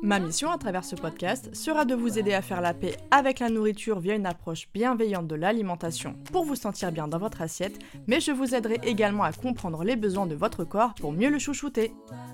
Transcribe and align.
Ma 0.00 0.20
mission 0.20 0.52
à 0.52 0.58
travers 0.58 0.84
ce 0.84 0.94
podcast 0.94 1.52
sera 1.56 1.84
de 1.84 1.94
vous 1.94 2.20
aider 2.20 2.32
à 2.32 2.40
faire 2.40 2.60
la 2.60 2.72
paix 2.72 2.96
avec 3.10 3.40
la 3.40 3.48
nourriture 3.48 3.98
via 3.98 4.14
une 4.14 4.26
approche 4.26 4.68
bienveillante 4.72 5.26
de 5.26 5.34
l'alimentation 5.34 6.14
pour 6.32 6.44
vous 6.44 6.54
sentir 6.54 6.92
bien 6.92 7.08
dans 7.08 7.18
votre 7.18 7.42
assiette, 7.42 7.80
mais 8.06 8.20
je 8.20 8.30
vous 8.30 8.54
aiderai 8.54 8.78
également 8.84 9.24
à 9.24 9.32
comprendre 9.32 9.82
les 9.82 9.96
besoins 9.96 10.26
de 10.26 10.36
votre 10.36 10.62
corps 10.62 10.94
pour 10.94 11.12
mieux 11.12 11.30
le 11.30 11.40
chouchouter. 11.40 11.92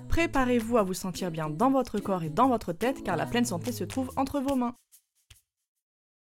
Préparez-vous 0.09 0.77
à 0.77 0.83
vous 0.83 0.93
sentir 0.93 1.31
bien 1.31 1.49
dans 1.49 1.71
votre 1.71 1.97
corps 1.99 2.23
et 2.23 2.29
dans 2.29 2.49
votre 2.49 2.71
tête 2.71 3.03
car 3.03 3.17
la 3.17 3.25
pleine 3.25 3.45
santé 3.45 3.71
se 3.71 3.83
trouve 3.83 4.11
entre 4.15 4.39
vos 4.39 4.55
mains. 4.55 4.75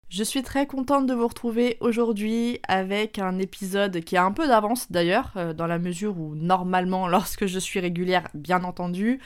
Je 0.09 0.25
suis 0.25 0.43
très 0.43 0.67
contente 0.67 1.07
de 1.07 1.13
vous 1.13 1.29
retrouver 1.29 1.77
aujourd'hui 1.81 2.61
avec 2.67 3.19
un 3.19 3.39
épisode 3.39 4.01
qui 4.01 4.17
a 4.17 4.25
un 4.25 4.33
peu 4.33 4.49
d'avance 4.49 4.91
d'ailleurs, 4.91 5.33
euh, 5.37 5.53
dans 5.53 5.67
la 5.67 5.79
mesure 5.79 6.19
où 6.19 6.35
normalement, 6.35 7.09
lorsque 7.09 7.45
je 7.45 7.59
suis 7.59 7.79
régulière, 7.79 8.27
bien 8.33 8.65
entendu, 8.65 9.21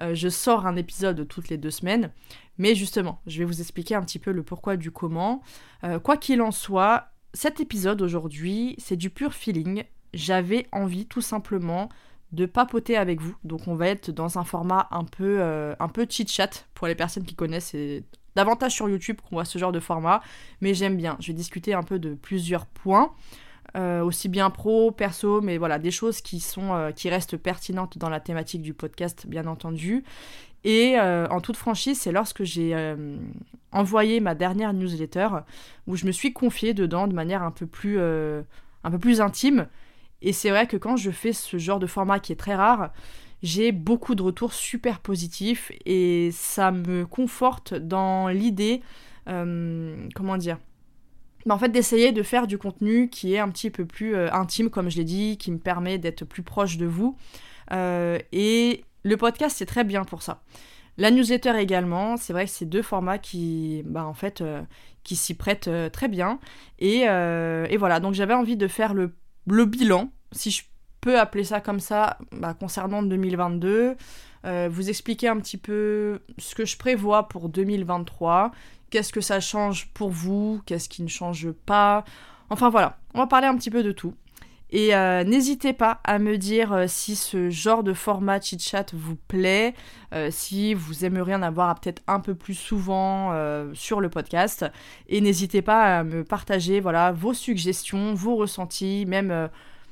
euh, 0.00 0.14
je 0.14 0.28
sors 0.28 0.66
un 0.66 0.76
épisode 0.76 1.26
toutes 1.28 1.48
les 1.48 1.56
deux 1.56 1.70
semaines. 1.70 2.10
Mais 2.58 2.74
justement, 2.74 3.20
je 3.26 3.38
vais 3.38 3.44
vous 3.44 3.60
expliquer 3.60 3.94
un 3.94 4.02
petit 4.02 4.18
peu 4.18 4.32
le 4.32 4.42
pourquoi 4.42 4.76
du 4.76 4.90
comment. 4.90 5.42
Euh, 5.84 5.98
quoi 5.98 6.16
qu'il 6.16 6.42
en 6.42 6.50
soit, 6.50 7.08
cet 7.34 7.60
épisode 7.60 8.02
aujourd'hui, 8.02 8.74
c'est 8.78 8.96
du 8.96 9.10
pur 9.10 9.32
feeling. 9.32 9.84
J'avais 10.14 10.66
envie 10.72 11.06
tout 11.06 11.20
simplement 11.20 11.88
de 12.32 12.46
papoter 12.46 12.96
avec 12.96 13.20
vous. 13.20 13.34
Donc 13.44 13.68
on 13.68 13.74
va 13.74 13.88
être 13.88 14.10
dans 14.10 14.38
un 14.38 14.44
format 14.44 14.88
un 14.90 15.04
peu, 15.04 15.42
un 15.42 15.88
peu 15.88 16.06
chit-chat 16.08 16.66
pour 16.74 16.86
les 16.86 16.94
personnes 16.94 17.24
qui 17.24 17.34
connaissent 17.34 17.74
davantage 18.34 18.72
sur 18.72 18.88
YouTube 18.88 19.18
qu'on 19.20 19.36
voit 19.36 19.44
ce 19.44 19.58
genre 19.58 19.72
de 19.72 19.80
format, 19.80 20.22
mais 20.60 20.74
j'aime 20.74 20.96
bien. 20.96 21.16
Je 21.20 21.28
vais 21.28 21.32
discuter 21.32 21.74
un 21.74 21.82
peu 21.82 21.98
de 21.98 22.14
plusieurs 22.14 22.66
points. 22.66 23.12
Euh, 23.76 24.02
aussi 24.02 24.28
bien 24.30 24.48
pro, 24.48 24.90
perso, 24.92 25.42
mais 25.42 25.58
voilà, 25.58 25.78
des 25.78 25.90
choses 25.90 26.22
qui 26.22 26.40
sont 26.40 26.72
euh, 26.72 26.90
qui 26.90 27.10
restent 27.10 27.36
pertinentes 27.36 27.98
dans 27.98 28.08
la 28.08 28.18
thématique 28.18 28.62
du 28.62 28.72
podcast, 28.72 29.26
bien 29.26 29.46
entendu. 29.46 30.04
Et 30.64 30.98
euh, 30.98 31.28
en 31.28 31.40
toute 31.42 31.56
franchise, 31.56 32.00
c'est 32.00 32.10
lorsque 32.10 32.44
j'ai 32.44 32.74
envoyé 33.70 34.20
ma 34.20 34.34
dernière 34.34 34.72
newsletter 34.72 35.28
où 35.86 35.96
je 35.96 36.06
me 36.06 36.12
suis 36.12 36.32
confiée 36.32 36.72
dedans 36.72 37.06
de 37.06 37.14
manière 37.14 37.42
un 37.42 37.50
peu 37.50 37.66
plus, 37.66 38.00
un 38.00 38.90
peu 38.90 38.98
plus 38.98 39.20
intime. 39.20 39.68
Et 40.22 40.32
c'est 40.32 40.50
vrai 40.50 40.66
que 40.66 40.76
quand 40.76 40.96
je 40.96 41.10
fais 41.10 41.32
ce 41.32 41.58
genre 41.58 41.78
de 41.78 41.86
format 41.86 42.18
qui 42.18 42.32
est 42.32 42.36
très 42.36 42.56
rare, 42.56 42.90
j'ai 43.42 43.70
beaucoup 43.70 44.16
de 44.16 44.22
retours 44.22 44.52
super 44.52 44.98
positifs 44.98 45.70
et 45.86 46.30
ça 46.32 46.72
me 46.72 47.06
conforte 47.06 47.74
dans 47.74 48.28
l'idée, 48.28 48.82
comment 49.26 50.36
dire, 50.38 50.58
bah, 51.48 51.54
en 51.54 51.58
fait 51.58 51.70
d'essayer 51.70 52.12
de 52.12 52.22
faire 52.22 52.46
du 52.46 52.58
contenu 52.58 53.08
qui 53.08 53.34
est 53.34 53.38
un 53.38 53.48
petit 53.48 53.70
peu 53.70 53.86
plus 53.86 54.14
euh, 54.14 54.30
intime, 54.32 54.68
comme 54.68 54.90
je 54.90 54.98
l'ai 54.98 55.04
dit, 55.04 55.38
qui 55.38 55.50
me 55.50 55.58
permet 55.58 55.96
d'être 55.96 56.24
plus 56.24 56.42
proche 56.42 56.76
de 56.76 56.84
vous. 56.84 57.16
Euh, 57.72 58.18
et 58.32 58.84
le 59.02 59.16
podcast, 59.16 59.56
c'est 59.58 59.66
très 59.66 59.82
bien 59.82 60.04
pour 60.04 60.22
ça. 60.22 60.42
La 60.98 61.10
newsletter 61.10 61.58
également, 61.58 62.16
c'est 62.18 62.32
vrai 62.32 62.44
que 62.44 62.50
c'est 62.50 62.66
deux 62.66 62.82
formats 62.82 63.18
qui, 63.18 63.82
bah, 63.86 64.12
qui 65.04 65.16
s'y 65.16 65.34
prêtent 65.34 65.70
très 65.92 66.08
bien. 66.08 66.38
Et, 66.80 67.06
voilà, 67.78 68.00
donc 68.00 68.14
j'avais 68.14 68.34
envie 68.34 68.56
de 68.56 68.68
faire 68.68 68.92
le, 68.92 69.14
le 69.46 69.64
bilan, 69.64 70.10
si 70.32 70.50
je 70.50 70.64
peut 71.00 71.18
appeler 71.18 71.44
ça 71.44 71.60
comme 71.60 71.80
ça 71.80 72.18
bah, 72.32 72.54
concernant 72.54 73.02
2022. 73.02 73.96
Euh, 74.44 74.68
vous 74.70 74.88
expliquer 74.88 75.28
un 75.28 75.38
petit 75.38 75.56
peu 75.56 76.20
ce 76.38 76.54
que 76.54 76.64
je 76.64 76.76
prévois 76.76 77.28
pour 77.28 77.48
2023. 77.48 78.52
Qu'est-ce 78.90 79.12
que 79.12 79.20
ça 79.20 79.40
change 79.40 79.88
pour 79.94 80.10
vous? 80.10 80.62
Qu'est-ce 80.66 80.88
qui 80.88 81.02
ne 81.02 81.08
change 81.08 81.50
pas? 81.66 82.04
Enfin 82.50 82.70
voilà, 82.70 82.98
on 83.14 83.18
va 83.18 83.26
parler 83.26 83.46
un 83.46 83.56
petit 83.56 83.70
peu 83.70 83.82
de 83.82 83.92
tout. 83.92 84.14
Et 84.70 84.94
euh, 84.94 85.24
n'hésitez 85.24 85.72
pas 85.72 86.00
à 86.04 86.18
me 86.18 86.36
dire 86.36 86.72
euh, 86.74 86.84
si 86.88 87.16
ce 87.16 87.48
genre 87.48 87.82
de 87.82 87.94
format 87.94 88.38
chit-chat 88.38 88.92
vous 88.92 89.16
plaît, 89.16 89.74
si 90.30 90.74
vous 90.74 91.04
aimeriez 91.04 91.34
en 91.34 91.42
avoir 91.42 91.78
peut-être 91.80 92.02
un 92.06 92.20
peu 92.20 92.34
plus 92.34 92.54
souvent 92.54 93.32
sur 93.74 94.00
le 94.00 94.08
podcast. 94.08 94.64
Et 95.08 95.20
n'hésitez 95.20 95.62
pas 95.62 95.98
à 95.98 96.04
me 96.04 96.24
partager 96.24 96.80
voilà, 96.80 97.12
vos 97.12 97.34
suggestions, 97.34 98.14
vos 98.14 98.36
ressentis, 98.36 99.04
même 99.06 99.50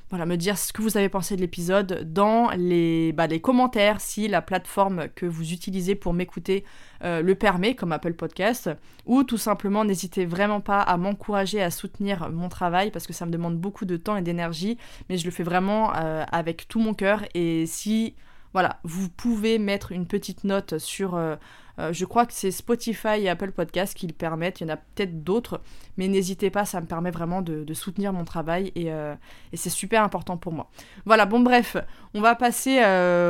voilà, 0.09 0.25
me 0.25 0.37
dire 0.37 0.57
ce 0.57 0.71
que 0.71 0.81
vous 0.81 0.97
avez 0.97 1.09
pensé 1.09 1.35
de 1.35 1.41
l'épisode 1.41 2.11
dans 2.13 2.49
les, 2.51 3.11
bah, 3.11 3.27
les 3.27 3.41
commentaires 3.41 3.99
si 3.99 4.27
la 4.29 4.41
plateforme 4.41 5.09
que 5.15 5.25
vous 5.25 5.51
utilisez 5.51 5.95
pour 5.95 6.13
m'écouter 6.13 6.63
euh, 7.03 7.21
le 7.21 7.35
permet, 7.35 7.75
comme 7.75 7.91
Apple 7.91 8.13
Podcast, 8.13 8.69
ou 9.05 9.23
tout 9.23 9.37
simplement 9.37 9.83
n'hésitez 9.83 10.25
vraiment 10.25 10.61
pas 10.61 10.81
à 10.81 10.95
m'encourager 10.97 11.61
à 11.61 11.71
soutenir 11.71 12.29
mon 12.29 12.47
travail 12.47 12.89
parce 12.89 13.05
que 13.05 13.13
ça 13.13 13.25
me 13.25 13.31
demande 13.31 13.57
beaucoup 13.57 13.85
de 13.85 13.97
temps 13.97 14.15
et 14.15 14.21
d'énergie, 14.21 14.77
mais 15.09 15.17
je 15.17 15.25
le 15.25 15.31
fais 15.31 15.43
vraiment 15.43 15.93
euh, 15.95 16.23
avec 16.31 16.67
tout 16.69 16.79
mon 16.79 16.93
cœur. 16.93 17.23
Et 17.33 17.65
si 17.65 18.15
voilà, 18.53 18.79
vous 18.83 19.09
pouvez 19.09 19.59
mettre 19.59 19.91
une 19.91 20.07
petite 20.07 20.43
note 20.43 20.77
sur 20.77 21.15
euh, 21.15 21.35
euh, 21.79 21.93
je 21.93 22.05
crois 22.05 22.25
que 22.25 22.33
c'est 22.33 22.49
Spotify 22.49 23.19
et 23.19 23.29
Apple 23.29 23.51
Podcast 23.51 23.93
qui 23.93 24.07
le 24.07 24.13
permettent. 24.13 24.61
Il 24.61 24.67
y 24.67 24.71
en 24.71 24.73
a 24.73 24.77
peut-être 24.77 25.23
d'autres, 25.23 25.61
mais 25.97 26.07
n'hésitez 26.07 26.49
pas, 26.49 26.65
ça 26.65 26.81
me 26.81 26.87
permet 26.87 27.11
vraiment 27.11 27.41
de, 27.43 27.71
soutenir 27.73 28.13
mon 28.13 28.25
travail 28.25 28.71
euh, 28.77 29.13
et, 29.53 29.57
c'est 29.57 29.69
super 29.69 30.01
important 30.01 30.37
pour 30.37 30.53
moi. 30.53 30.71
Voilà, 31.05 31.25
bon 31.25 31.39
bref, 31.39 31.77
on 32.15 32.21
va 32.21 32.33
passer 32.33 32.79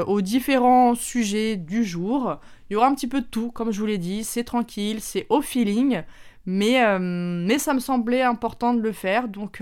aux 0.07 0.21
différents 0.21 0.95
sujets 0.95 1.57
du 1.57 1.83
jour. 1.83 2.39
Il 2.69 2.73
y 2.73 2.75
aura 2.77 2.87
un 2.87 2.95
petit 2.95 3.07
peu 3.07 3.21
de 3.21 3.25
tout, 3.25 3.51
comme 3.51 3.71
je 3.71 3.79
vous 3.79 3.85
l'ai 3.85 3.97
dit, 3.97 4.23
c'est 4.23 4.43
tranquille, 4.43 5.01
c'est 5.01 5.25
au 5.29 5.41
feeling. 5.41 6.03
Mais, 6.47 6.97
mais, 6.99 7.59
ça 7.59 7.73
me 7.73 7.79
semblait 7.79 8.21
important 8.21 8.73
de 8.73 8.79
le 8.79 8.93
faire. 8.93 9.27
Donc 9.27 9.61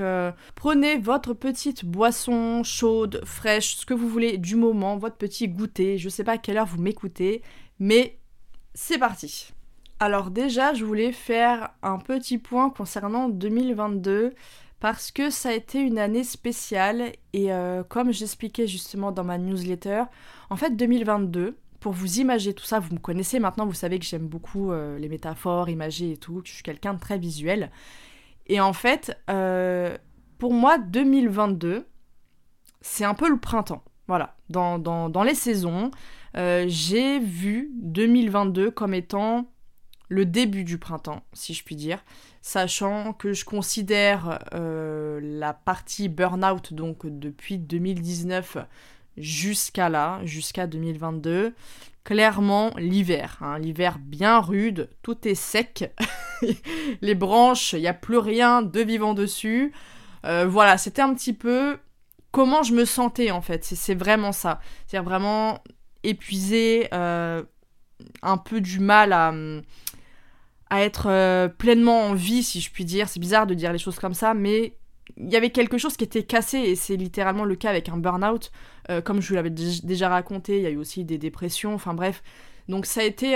prenez 0.53 0.97
votre 0.97 1.33
petite 1.33 1.83
boisson 1.83 2.63
chaude, 2.63 3.21
fraîche, 3.25 3.75
ce 3.75 3.85
que 3.87 3.95
vous 3.95 4.07
voulez 4.07 4.37
du 4.37 4.55
moment, 4.55 4.95
votre 4.95 5.17
petit 5.17 5.47
goûter. 5.47 5.97
Je 5.97 6.09
sais 6.09 6.23
pas 6.23 6.33
à 6.33 6.37
quelle 6.37 6.57
heure 6.57 6.67
vous 6.67 6.79
m'écoutez, 6.79 7.41
mais 7.79 8.19
c'est 8.75 8.99
parti. 8.99 9.51
Alors 9.99 10.29
déjà, 10.29 10.73
je 10.73 10.83
voulais 10.83 11.11
faire 11.13 11.69
un 11.81 11.97
petit 11.97 12.37
point 12.37 12.69
concernant 12.69 13.29
2022 13.29 14.33
parce 14.81 15.09
que 15.11 15.29
ça 15.29 15.49
a 15.49 15.53
été 15.53 15.79
une 15.79 15.97
année 15.97 16.25
spéciale 16.25 17.13
et 17.33 17.53
euh, 17.53 17.83
comme 17.83 18.11
j'expliquais 18.11 18.67
justement 18.67 19.11
dans 19.11 19.23
ma 19.23 19.37
newsletter, 19.37 20.03
en 20.49 20.57
fait 20.57 20.75
2022, 20.75 21.57
pour 21.85 21.93
vous 21.93 22.19
imager 22.19 22.55
tout 22.55 22.65
ça, 22.65 22.79
vous 22.79 22.95
me 22.95 22.99
connaissez 22.99 23.39
maintenant, 23.39 23.67
vous 23.67 23.75
savez 23.75 23.99
que 23.99 24.05
j'aime 24.05 24.27
beaucoup 24.27 24.71
euh, 24.71 24.97
les 24.97 25.07
métaphores, 25.07 25.69
imager 25.69 26.13
et 26.13 26.17
tout, 26.17 26.41
que 26.41 26.47
je 26.47 26.53
suis 26.55 26.63
quelqu'un 26.63 26.95
de 26.95 26.99
très 26.99 27.19
visuel. 27.19 27.69
Et 28.47 28.59
en 28.59 28.73
fait, 28.73 29.15
euh, 29.29 29.95
pour 30.39 30.51
moi, 30.51 30.79
2022, 30.79 31.85
c'est 32.81 33.05
un 33.05 33.13
peu 33.13 33.29
le 33.29 33.37
printemps. 33.37 33.83
Voilà, 34.07 34.35
dans, 34.49 34.79
dans 34.79 35.21
les 35.21 35.35
saisons, 35.35 35.91
euh, 36.35 36.65
j'ai 36.67 37.19
vu 37.19 37.69
2022 37.75 38.71
comme 38.71 38.95
étant 38.95 39.45
le 40.09 40.25
début 40.25 40.63
du 40.63 40.79
printemps, 40.79 41.21
si 41.33 41.53
je 41.53 41.63
puis 41.63 41.75
dire, 41.75 42.03
sachant 42.41 43.13
que 43.13 43.31
je 43.31 43.45
considère 43.45 44.39
la 44.51 45.53
partie 45.53 46.09
burn-out, 46.09 46.73
donc 46.73 47.05
depuis 47.05 47.59
2019 47.59 48.57
jusqu'à 49.17 49.89
là, 49.89 50.19
jusqu'à 50.23 50.67
2022, 50.67 51.53
clairement 52.03 52.71
l'hiver. 52.77 53.37
Hein. 53.41 53.59
l'hiver 53.59 53.97
bien 53.99 54.39
rude, 54.39 54.89
tout 55.01 55.27
est 55.27 55.35
sec, 55.35 55.93
les 57.01 57.15
branches, 57.15 57.73
il 57.73 57.81
n'y 57.81 57.87
a 57.87 57.93
plus 57.93 58.17
rien 58.17 58.61
de 58.61 58.81
vivant 58.81 59.13
dessus. 59.13 59.73
Euh, 60.25 60.45
voilà, 60.47 60.77
c'était 60.77 61.01
un 61.01 61.13
petit 61.13 61.33
peu 61.33 61.77
comment 62.31 62.63
je 62.63 62.73
me 62.73 62.85
sentais 62.85 63.31
en 63.31 63.41
fait, 63.41 63.63
c'est 63.63 63.95
vraiment 63.95 64.31
ça. 64.31 64.59
C'est 64.87 64.99
vraiment 64.99 65.63
épuisé, 66.03 66.87
euh, 66.93 67.43
un 68.21 68.37
peu 68.37 68.61
du 68.61 68.79
mal 68.79 69.13
à, 69.13 69.33
à 70.69 70.81
être 70.81 71.07
euh, 71.09 71.47
pleinement 71.47 72.07
en 72.07 72.13
vie, 72.13 72.43
si 72.43 72.61
je 72.61 72.71
puis 72.71 72.85
dire. 72.85 73.09
C'est 73.09 73.19
bizarre 73.19 73.47
de 73.47 73.53
dire 73.53 73.71
les 73.71 73.79
choses 73.79 73.99
comme 73.99 74.13
ça, 74.13 74.33
mais 74.33 74.77
il 75.17 75.31
y 75.31 75.35
avait 75.35 75.51
quelque 75.51 75.77
chose 75.77 75.97
qui 75.97 76.03
était 76.03 76.23
cassé, 76.23 76.57
et 76.57 76.75
c'est 76.75 76.95
littéralement 76.95 77.45
le 77.45 77.55
cas 77.55 77.69
avec 77.69 77.89
un 77.89 77.97
burn-out. 77.97 78.51
Euh, 78.89 79.01
comme 79.01 79.21
je 79.21 79.29
vous 79.29 79.35
l'avais 79.35 79.49
déjà 79.49 80.09
raconté, 80.09 80.57
il 80.57 80.63
y 80.63 80.67
a 80.67 80.71
eu 80.71 80.77
aussi 80.77 81.03
des 81.05 81.17
dépressions, 81.17 81.73
enfin 81.73 81.93
bref. 81.93 82.23
Donc 82.67 82.85
ça 82.85 83.01
a 83.01 83.03
été 83.03 83.35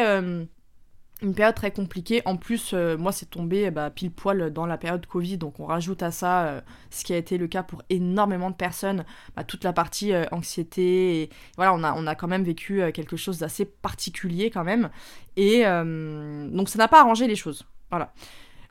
une 1.21 1.33
période 1.33 1.55
très 1.55 1.71
compliquée. 1.71 2.21
En 2.25 2.37
plus, 2.37 2.71
euh, 2.73 2.97
moi, 2.97 3.11
c'est 3.11 3.29
tombé 3.29 3.69
bah, 3.71 3.89
pile 3.89 4.11
poil 4.11 4.51
dans 4.51 4.65
la 4.65 4.77
période 4.77 5.05
Covid, 5.05 5.37
donc 5.37 5.59
on 5.59 5.65
rajoute 5.65 6.01
à 6.01 6.11
ça 6.11 6.45
euh, 6.45 6.61
ce 6.91 7.03
qui 7.03 7.13
a 7.13 7.17
été 7.17 7.37
le 7.37 7.47
cas 7.47 7.63
pour 7.63 7.83
énormément 7.89 8.49
de 8.49 8.55
personnes, 8.55 9.05
bah, 9.35 9.43
toute 9.43 9.63
la 9.63 9.73
partie 9.73 10.13
euh, 10.13 10.25
anxiété. 10.31 11.29
Voilà, 11.57 11.73
on 11.73 11.83
a, 11.83 11.93
on 11.93 12.07
a 12.07 12.15
quand 12.15 12.27
même 12.27 12.43
vécu 12.43 12.81
quelque 12.93 13.17
chose 13.17 13.39
d'assez 13.39 13.65
particulier 13.65 14.49
quand 14.49 14.63
même. 14.63 14.89
Et 15.35 15.63
donc, 15.63 16.69
ça 16.69 16.77
n'a 16.77 16.87
pas 16.87 17.01
arrangé 17.01 17.27
les 17.27 17.35
choses. 17.35 17.65
Voilà. 17.89 18.13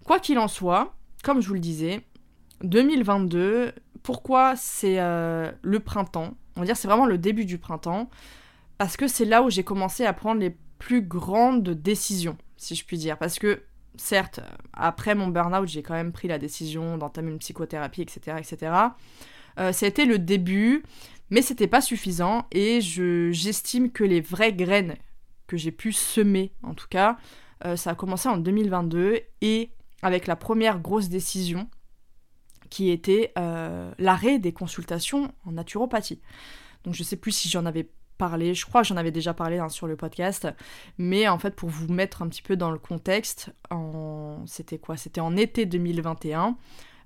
Quoi 0.04 0.20
qu'il 0.20 0.38
en 0.38 0.48
soit, 0.48 0.94
comme 1.22 1.40
je 1.40 1.48
vous 1.48 1.54
le 1.54 1.60
disais, 1.60 2.02
2022, 2.62 3.72
pourquoi 4.02 4.56
c'est 4.56 4.96
le 4.98 5.78
printemps? 5.78 6.34
On 6.56 6.60
va 6.60 6.66
dire 6.66 6.76
c'est 6.76 6.88
vraiment 6.88 7.06
le 7.06 7.18
début 7.18 7.44
du 7.44 7.58
printemps, 7.58 8.10
parce 8.78 8.96
que 8.96 9.08
c'est 9.08 9.24
là 9.24 9.42
où 9.42 9.50
j'ai 9.50 9.64
commencé 9.64 10.04
à 10.04 10.12
prendre 10.12 10.40
les 10.40 10.56
plus 10.78 11.02
grande 11.02 11.68
décision, 11.68 12.36
si 12.56 12.74
je 12.74 12.84
puis 12.84 12.96
dire. 12.96 13.18
Parce 13.18 13.38
que, 13.38 13.62
certes, 13.96 14.40
après 14.72 15.14
mon 15.14 15.28
burn-out, 15.28 15.68
j'ai 15.68 15.82
quand 15.82 15.94
même 15.94 16.12
pris 16.12 16.28
la 16.28 16.38
décision 16.38 16.96
d'entamer 16.96 17.32
une 17.32 17.38
psychothérapie, 17.38 18.02
etc. 18.02 18.36
etc. 18.38 18.72
Euh, 19.58 19.72
ça 19.72 19.86
a 19.86 19.88
été 19.88 20.06
le 20.06 20.18
début, 20.18 20.84
mais 21.30 21.42
c'était 21.42 21.66
pas 21.66 21.80
suffisant 21.80 22.46
et 22.52 22.80
j'estime 22.80 23.90
que 23.90 24.04
les 24.04 24.20
vraies 24.20 24.52
graines 24.52 24.96
que 25.46 25.56
j'ai 25.56 25.72
pu 25.72 25.92
semer, 25.92 26.52
en 26.62 26.74
tout 26.74 26.88
cas, 26.88 27.18
euh, 27.64 27.74
ça 27.74 27.90
a 27.90 27.94
commencé 27.94 28.28
en 28.28 28.36
2022 28.36 29.20
et 29.40 29.70
avec 30.02 30.26
la 30.26 30.36
première 30.36 30.78
grosse 30.78 31.08
décision 31.08 31.68
qui 32.70 32.90
était 32.90 33.32
euh, 33.38 33.92
l'arrêt 33.98 34.38
des 34.38 34.52
consultations 34.52 35.32
en 35.46 35.52
naturopathie. 35.52 36.20
Donc 36.84 36.94
je 36.94 37.02
sais 37.02 37.16
plus 37.16 37.32
si 37.32 37.48
j'en 37.48 37.66
avais 37.66 37.88
parlé, 38.18 38.54
je 38.54 38.66
crois 38.66 38.82
que 38.82 38.88
j'en 38.88 38.96
avais 38.96 39.12
déjà 39.12 39.32
parlé 39.32 39.58
hein, 39.58 39.68
sur 39.68 39.86
le 39.86 39.96
podcast, 39.96 40.48
mais 40.96 41.28
en 41.28 41.38
fait 41.38 41.54
pour 41.54 41.68
vous 41.68 41.92
mettre 41.92 42.22
un 42.22 42.28
petit 42.28 42.42
peu 42.42 42.56
dans 42.56 42.70
le 42.70 42.78
contexte, 42.78 43.50
c'était 44.46 44.78
quoi? 44.78 44.96
C'était 44.96 45.20
en 45.20 45.36
été 45.36 45.66
2021. 45.66 46.56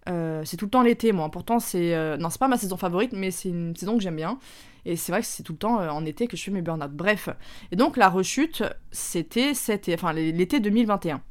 Euh, 0.08 0.42
c'est 0.44 0.56
tout 0.56 0.66
le 0.66 0.70
temps 0.70 0.82
l'été, 0.82 1.12
moi. 1.12 1.30
Pourtant, 1.30 1.58
c'est 1.60 1.94
euh, 1.94 2.16
non, 2.16 2.28
pas 2.30 2.48
ma 2.48 2.56
saison 2.56 2.76
favorite, 2.76 3.12
mais 3.12 3.30
c'est 3.30 3.48
une 3.48 3.76
saison 3.76 3.96
que 3.96 4.02
j'aime 4.02 4.16
bien. 4.16 4.38
Et 4.84 4.96
c'est 4.96 5.12
vrai 5.12 5.20
que 5.20 5.26
c'est 5.26 5.42
tout 5.42 5.52
le 5.52 5.58
temps 5.58 5.80
euh, 5.80 5.88
en 5.88 6.04
été 6.04 6.26
que 6.26 6.36
je 6.36 6.42
fais 6.42 6.50
mes 6.50 6.62
burn-out. 6.62 6.90
Bref. 6.90 7.28
Et 7.70 7.76
donc 7.76 7.96
la 7.96 8.08
rechute, 8.08 8.64
c'était 8.90 9.52
enfin 9.94 10.12
l'été 10.12 10.60
2021. 10.60 11.22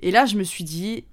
Et 0.00 0.10
là, 0.10 0.26
je 0.26 0.36
me 0.36 0.42
suis 0.42 0.64
dit, 0.64 1.04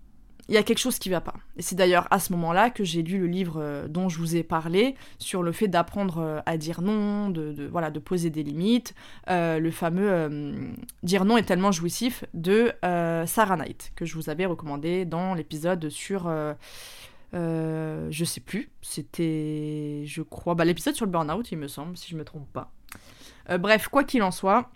il 0.50 0.56
y 0.56 0.57
a 0.57 0.63
quelque 0.63 0.80
chose 0.80 1.00
qui 1.00 1.10
va 1.10 1.22
pas. 1.22 1.36
Et 1.57 1.62
c'est 1.62 1.75
d'ailleurs 1.75 2.07
à 2.12 2.19
ce 2.19 2.34
moment-là 2.34 2.69
que 2.69 2.84
j'ai 2.84 3.01
lu 3.01 3.19
le 3.19 3.28
livre 3.28 3.56
euh, 3.57 3.88
dont 3.88 4.10
je 4.10 4.18
vous 4.18 4.36
ai 4.36 4.44
parlé 4.44 4.95
sur 5.18 5.42
le 5.42 5.51
fait 5.51 5.68
d'apprendre 5.68 6.18
euh, 6.19 6.40
à 6.45 6.57
dire 6.57 6.81
non, 6.81 7.30
de, 7.30 7.68
voilà, 7.72 7.92
de 7.92 8.00
poser 8.00 8.30
des 8.30 8.44
limites, 8.44 8.94
euh, 9.30 9.60
le 9.60 9.72
fameux 9.72 10.74
dire 11.01 11.25
non 11.25 11.38
est 11.38 11.44
tellement 11.44 11.72
jouissif 11.72 12.25
de 12.34 12.72
Sarah 12.81 13.56
Knight 13.56 13.92
que 13.95 14.06
je 14.06 14.16
vous 14.16 14.30
avais 14.30 14.45
recommandé 14.45 15.06
dans 15.06 15.34
l'épisode 15.34 15.90
sur 15.90 16.30
je 17.34 18.24
sais 18.25 18.42
plus, 18.42 18.69
c'était 18.81 20.04
je 20.06 20.22
crois 20.22 20.56
bah, 20.56 20.66
l'épisode 20.66 20.96
sur 20.96 21.06
le 21.06 21.12
burn-out 21.12 21.51
il 21.51 21.57
me 21.57 21.68
semble 21.68 21.98
si 21.98 22.12
je 22.12 22.16
me 22.16 22.24
trompe 22.24 22.48
pas. 22.51 22.72
bref, 23.57 23.88
quoi 23.88 24.04
qu'il 24.04 24.24
en 24.24 24.31
soit, 24.31 24.69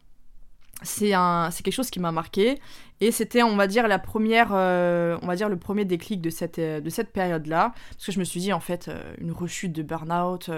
c'est 0.84 1.10
quelque 1.10 1.72
chose 1.72 1.90
qui 1.90 2.00
m'a 2.00 2.12
marqué. 2.12 2.60
Et 3.00 3.12
c'était 3.12 3.44
on 3.44 3.56
va 3.56 3.68
dire 3.68 3.88
la 3.88 4.00
première 4.00 4.50
euh, 4.52 5.18
on 5.22 5.28
va 5.28 5.36
dire 5.36 5.50
le 5.50 5.58
premier 5.58 5.86
déclic 5.86 6.20
de 6.20 6.32
cette 6.32 6.58
euh, 6.58 6.82
de 6.82 6.90
cette 6.90 7.14
période 7.14 7.46
là 7.46 7.74
parce 7.92 8.08
que 8.08 8.12
je 8.12 8.18
me 8.18 8.24
suis 8.24 8.40
dit 8.40 8.52
en 8.52 8.60
fait 8.60 8.88
euh, 8.88 9.14
une 9.20 9.32
rechute 9.32 9.72
de 9.72 9.84
burn-out 9.84 10.50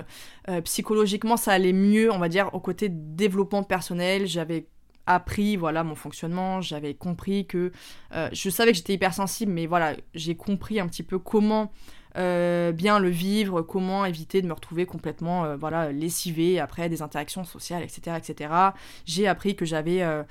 psychologiquement 0.63 1.35
ça 1.35 1.51
allait 1.51 1.73
mieux 1.73 2.11
on 2.11 2.17
va 2.17 2.29
dire 2.29 2.49
au 2.53 2.59
côté 2.59 2.87
développement 2.89 3.63
personnel. 3.63 4.25
J'avais 4.25 4.67
appris 5.05 5.57
voilà 5.57 5.83
mon 5.83 5.95
fonctionnement. 5.95 6.61
J'avais 6.61 6.93
compris 6.93 7.45
que 7.45 7.71
je 8.11 8.49
savais 8.49 8.71
que 8.71 8.77
j'étais 8.77 8.93
hypersensible 8.93 9.51
mais 9.51 9.65
voilà 9.65 9.95
j'ai 10.13 10.35
compris 10.35 10.79
un 10.79 10.87
petit 10.87 11.03
peu 11.03 11.19
comment 11.19 11.71
euh, 12.17 12.71
bien 12.71 12.97
le 12.97 13.09
vivre, 13.09 13.61
comment 13.61 14.03
éviter 14.03 14.41
de 14.41 14.47
me 14.47 14.53
retrouver 14.53 14.87
complètement 14.87 15.45
euh, 15.45 15.55
voilà, 15.57 15.91
lessivé 15.91 16.59
après 16.59 16.89
des 16.89 17.03
interactions 17.03 17.43
sociales, 17.43 17.83
etc. 17.83 18.17
etc. 18.17 18.53
J'ai 19.05 19.27
appris 19.27 19.55
que 19.55 19.63
j'avais 19.63 20.01
euh, 20.01 20.23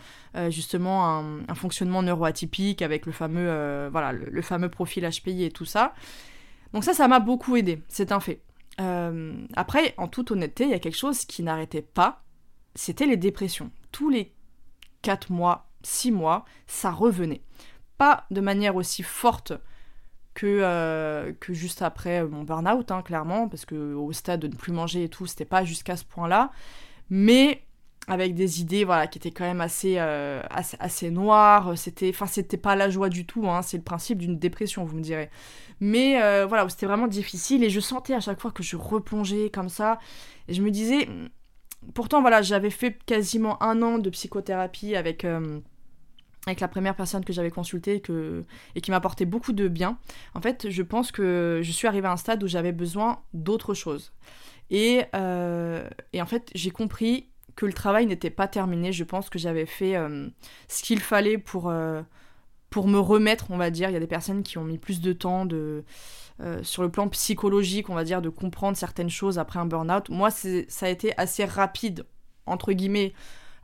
justement 0.50 1.18
un, 1.48 1.54
fonctionnement 1.54 2.02
neuroatypique 2.02 2.82
avec 2.82 3.06
le 3.06 3.12
fameux, 3.12 3.88
voilà, 3.90 4.12
le, 4.12 4.42
fameux 4.42 4.68
profil 4.68 5.08
HPI 5.08 5.44
et 5.44 5.50
tout 5.50 5.64
ça. 5.64 5.94
Donc 6.72 6.84
ça, 6.84 6.94
ça 6.94 7.06
m'a 7.08 7.20
beaucoup 7.20 7.56
aidé, 7.56 7.82
c'est 7.88 8.12
un 8.12 8.20
fait. 8.20 8.42
après, 9.56 9.94
en 9.96 10.08
toute 10.08 10.32
honnêteté, 10.32 10.64
il 10.64 10.70
y 10.70 10.74
a 10.74 10.78
quelque 10.78 10.98
chose 10.98 11.24
qui 11.24 11.42
n'arrêtait 11.42 11.82
pas, 11.82 12.22
c'était 12.74 13.06
les 13.06 13.16
dépressions. 13.16 13.70
Tous 13.92 14.10
les 14.10 14.34
4 15.02 15.32
mois, 15.32 15.70
6 15.82 16.12
mois, 16.12 16.44
ça 16.66 16.90
revenait. 16.90 17.42
Pas 17.96 18.26
de 18.30 18.40
manière 18.40 18.76
aussi 18.76 19.02
forte 19.02 19.52
que, 20.38 20.60
euh, 20.62 21.32
que 21.40 21.52
juste 21.52 21.82
après 21.82 22.22
mon 22.22 22.44
burn-out, 22.44 22.92
hein, 22.92 23.02
clairement, 23.02 23.48
parce 23.48 23.64
que 23.64 23.94
au 23.94 24.12
stade 24.12 24.38
de 24.38 24.46
ne 24.46 24.54
plus 24.54 24.70
manger 24.70 25.02
et 25.02 25.08
tout, 25.08 25.26
c'était 25.26 25.44
pas 25.44 25.64
jusqu'à 25.64 25.96
ce 25.96 26.04
point-là, 26.04 26.52
mais 27.10 27.62
avec 28.06 28.36
des 28.36 28.60
idées 28.60 28.84
voilà 28.84 29.08
qui 29.08 29.18
étaient 29.18 29.32
quand 29.32 29.44
même 29.44 29.60
assez 29.60 29.96
euh, 29.98 30.40
assez, 30.78 31.10
noires 31.10 31.76
c'était 31.76 32.08
enfin 32.08 32.24
c'était 32.24 32.56
pas 32.56 32.74
la 32.74 32.88
joie 32.88 33.10
du 33.10 33.26
tout 33.26 33.50
hein, 33.50 33.60
c'est 33.60 33.76
le 33.76 33.82
principe 33.82 34.16
d'une 34.18 34.38
dépression 34.38 34.84
vous 34.84 34.96
me 34.96 35.02
direz. 35.02 35.28
Mais 35.80 36.22
euh, 36.22 36.46
voilà 36.46 36.66
c'était 36.68 36.86
vraiment 36.86 37.08
difficile 37.08 37.64
et 37.64 37.68
je 37.68 37.80
sentais 37.80 38.14
à 38.14 38.20
chaque 38.20 38.40
fois 38.40 38.52
que 38.52 38.62
je 38.62 38.76
replongeais 38.76 39.50
comme 39.50 39.68
ça 39.68 39.98
et 40.46 40.54
je 40.54 40.62
me 40.62 40.70
disais 40.70 41.08
pourtant 41.94 42.20
voilà 42.22 42.42
j'avais 42.42 42.70
fait 42.70 42.96
quasiment 43.04 43.62
un 43.62 43.82
an 43.82 43.98
de 43.98 44.08
psychothérapie 44.08 44.94
avec 44.94 45.26
avec 46.48 46.60
la 46.60 46.68
première 46.68 46.96
personne 46.96 47.24
que 47.24 47.32
j'avais 47.32 47.50
consultée 47.50 48.02
et 48.74 48.80
qui 48.80 48.90
m'apportait 48.90 49.26
beaucoup 49.26 49.52
de 49.52 49.68
bien, 49.68 49.98
en 50.34 50.40
fait, 50.40 50.70
je 50.70 50.82
pense 50.82 51.12
que 51.12 51.60
je 51.62 51.72
suis 51.72 51.86
arrivée 51.86 52.08
à 52.08 52.12
un 52.12 52.16
stade 52.16 52.42
où 52.42 52.46
j'avais 52.46 52.72
besoin 52.72 53.20
d'autre 53.32 53.74
chose. 53.74 54.12
Et, 54.70 55.04
euh, 55.14 55.88
en 56.16 56.26
fait, 56.26 56.50
j'ai 56.54 56.70
compris 56.70 57.28
que 57.56 57.66
le 57.66 57.72
travail 57.72 58.06
n'était 58.06 58.30
pas 58.30 58.48
terminé. 58.48 58.92
Je 58.92 59.04
pense 59.04 59.30
que 59.30 59.38
j'avais 59.38 59.66
fait 59.66 59.96
euh, 59.96 60.28
ce 60.68 60.82
qu'il 60.82 61.00
fallait 61.00 61.38
pour, 61.38 61.68
euh, 61.68 62.02
pour 62.70 62.86
me 62.86 62.98
remettre, 62.98 63.50
on 63.50 63.56
va 63.56 63.70
dire. 63.70 63.90
Il 63.90 63.94
y 63.94 63.96
a 63.96 64.00
des 64.00 64.06
personnes 64.06 64.42
qui 64.42 64.58
ont 64.58 64.64
mis 64.64 64.78
plus 64.78 65.00
de 65.00 65.12
temps 65.12 65.46
de, 65.46 65.84
sur 66.62 66.82
le 66.82 66.90
plan 66.90 67.08
psychologique, 67.08 67.90
on 67.90 67.94
va 67.94 68.04
dire, 68.04 68.22
de 68.22 68.28
comprendre 68.28 68.76
certaines 68.76 69.10
choses 69.10 69.38
après 69.38 69.58
un 69.58 69.66
burn-out. 69.66 70.08
Moi, 70.08 70.30
ça 70.30 70.86
a 70.86 70.88
été 70.88 71.12
assez 71.18 71.44
rapide, 71.44 72.04
entre 72.46 72.72
guillemets. 72.72 73.12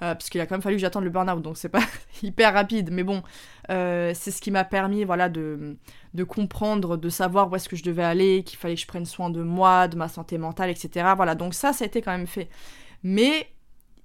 Euh, 0.04 0.14
parce 0.14 0.28
qu'il 0.28 0.40
a 0.40 0.46
quand 0.46 0.54
même 0.54 0.62
fallu 0.62 0.76
que 0.76 0.82
j'attende 0.82 1.04
le 1.04 1.10
burn-out, 1.10 1.40
donc 1.40 1.56
c'est 1.56 1.70
pas 1.70 1.82
hyper 2.22 2.52
rapide, 2.52 2.90
mais 2.92 3.02
bon, 3.02 3.22
euh, 3.70 4.12
c'est 4.14 4.30
ce 4.30 4.42
qui 4.42 4.50
m'a 4.50 4.64
permis 4.64 5.04
voilà, 5.04 5.30
de, 5.30 5.76
comprendre, 6.28 6.96
de 6.96 7.08
savoir 7.08 7.50
où 7.50 7.56
est-ce 7.56 7.68
que 7.68 7.76
je 7.76 7.82
devais 7.82 8.04
aller, 8.04 8.42
qu'il 8.44 8.58
fallait 8.58 8.74
que 8.74 8.80
je 8.80 8.86
prenne 8.86 9.06
soin 9.06 9.30
de 9.30 9.42
moi, 9.42 9.88
de 9.88 9.96
ma 9.96 10.08
santé 10.08 10.36
mentale, 10.36 10.68
etc. 10.68 11.12
Voilà, 11.16 11.34
donc 11.34 11.54
ça, 11.54 11.72
ça 11.72 11.84
a 11.84 11.86
été 11.86 12.02
quand 12.02 12.10
même 12.10 12.26
fait. 12.26 12.50
Mais 13.02 13.48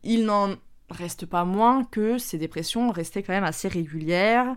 il 0.03 0.23
n'en 0.23 0.55
reste 0.89 1.25
pas 1.25 1.43
moins 1.43 1.83
que 1.83 2.17
ces 2.17 2.37
dépressions 2.37 2.91
restaient 2.91 3.21
quand 3.21 3.33
même 3.33 3.43
assez 3.43 3.67
régulières, 3.67 4.55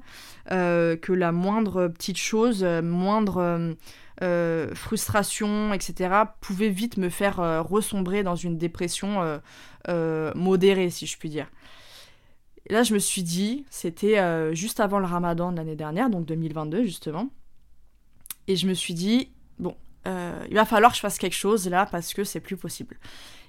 euh, 0.53 0.97
que 0.97 1.13
la 1.13 1.33
moindre 1.33 1.89
petite 1.89 2.19
chose, 2.19 2.63
moindre 2.65 3.75
euh, 4.21 4.75
frustration, 4.75 5.73
etc., 5.73 6.15
pouvait 6.41 6.69
vite 6.69 6.99
me 6.99 7.09
faire 7.09 7.41
euh, 7.41 7.63
ressombrer 7.63 8.23
dans 8.23 8.37
une 8.37 8.59
dépression 8.59 9.41
euh, 9.89 10.33
modérée, 10.35 10.91
si 10.91 11.07
je 11.07 11.17
puis 11.17 11.31
dire. 11.31 11.47
Et 12.67 12.73
là, 12.73 12.83
je 12.83 12.95
me 12.95 12.99
suis 12.99 13.23
dit, 13.23 13.65
c'était 13.71 14.55
juste 14.55 14.81
avant 14.81 14.99
le 14.99 15.07
ramadan 15.07 15.51
de 15.51 15.57
l'année 15.57 15.75
dernière, 15.75 16.11
donc 16.11 16.27
2022 16.27 16.85
justement, 16.85 17.29
et 18.47 18.55
je 18.55 18.69
me 18.69 18.75
suis 18.75 18.95
dit, 18.95 19.31
bon, 19.59 19.77
il 20.07 20.55
va 20.55 20.65
falloir 20.65 20.93
que 20.93 20.97
je 20.97 21.01
fasse 21.01 21.19
quelque 21.19 21.35
chose 21.35 21.69
là 21.69 21.87
parce 21.87 22.15
que 22.15 22.23
c'est 22.23 22.41
plus 22.41 22.57
possible. 22.57 22.99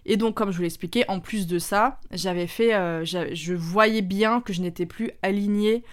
Et 0.05 0.17
donc, 0.17 0.33
comme 0.33 0.49
je 0.51 0.57
vous 0.57 0.63
l'expliquais, 0.63 1.05
en 1.09 1.19
plus 1.19 1.45
de 1.45 1.59
ça, 1.59 1.99
j'avais 2.09 2.47
fait, 2.47 2.71
je 3.05 3.53
voyais 3.53 4.01
bien 4.01 4.41
que 4.41 4.51
je 4.51 4.61
n'étais 4.61 4.87
plus 4.87 5.11
alignée 5.21 5.83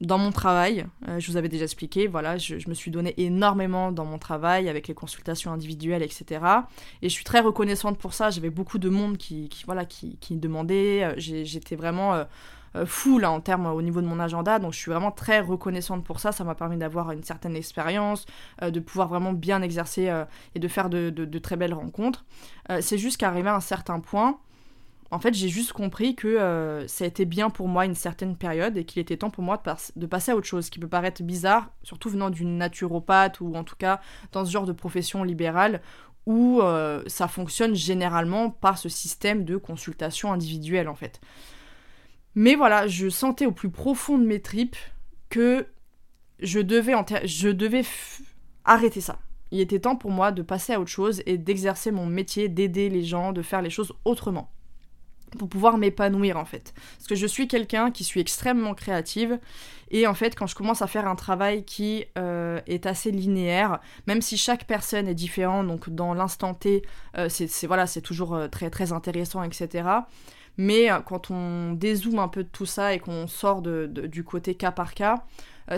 dans 0.00 0.18
mon 0.18 0.30
travail, 0.30 0.86
euh, 1.08 1.18
je 1.18 1.30
vous 1.30 1.36
avais 1.36 1.48
déjà 1.48 1.64
expliqué, 1.64 2.06
voilà, 2.06 2.38
je, 2.38 2.56
me 2.68 2.74
suis 2.74 2.90
donné 2.90 3.14
énormément 3.16 3.90
dans 3.90 4.04
mon 4.04 4.18
travail 4.18 4.68
avec 4.68 4.86
les 4.86 4.94
consultations 4.94 5.52
individuelles, 5.52 6.02
etc. 6.02 6.40
Et 7.02 7.08
je 7.08 7.14
suis 7.14 7.24
très 7.24 7.40
reconnaissante 7.40 7.98
pour 7.98 8.14
ça. 8.14 8.30
J'avais 8.30 8.50
beaucoup 8.50 8.78
de 8.78 8.88
monde 8.88 9.16
qui, 9.16 9.50
voilà, 9.66 9.84
qui, 9.84 10.16
qui 10.18 10.36
demandait. 10.36 11.02
Euh, 11.02 11.14
j'étais 11.16 11.74
vraiment 11.74 12.14
euh, 12.14 12.24
full 12.86 13.24
hein, 13.24 13.30
en 13.30 13.40
termes 13.40 13.66
au 13.66 13.82
niveau 13.82 14.00
de 14.00 14.06
mon 14.06 14.20
agenda, 14.20 14.60
donc 14.60 14.72
je 14.72 14.78
suis 14.78 14.90
vraiment 14.90 15.10
très 15.10 15.40
reconnaissante 15.40 16.04
pour 16.04 16.20
ça. 16.20 16.30
Ça 16.30 16.44
m'a 16.44 16.54
permis 16.54 16.76
d'avoir 16.76 17.10
une 17.10 17.24
certaine 17.24 17.56
expérience, 17.56 18.24
de 18.62 18.78
pouvoir 18.78 19.08
vraiment 19.08 19.32
bien 19.32 19.62
exercer 19.62 20.12
et 20.54 20.58
de 20.58 20.68
faire 20.68 20.90
de, 20.90 21.10
de 21.10 21.38
très 21.38 21.56
belles 21.56 21.74
rencontres. 21.74 22.24
C'est 22.80 22.98
juste 22.98 23.16
qu'arrivé 23.16 23.48
à 23.48 23.56
un 23.56 23.60
certain 23.60 24.00
point, 24.00 24.38
en 25.10 25.18
fait, 25.18 25.32
j'ai 25.32 25.48
juste 25.48 25.72
compris 25.72 26.14
que 26.14 26.28
euh, 26.28 26.86
ça 26.86 27.04
a 27.04 27.06
été 27.06 27.24
bien 27.24 27.48
pour 27.48 27.66
moi 27.66 27.86
une 27.86 27.94
certaine 27.94 28.36
période 28.36 28.76
et 28.76 28.84
qu'il 28.84 29.00
était 29.00 29.16
temps 29.16 29.30
pour 29.30 29.42
moi 29.42 29.60
de, 29.96 30.06
passer 30.06 30.32
à 30.32 30.36
autre 30.36 30.46
chose, 30.46 30.68
qui 30.68 30.78
peut 30.78 30.88
paraître 30.88 31.22
bizarre, 31.22 31.70
surtout 31.82 32.10
venant 32.10 32.28
d'une 32.28 32.58
naturopathe 32.58 33.40
ou 33.40 33.54
en 33.54 33.64
tout 33.64 33.76
cas 33.76 34.00
dans 34.32 34.44
ce 34.44 34.50
genre 34.50 34.66
de 34.66 34.72
profession 34.72 35.24
libérale 35.24 35.80
où 36.26 36.60
euh, 36.60 37.02
ça 37.06 37.26
fonctionne 37.26 37.74
généralement 37.74 38.50
par 38.50 38.76
ce 38.76 38.90
système 38.90 39.44
de 39.44 39.56
consultation 39.56 40.30
individuelle 40.30 40.88
en 40.88 40.94
fait. 40.94 41.22
Mais 42.34 42.54
voilà, 42.54 42.86
je 42.86 43.08
sentais 43.08 43.46
au 43.46 43.52
plus 43.52 43.70
profond 43.70 44.18
de 44.18 44.26
mes 44.26 44.42
tripes 44.42 44.76
que 45.30 45.66
je 46.40 46.60
devais 46.60 46.92
arrêter 48.66 49.00
ça. 49.00 49.18
Il 49.52 49.60
était 49.60 49.80
temps 49.80 49.96
pour 49.96 50.10
moi 50.10 50.32
de 50.32 50.42
passer 50.42 50.74
à 50.74 50.80
autre 50.80 50.90
chose 50.90 51.22
et 51.24 51.38
d'exercer 51.38 51.92
mon 51.92 52.04
métier, 52.04 52.50
d'aider 52.50 52.90
les 52.90 53.04
gens, 53.04 53.32
de 53.32 53.40
faire 53.40 53.62
les 53.62 53.70
choses 53.70 53.94
autrement 54.04 54.50
pour 55.36 55.48
pouvoir 55.48 55.78
m'épanouir 55.78 56.36
en 56.36 56.44
fait. 56.44 56.72
Parce 56.96 57.08
que 57.08 57.14
je 57.14 57.26
suis 57.26 57.48
quelqu'un 57.48 57.90
qui 57.90 58.04
suis 58.04 58.20
extrêmement 58.20 58.74
créative 58.74 59.38
et 59.90 60.06
en 60.06 60.14
fait 60.14 60.34
quand 60.34 60.46
je 60.46 60.54
commence 60.54 60.82
à 60.82 60.86
faire 60.86 61.06
un 61.06 61.16
travail 61.16 61.64
qui 61.64 62.04
euh, 62.16 62.60
est 62.66 62.86
assez 62.86 63.10
linéaire, 63.10 63.80
même 64.06 64.22
si 64.22 64.36
chaque 64.36 64.64
personne 64.64 65.08
est 65.08 65.14
différente, 65.14 65.66
donc 65.66 65.90
dans 65.90 66.14
l'instant 66.14 66.54
T, 66.54 66.82
euh, 67.16 67.28
c'est 67.28 67.66
voilà, 67.66 67.86
c'est 67.86 68.02
toujours 68.02 68.34
euh, 68.34 68.48
très 68.48 68.70
très 68.70 68.92
intéressant, 68.92 69.42
etc. 69.42 69.88
Mais 70.56 70.88
quand 71.06 71.30
on 71.30 71.72
dézoome 71.74 72.18
un 72.18 72.26
peu 72.26 72.42
de 72.42 72.48
tout 72.48 72.66
ça 72.66 72.92
et 72.92 72.98
qu'on 72.98 73.28
sort 73.28 73.62
du 73.62 74.24
côté 74.24 74.56
cas 74.56 74.72
par 74.72 74.92
cas, 74.92 75.24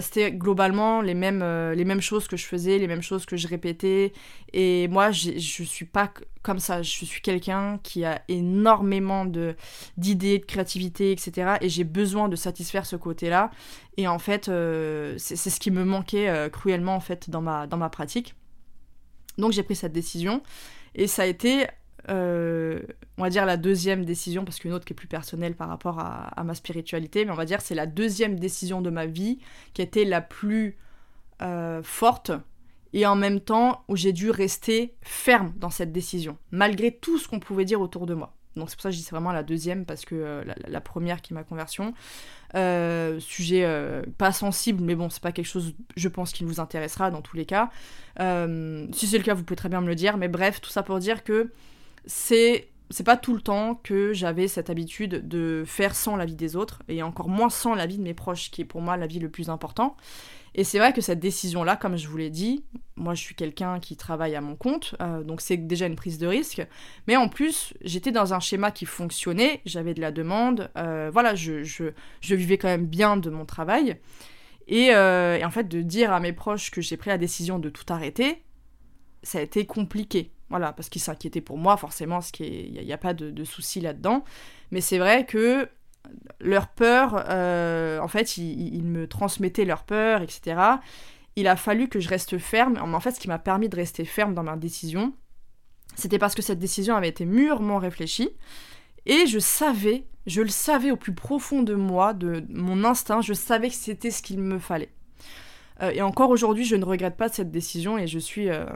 c'était 0.00 0.30
globalement 0.30 1.00
les 1.00 1.14
mêmes, 1.14 1.42
euh, 1.42 1.75
les 1.75 1.85
mêmes 1.85 2.00
choses 2.00 2.28
que 2.28 2.37
je 2.37 2.47
faisais, 2.47 2.78
les 2.78 2.87
mêmes 2.87 3.02
choses 3.02 3.26
que 3.26 3.37
je 3.37 3.49
répétais. 3.49 4.12
Et 4.52 4.87
moi, 4.87 5.11
je 5.11 5.38
suis 5.38 5.85
pas 5.85 6.12
comme 6.42 6.61
ça. 6.61 6.82
Je 6.82 7.04
suis 7.04 7.20
quelqu'un 7.20 7.80
qui 7.82 8.04
a 8.04 8.23
énormément 8.28 9.25
d'idées, 9.25 10.38
de, 10.38 10.44
créativité, 10.44 11.11
etc. 11.11 11.56
Et 11.61 11.68
j'ai 11.68 11.85
besoin 11.85 12.28
de 12.28 12.37
satisfaire 12.37 12.87
ce 12.87 12.94
côté-là. 12.94 13.50
Et 13.97 14.06
en 14.06 14.20
fait, 14.20 14.49
euh, 14.49 15.14
c'est 15.18 15.37
ce 15.37 15.59
qui 15.59 15.73
me 15.73 15.85
manquait 15.85 16.49
cruellement 16.52 16.94
en 16.94 17.00
fait 17.00 17.28
dans 17.28 17.42
ma, 17.42 17.66
dans 17.66 17.76
ma 17.76 17.90
pratique. 17.90 18.37
Donc 19.38 19.52
j'ai 19.52 19.64
pris 19.64 19.75
cette 19.75 19.92
décision. 19.92 20.42
Et 20.94 21.06
ça 21.06 21.23
a 21.23 21.26
été 21.26 21.66
euh, 22.10 22.80
on 23.18 23.22
va 23.22 23.30
dire 23.30 23.46
la 23.46 23.56
deuxième 23.56 24.04
décision, 24.04 24.44
parce 24.44 24.58
qu'une 24.58 24.72
autre 24.72 24.84
qui 24.84 24.92
est 24.92 24.96
plus 24.96 25.06
personnelle 25.06 25.54
par 25.54 25.68
rapport 25.68 25.98
à, 26.00 26.42
ma 26.44 26.54
spiritualité, 26.54 27.24
mais 27.24 27.30
on 27.30 27.36
va 27.36 27.44
dire 27.44 27.60
c'est 27.60 27.74
la 27.74 27.86
deuxième 27.86 28.38
décision 28.38 28.80
de 28.80 28.90
ma 28.90 29.06
vie 29.06 29.38
qui 29.74 29.82
été 29.82 30.04
la 30.04 30.20
plus 30.20 30.76
euh, 31.42 31.82
forte 31.82 32.32
et 32.92 33.06
en 33.06 33.14
même 33.14 33.40
temps 33.40 33.84
où 33.88 33.96
j'ai 33.96 34.12
dû 34.12 34.30
rester 34.30 34.94
ferme 35.02 35.52
dans 35.56 35.70
cette 35.70 35.92
décision, 35.92 36.36
malgré 36.50 36.90
tout 36.90 37.18
ce 37.18 37.28
qu'on 37.28 37.38
pouvait 37.38 37.64
dire 37.64 37.80
autour 37.80 38.06
de 38.06 38.14
moi. 38.14 38.34
Donc 38.56 38.68
c'est 38.68 38.74
pour 38.74 38.82
ça 38.82 38.88
que 38.88 38.94
je 38.94 38.98
dis 38.98 39.04
c'est 39.04 39.14
vraiment 39.14 39.30
la 39.30 39.44
deuxième, 39.44 39.84
parce 39.84 40.04
que 40.04 40.16
euh, 40.16 40.44
la, 40.66 40.80
première 40.80 41.22
qui 41.22 41.32
est 41.32 41.36
ma 41.36 41.44
conversion. 41.44 41.94
sujet 43.20 43.64
pas 44.18 44.32
sensible, 44.32 44.82
mais 44.82 44.96
bon, 44.96 45.08
c'est 45.08 45.22
pas 45.22 45.30
quelque 45.30 45.46
chose, 45.46 45.74
je 45.96 46.08
pense, 46.08 46.32
qui 46.32 46.42
vous 46.42 46.58
intéressera 46.58 47.12
dans 47.12 47.22
tous 47.22 47.36
les 47.36 47.46
cas. 47.46 47.70
si 48.18 49.06
c'est 49.06 49.18
le 49.18 49.24
cas, 49.24 49.34
vous 49.34 49.44
pouvez 49.44 49.56
très 49.56 49.68
bien 49.68 49.80
me 49.80 49.86
le 49.86 49.94
dire, 49.94 50.16
mais 50.16 50.26
bref, 50.26 50.60
tout 50.60 50.70
ça 50.70 50.82
pour 50.82 50.98
dire 50.98 51.22
que 51.22 51.52
c'est 52.07 52.69
c'est 52.90 53.04
pas 53.04 53.16
tout 53.16 53.35
le 53.35 53.40
temps 53.40 53.76
que 53.76 54.12
j'avais 54.12 54.49
cette 54.49 54.69
habitude 54.69 55.28
de 55.28 55.62
faire 55.64 55.95
sans 55.95 56.16
l'avis 56.16 56.35
des 56.35 56.57
autres, 56.57 56.83
et 56.88 57.04
encore 57.04 57.28
moins 57.28 57.49
sans 57.49 57.75
l'avis 57.75 57.99
de 57.99 58.02
mes 58.02 58.14
proches, 58.14 58.50
qui 58.50 58.62
est 58.62 58.64
pour 58.64 58.80
moi 58.80 58.97
l'avis 58.97 59.21
le 59.21 59.30
plus 59.30 59.49
important. 59.49 59.97
Et 60.57 60.64
c'est 60.64 60.78
vrai 60.78 60.92
que 60.92 61.00
cette 61.00 61.21
décision-là, 61.21 61.76
comme 61.76 61.97
je 61.97 62.09
vous 62.09 62.16
l'ai 62.16 62.30
dit, 62.30 62.64
moi 62.97 63.14
je 63.14 63.23
suis 63.23 63.37
quelqu'un 63.37 63.78
qui 63.78 63.97
travaille 63.97 64.35
à 64.35 64.40
mon 64.40 64.57
compte, 64.57 64.97
euh, 65.00 65.23
donc 65.23 65.40
c'est 65.40 65.57
déjà 65.57 65.87
une 65.87 65.95
prise 65.95 66.19
de 66.19 66.26
risque. 66.26 66.66
Mais 67.07 67.16
en 67.16 67.28
plus, 67.28 67.75
j'étais 67.83 68.11
dans 68.11 68.35
un 68.35 68.40
schéma 68.40 68.73
qui 68.73 68.87
fonctionnait, 68.87 69.61
j'avais 69.64 69.95
de 69.95 70.00
la 70.00 70.11
demande, 70.11 70.71
euh, 70.76 71.11
voilà, 71.12 71.37
je, 71.37 71.62
je, 71.62 72.35
vivais 72.35 72.59
quand 72.59 72.69
même 72.69 72.87
bien 72.87 73.16
de 73.16 73.30
mon 73.30 73.45
travail. 73.45 73.99
Euh, 74.73 75.37
et 75.37 75.45
en 75.45 75.50
fait, 75.50 75.69
de 75.69 75.80
dire 75.83 76.12
à 76.12 76.19
mes 76.19 76.33
proches 76.33 76.73
que 76.73 76.80
j'ai 76.80 76.97
pris 76.97 77.11
la 77.11 77.19
décision 77.19 77.61
de 77.61 77.71
tout 77.71 77.85
arrêter, 77.92 78.42
ça 79.23 79.38
a 79.38 79.42
été 79.42 79.66
compliqué. 79.66 80.33
Voilà, 80.50 80.73
parce 80.73 80.88
qu'ils 80.88 81.00
s'inquiétaient 81.00 81.40
pour 81.40 81.59
moi, 81.59 81.76
forcément, 81.76 82.19
il 82.40 82.73
n'y 82.73 82.92
a, 82.92 82.99
pas 82.99 83.14
de, 83.14 83.45
souci 83.45 83.80
là-dedans. 83.80 84.25
Mais 84.73 84.80
c'est 84.80 84.99
vrai 84.99 85.25
que 85.25 85.69
leur 86.40 86.69
peur, 86.69 87.25
euh, 87.28 88.00
en 88.00 88.09
fait, 88.09 88.37
ils, 88.37 88.83
me 88.83 89.07
transmettaient 89.07 89.64
leur 89.64 89.85
peur, 89.85 90.23
etc. 90.23 90.61
Il 91.37 91.47
a 91.47 91.54
fallu 91.54 91.88
que 91.88 92.00
je 92.00 92.09
reste 92.09 92.37
ferme. 92.38 92.78
En 92.78 93.00
fait, 93.00 93.12
ce 93.12 93.21
qui 93.21 93.28
m'a 93.28 93.38
permis 93.38 93.69
de 93.69 93.76
rester 93.76 94.04
ferme 94.04 94.35
dans 94.35 94.42
ma 94.42 94.57
décision, 94.57 95.14
c'était 95.95 96.19
parce 96.19 96.35
que 96.35 96.42
cette 96.42 96.59
décision 96.59 96.97
avait 96.97 97.09
été 97.09 97.26
mûrement 97.26 97.78
réfléchie. 97.78 98.30
Et 99.07 99.26
je 99.26 99.38
savais, 99.38 100.04
je 100.26 100.42
le 100.42 100.49
savais 100.49 100.90
au 100.90 100.97
plus 100.97 101.14
profond 101.14 101.62
de 101.62 101.75
moi, 101.75 102.12
de 102.12 102.45
mon 102.49 102.85
instinct, 102.85 103.21
je 103.21 103.35
savais 103.35 103.69
que 103.69 103.75
c'était 103.75 104.11
ce 104.11 104.21
qu'il 104.21 104.40
me 104.40 104.59
fallait. 104.59 104.90
Euh, 105.82 105.90
et 105.90 106.02
encore 106.02 106.30
aujourd'hui, 106.30 106.64
je 106.64 106.76
ne 106.76 106.84
regrette 106.84 107.16
pas 107.16 107.28
cette 107.28 107.50
décision 107.50 107.96
et 107.96 108.06
je 108.06 108.18
suis, 108.18 108.50
euh, 108.50 108.66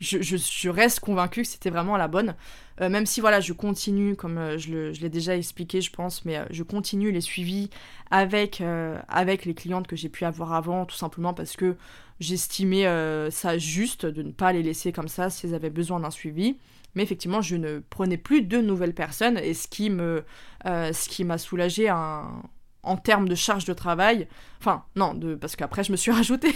je, 0.00 0.68
reste 0.68 1.00
convaincue 1.00 1.42
que 1.42 1.48
c'était 1.48 1.70
vraiment 1.70 1.96
la 1.96 2.08
bonne. 2.08 2.34
Euh, 2.80 2.88
même 2.88 3.06
si 3.06 3.20
voilà, 3.20 3.40
je 3.40 3.52
continue, 3.52 4.16
comme 4.16 4.58
je 4.58 4.90
l'ai 5.00 5.08
déjà 5.08 5.36
expliqué, 5.36 5.80
je 5.80 5.90
pense, 5.90 6.24
mais 6.24 6.40
je 6.50 6.62
continue 6.62 7.10
les 7.10 7.20
suivis 7.20 7.70
avec, 8.10 8.62
avec 9.08 9.44
les 9.44 9.54
clientes 9.54 9.86
que 9.86 9.96
j'ai 9.96 10.08
pu 10.08 10.24
avoir 10.24 10.52
avant, 10.52 10.84
tout 10.84 10.96
simplement 10.96 11.32
parce 11.34 11.56
que 11.56 11.76
j'estimais 12.20 12.84
ça 13.30 13.58
juste 13.58 14.06
de 14.06 14.22
ne 14.22 14.32
pas 14.32 14.52
les 14.52 14.62
laisser 14.62 14.92
comme 14.92 15.08
ça 15.08 15.30
si 15.30 15.46
elles 15.46 15.54
avaient 15.54 15.70
besoin 15.70 16.00
d'un 16.00 16.10
suivi. 16.10 16.58
Mais 16.94 17.02
effectivement, 17.02 17.40
je 17.40 17.56
ne 17.56 17.78
prenais 17.78 18.18
plus 18.18 18.42
de 18.42 18.58
nouvelles 18.58 18.94
personnes 18.94 19.38
et 19.38 19.54
ce 19.54 19.66
qui 19.66 19.88
me, 19.88 20.24
ce 20.64 21.08
qui 21.08 21.24
m'a 21.24 21.38
soulagé 21.38 21.88
un 21.88 22.42
en 22.82 22.96
termes 22.96 23.28
de 23.28 23.34
charge 23.34 23.64
de 23.64 23.72
travail. 23.72 24.28
Enfin, 24.60 24.84
non, 24.96 25.18
parce 25.40 25.56
qu'après, 25.56 25.84
je 25.84 25.92
me 25.92 25.96
suis 25.96 26.10
rajouté. 26.12 26.54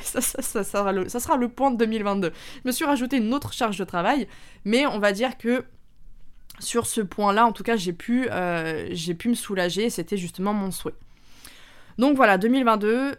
ça, 0.00 0.20
ça, 0.20 0.64
sera 0.64 0.92
le, 0.92 1.08
ça, 1.08 1.20
sera 1.20 1.36
le, 1.36 1.48
point 1.48 1.70
de 1.70 1.76
2022. 1.76 2.32
Je 2.64 2.68
me 2.68 2.72
suis 2.72 2.84
rajouté 2.84 3.18
une 3.18 3.34
autre 3.34 3.52
charge 3.52 3.78
de 3.78 3.84
travail, 3.84 4.26
mais 4.64 4.86
on 4.86 4.98
va 4.98 5.12
dire 5.12 5.36
que 5.38 5.64
sur 6.58 6.86
ce 6.86 7.00
point-là, 7.00 7.46
en 7.46 7.52
tout 7.52 7.62
cas, 7.62 7.76
j'ai 7.76 7.92
pu, 7.92 8.28
euh, 8.30 8.88
j'ai 8.92 9.14
pu 9.14 9.28
me 9.28 9.34
soulager. 9.34 9.90
C'était 9.90 10.16
justement 10.16 10.52
mon 10.52 10.70
souhait. 10.70 10.94
Donc 11.98 12.16
voilà, 12.16 12.38
2022, 12.38 13.16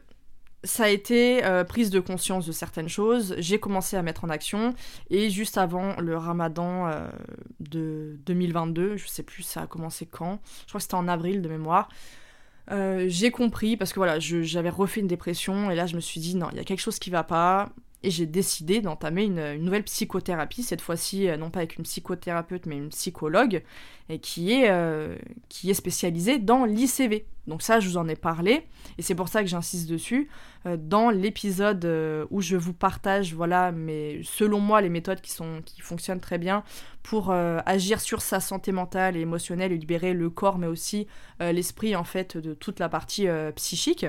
ça 0.63 0.85
a 0.85 0.89
été 0.89 1.43
euh, 1.43 1.63
prise 1.63 1.89
de 1.89 1.99
conscience 1.99 2.45
de 2.45 2.51
certaines 2.51 2.89
choses. 2.89 3.35
J'ai 3.37 3.59
commencé 3.59 3.97
à 3.97 4.01
mettre 4.01 4.23
en 4.23 4.29
action. 4.29 4.73
Et 5.09 5.29
juste 5.29 5.57
avant 5.57 5.99
le 5.99 6.17
ramadan 6.17 6.87
euh, 6.87 7.09
de 7.59 8.19
2022, 8.25 8.97
je 8.97 9.07
sais 9.07 9.23
plus 9.23 9.43
ça 9.43 9.61
a 9.61 9.67
commencé 9.67 10.05
quand, 10.05 10.39
je 10.61 10.67
crois 10.67 10.79
que 10.79 10.83
c'était 10.83 10.95
en 10.95 11.07
avril 11.07 11.41
de 11.41 11.49
mémoire, 11.49 11.89
euh, 12.69 13.05
j'ai 13.07 13.31
compris 13.31 13.77
parce 13.77 13.91
que 13.91 13.99
voilà, 13.99 14.19
j'avais 14.19 14.69
refait 14.69 15.01
une 15.01 15.07
dépression 15.07 15.71
et 15.71 15.75
là 15.75 15.87
je 15.87 15.95
me 15.95 16.01
suis 16.01 16.19
dit 16.19 16.35
non, 16.35 16.47
il 16.51 16.57
y 16.57 16.59
a 16.59 16.63
quelque 16.63 16.79
chose 16.79 16.99
qui 16.99 17.09
va 17.09 17.23
pas 17.23 17.69
et 18.03 18.09
j'ai 18.11 18.25
décidé 18.25 18.81
d'entamer 18.81 19.25
une, 19.25 19.55
nouvelle 19.55 19.83
psychothérapie, 19.83 20.63
cette 20.63 20.81
fois-ci 20.81 21.29
euh, 21.29 21.37
non 21.37 21.49
pas 21.49 21.59
avec 21.59 21.77
une 21.77 21.83
psychothérapeute 21.83 22.65
mais 22.65 22.77
une 22.77 22.89
psychologue 22.89 23.63
et 24.09 24.19
qui 24.19 24.51
est, 24.51 24.69
euh, 24.69 25.15
qui 25.49 25.69
est 25.69 25.75
spécialisée 25.75 26.39
dans 26.39 26.65
l'ICV. 26.65 27.25
Donc 27.47 27.61
ça 27.61 27.79
je 27.79 27.89
vous 27.89 27.97
en 27.97 28.07
ai 28.07 28.15
parlé 28.15 28.67
et 28.97 29.01
c'est 29.01 29.15
pour 29.15 29.27
ça 29.27 29.41
que 29.41 29.49
j'insiste 29.49 29.89
dessus 29.89 30.29
dans 30.77 31.09
l'épisode 31.09 32.27
où 32.29 32.39
je 32.39 32.55
vous 32.55 32.73
partage 32.73 33.33
voilà 33.33 33.71
mais 33.71 34.21
selon 34.23 34.59
moi 34.59 34.79
les 34.79 34.89
méthodes 34.89 35.21
qui 35.21 35.31
sont 35.31 35.63
qui 35.65 35.81
fonctionnent 35.81 36.19
très 36.19 36.37
bien 36.37 36.63
pour 37.03 37.31
euh, 37.31 37.59
agir 37.65 37.99
sur 37.99 38.21
sa 38.21 38.39
santé 38.39 38.71
mentale 38.71 39.17
et 39.17 39.21
émotionnelle 39.21 39.71
et 39.71 39.77
libérer 39.77 40.13
le 40.13 40.29
corps 40.29 40.57
mais 40.57 40.67
aussi 40.67 41.07
euh, 41.41 41.51
l'esprit 41.51 41.95
en 41.95 42.03
fait 42.03 42.37
de 42.37 42.53
toute 42.53 42.79
la 42.79 42.89
partie 42.89 43.27
euh, 43.27 43.51
psychique. 43.51 44.05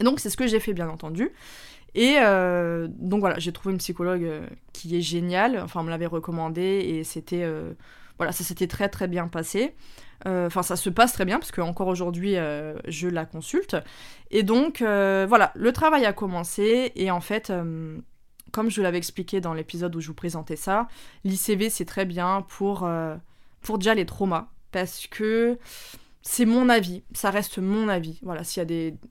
Donc 0.00 0.20
c'est 0.20 0.30
ce 0.30 0.36
que 0.36 0.46
j'ai 0.46 0.60
fait 0.60 0.72
bien 0.72 0.88
entendu. 0.88 1.30
Et 1.94 2.16
donc 2.88 3.20
voilà, 3.20 3.38
j'ai 3.38 3.52
trouvé 3.52 3.72
une 3.72 3.78
psychologue 3.78 4.26
qui 4.72 4.96
est 4.96 5.02
géniale, 5.02 5.60
enfin 5.62 5.80
on 5.80 5.84
me 5.84 5.90
l'avait 5.90 6.06
recommandé 6.06 6.62
et 6.62 7.04
c'était 7.04 7.46
voilà, 8.16 8.32
ça 8.32 8.44
s'était 8.44 8.66
très 8.66 8.88
très 8.88 9.08
bien 9.08 9.28
passé. 9.28 9.74
Enfin, 10.24 10.62
ça 10.62 10.76
se 10.76 10.88
passe 10.88 11.12
très 11.12 11.24
bien 11.24 11.38
parce 11.38 11.50
que 11.50 11.60
encore 11.60 11.88
aujourd'hui, 11.88 12.36
je 12.88 13.08
la 13.08 13.26
consulte. 13.26 13.76
Et 14.30 14.42
donc, 14.42 14.78
voilà, 14.80 15.52
le 15.54 15.72
travail 15.72 16.06
a 16.06 16.12
commencé 16.12 16.92
et 16.96 17.10
en 17.10 17.20
fait, 17.20 17.52
comme 18.52 18.70
je 18.70 18.82
l'avais 18.82 18.98
expliqué 18.98 19.40
dans 19.40 19.54
l'épisode 19.54 19.96
où 19.96 20.00
je 20.00 20.08
vous 20.08 20.14
présentais 20.14 20.56
ça, 20.56 20.86
l'ICV 21.24 21.70
c'est 21.70 21.86
très 21.86 22.04
bien 22.04 22.44
pour, 22.48 22.84
euh, 22.84 23.16
pour 23.62 23.78
déjà 23.78 23.94
les 23.94 24.06
traumas. 24.06 24.48
Parce 24.70 25.06
que 25.06 25.58
c'est 26.22 26.44
mon 26.44 26.68
avis, 26.68 27.02
ça 27.12 27.30
reste 27.30 27.58
mon 27.58 27.88
avis. 27.88 28.20
Voilà, 28.22 28.44
s'il 28.44 28.60
y 28.60 28.62
a 28.62 28.64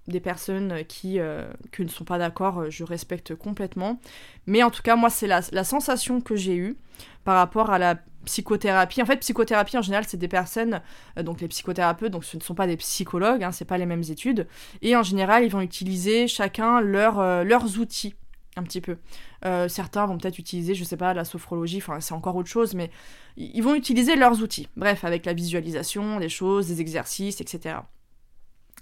des, 0.07 0.19
personnes 0.21 0.85
qui, 0.85 1.19
euh, 1.19 1.51
ne 1.77 1.87
sont 1.89 2.05
pas 2.05 2.17
d'accord, 2.17 2.71
je 2.71 2.85
respecte 2.85 3.35
complètement. 3.35 3.99
Mais 4.47 4.63
en 4.63 4.71
tout 4.71 4.81
cas, 4.81 4.95
moi, 4.95 5.09
c'est 5.09 5.27
la, 5.27 5.63
sensation 5.63 6.21
que 6.21 6.37
j'ai 6.37 6.55
eue 6.55 6.77
par 7.25 7.35
rapport 7.35 7.69
à 7.69 7.79
la 7.79 7.97
psychothérapie. 8.25 9.01
En 9.01 9.05
fait, 9.05 9.17
psychothérapie 9.17 9.77
en 9.77 9.81
général, 9.81 10.05
c'est 10.07 10.17
des 10.17 10.29
personnes, 10.29 10.81
euh, 11.17 11.23
donc 11.23 11.41
les 11.41 11.49
psychothérapeutes, 11.49 12.11
donc 12.11 12.23
ce 12.23 12.37
ne 12.37 12.41
sont 12.41 12.55
pas 12.55 12.67
des 12.67 12.77
psychologues, 12.77 13.43
hein, 13.43 13.51
c'est 13.51 13.65
pas 13.65 13.77
les 13.77 13.85
mêmes 13.85 14.03
études. 14.09 14.47
Et 14.81 14.95
en 14.95 15.03
général, 15.03 15.43
ils 15.43 15.51
vont 15.51 15.61
utiliser 15.61 16.27
chacun 16.29 16.79
leurs 16.79 17.79
outils 17.79 18.15
un 18.57 18.63
petit 18.63 18.81
peu. 18.81 18.97
Euh, 19.45 19.67
certains 19.67 20.05
vont 20.05 20.17
peut-être 20.17 20.39
utiliser, 20.39 20.75
je 20.75 20.83
sais 20.83 20.97
pas, 20.97 21.13
la 21.13 21.25
sophrologie, 21.25 21.77
enfin 21.77 21.99
c'est 21.99 22.13
encore 22.13 22.35
autre 22.35 22.49
chose, 22.49 22.73
mais 22.73 22.91
ils 23.37 23.61
vont 23.61 23.75
utiliser 23.75 24.15
leurs 24.15 24.41
outils. 24.41 24.67
Bref, 24.75 25.03
avec 25.03 25.25
la 25.25 25.33
visualisation 25.33 26.19
des 26.19 26.29
choses, 26.29 26.67
des 26.67 26.81
exercices, 26.81 27.39
etc. 27.41 27.75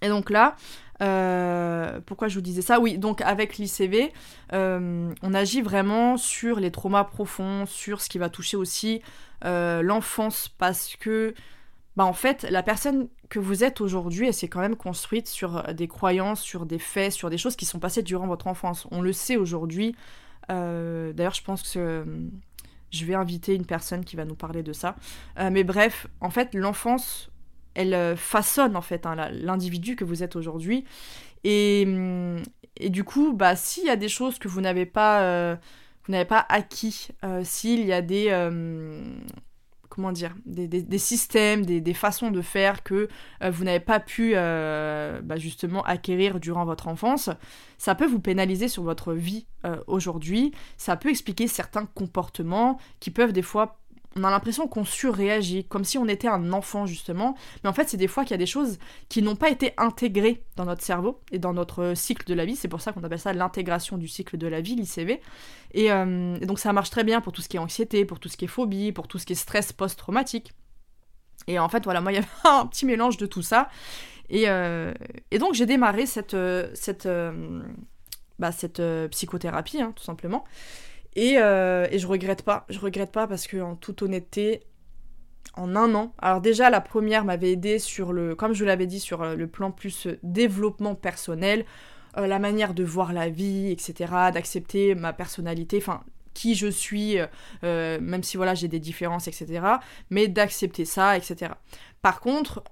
Et 0.02 0.08
donc 0.08 0.30
là, 0.30 0.56
euh, 1.02 2.00
pourquoi 2.06 2.30
je 2.30 2.36
vous 2.36 2.42
disais 2.42 2.62
ça? 2.62 2.80
Oui, 2.80 2.98
donc 2.98 3.22
avec 3.22 3.58
l'ICV, 3.58 4.12
euh, 4.54 5.14
on 5.22 5.34
agit 5.34 5.62
vraiment 5.62 6.18
sur 6.18 6.60
les 6.60 6.72
traumas 6.72 7.04
profonds, 7.04 7.66
sur 7.66 8.02
ce 8.02 8.10
qui 8.10 8.18
va 8.18 8.30
toucher 8.30 8.58
aussi 8.58 9.02
l'enfance, 9.42 10.50
parce 10.58 10.96
que 10.98 11.34
bah 11.96 12.05
en 12.05 12.13
fait, 12.13 12.43
la 12.50 12.63
personne 12.63 13.10
que 13.29 13.39
vous 13.39 13.63
êtes 13.63 13.81
aujourd'hui, 13.81 14.27
elle 14.27 14.34
s'est 14.34 14.48
quand 14.48 14.62
même 14.62 14.75
construite 14.75 15.27
sur 15.27 15.74
des 15.74 15.88
croyances, 15.88 16.41
sur 16.41 16.65
des 16.65 16.79
faits, 16.79 17.12
sur 17.12 17.29
des 17.29 17.38
choses 17.38 17.55
qui 17.55 17.65
sont 17.65 17.79
passées 17.79 18.03
durant 18.03 18.27
votre 18.27 18.48
enfance. 18.48 18.88
On 18.91 19.01
le 19.01 19.13
sait 19.13 19.38
aujourd'hui. 19.38 19.96
Euh, 20.51 21.13
d'ailleurs, 21.13 21.34
je 21.34 21.43
pense 21.43 21.62
que 21.62 22.05
je 22.91 23.05
vais 23.05 23.13
inviter 23.13 23.55
une 23.55 23.65
personne 23.65 24.03
qui 24.03 24.15
va 24.15 24.25
nous 24.25 24.36
parler 24.36 24.63
de 24.63 24.74
ça. 24.74 24.96
Euh, 25.39 25.50
mais 25.51 25.63
bref, 25.63 26.08
en 26.22 26.29
fait, 26.29 26.53
l'enfance, 26.53 27.29
elle 27.75 27.93
euh, 27.93 28.15
façonne 28.15 28.75
en 28.75 28.81
fait 28.81 29.05
hein, 29.05 29.15
l'individu 29.31 29.96
que 29.96 30.03
vous 30.03 30.24
êtes 30.24 30.36
aujourd'hui. 30.36 30.86
Et, 31.43 31.84
hum, 31.86 32.41
et, 32.77 32.89
du 32.89 33.03
coup, 33.03 33.34
bah, 33.34 33.55
s'il 33.55 33.86
y 33.86 33.89
a 33.89 33.96
des 33.96 34.10
choses 34.10 34.39
que 34.39 34.48
vous 34.48 34.62
n'avez 34.62 34.86
pas, 34.86 35.55
vous 36.05 36.12
n'avez 36.12 36.25
pas 36.25 36.46
acquis, 36.50 37.10
s'il 37.43 37.86
y 37.86 37.93
a 37.93 38.01
des 38.01 38.29
comment 39.89 40.12
dire, 40.12 40.36
des, 40.46 40.98
systèmes, 40.98 41.65
des, 41.65 41.93
façons 41.93 42.31
de 42.31 42.41
faire 42.41 42.84
que 42.84 43.10
euh, 43.43 43.50
vous 43.50 43.63
n'avez 43.63 43.79
pas 43.79 44.00
pu 44.00 44.34
euh, 44.36 45.19
bah, 45.22 45.38
justement 45.38 45.81
acquérir 45.84 46.39
durant 46.39 46.63
votre 46.63 46.88
enfance, 46.88 47.29
ça 47.77 47.96
peut 47.96 48.05
vous 48.05 48.19
pénaliser 48.19 48.67
sur 48.67 48.84
votre 48.84 49.13
vie 49.13 49.48
euh, 49.65 49.77
aujourd'hui, 49.88 50.53
ça 50.77 50.96
peut 50.96 51.10
expliquer 51.10 51.48
certains 51.48 51.86
comportements 51.86 52.79
qui 53.00 53.10
peuvent 53.10 53.34
des 53.34 53.41
fois 53.41 53.79
on 54.16 54.24
a 54.24 54.32
l'impression 54.32 54.68
qu'on 54.68 54.86
surréagit, 54.86 55.66
comme 55.66 55.84
si 55.84 55.98
on 55.98 56.08
était 56.08 56.28
un 56.28 56.51
enfant 56.51 56.86
justement. 56.86 57.36
Mais 57.63 57.70
en 57.70 57.74
fait, 57.74 57.89
c'est 57.89 57.98
des 57.98 58.08
fois 58.08 58.24
qu'il 58.24 58.32
y 58.32 58.36
a 58.36 58.38
des 58.39 58.46
choses 58.46 58.80
qui 59.08 59.22
n'ont 59.22 59.36
pas 59.36 59.50
été 59.50 59.74
intégrées 59.78 60.44
dans 60.56 60.66
notre 60.66 60.84
cerveau 60.84 61.22
et 61.32 61.38
dans 61.38 61.54
notre 61.54 61.94
cycle 61.96 62.25
de 62.25 62.34
la 62.34 62.46
vie. 62.46 62.56
C'est 62.56 62.68
pour 62.68 62.82
ça 62.82 62.92
qu'on 62.92 63.04
appelle 63.04 63.20
ça 63.20 63.34
l'intégration 63.34 63.98
du 63.98 64.08
cycle 64.08 64.38
de 64.38 64.48
la 64.48 64.62
vie, 64.62 64.75
l'ICV. 64.75 65.22
Euh, 65.78 66.38
et, 66.42 66.46
donc 66.46 66.60
ça 66.60 66.74
marche 66.74 66.89
très 66.89 67.04
bien 67.04 67.22
pour 67.22 67.34
tout 67.34 67.42
ce 67.42 67.50
qui 67.50 67.58
est 67.58 67.60
anxiété, 67.60 68.04
pour 68.06 68.20
tout 68.20 68.30
ce 68.30 68.38
qui 68.38 68.46
est 68.46 68.50
phobie, 68.50 68.92
pour 68.92 69.08
tout 69.08 69.20
ce 69.20 69.25
qui 69.25 69.34
est 69.34 69.36
stress 69.36 69.74
post-traumatique. 69.74 70.54
Et 71.48 71.60
en 71.60 71.70
fait, 71.70 71.84
voilà, 71.84 72.01
moi, 72.01 72.12
il 72.12 72.16
y 72.16 72.18
avait 72.18 72.28
un 72.46 72.66
petit 72.66 72.86
mélange 72.86 73.18
de 73.18 73.28
tout 73.28 73.44
ça. 73.44 73.70
Et, 74.30 74.44
euh, 74.48 74.94
donc 75.39 75.54
j'ai 75.54 75.66
démarré 75.66 76.08
cette, 76.08 76.34
euh, 76.34 77.63
bah, 78.39 78.51
psychothérapie, 79.12 79.82
hein, 79.82 79.94
tout 79.96 80.04
simplement. 80.04 80.46
Euh, 81.18 81.88
et, 81.92 82.00
je 82.00 82.08
regrette 82.08 82.44
pas. 82.44 82.66
Je 82.70 82.80
regrette 82.80 83.12
pas 83.12 83.28
parce 83.28 83.48
que, 83.48 83.58
en 83.58 83.75
toute 83.75 84.01
honnêteté, 84.01 84.63
en 85.56 85.75
un 85.75 85.94
an. 85.96 86.13
Alors 86.20 86.42
déjà, 86.42 86.70
la 86.70 86.82
première 86.82 87.25
m'avait 87.25 87.51
aidé 87.51 87.80
sur 87.80 88.13
le, 88.13 88.36
comme 88.36 88.54
je 88.54 88.66
l'avais 88.66 88.88
dit, 88.88 89.00
sur 89.00 89.24
euh, 89.24 89.36
le 89.36 89.48
plan 89.48 89.72
plus 89.72 90.08
euh, 90.08 90.20
développement 90.24 90.96
personnel, 90.96 91.66
la 92.18 92.39
manière 92.39 92.74
de 92.74 92.84
voir 92.84 93.13
la 93.13 93.30
vie, 93.30 93.72
etc., 93.72 94.12
d'accepter 94.34 94.94
ma 94.96 95.13
personnalité, 95.13 95.78
enfin 95.78 96.04
qui 96.34 96.56
je 96.56 96.68
suis, 96.68 97.18
même 97.62 98.24
si 98.24 98.36
voilà 98.36 98.56
j'ai 98.56 98.68
des 98.68 98.80
différences, 98.80 99.28
etc., 99.28 99.62
mais 100.10 100.28
d'accepter 100.28 100.86
ça, 100.86 101.16
etc. 101.16 101.51
Par 102.01 102.20
contre, 102.20 102.63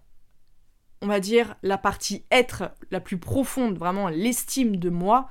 on 1.02 1.08
va 1.08 1.20
dire 1.20 1.56
la 1.64 1.78
partie 1.78 2.26
être 2.32 2.72
la 2.92 3.00
plus 3.00 3.20
profonde, 3.20 3.78
vraiment 3.78 4.10
l'estime 4.10 4.78
de 4.78 4.90
moi, 4.90 5.30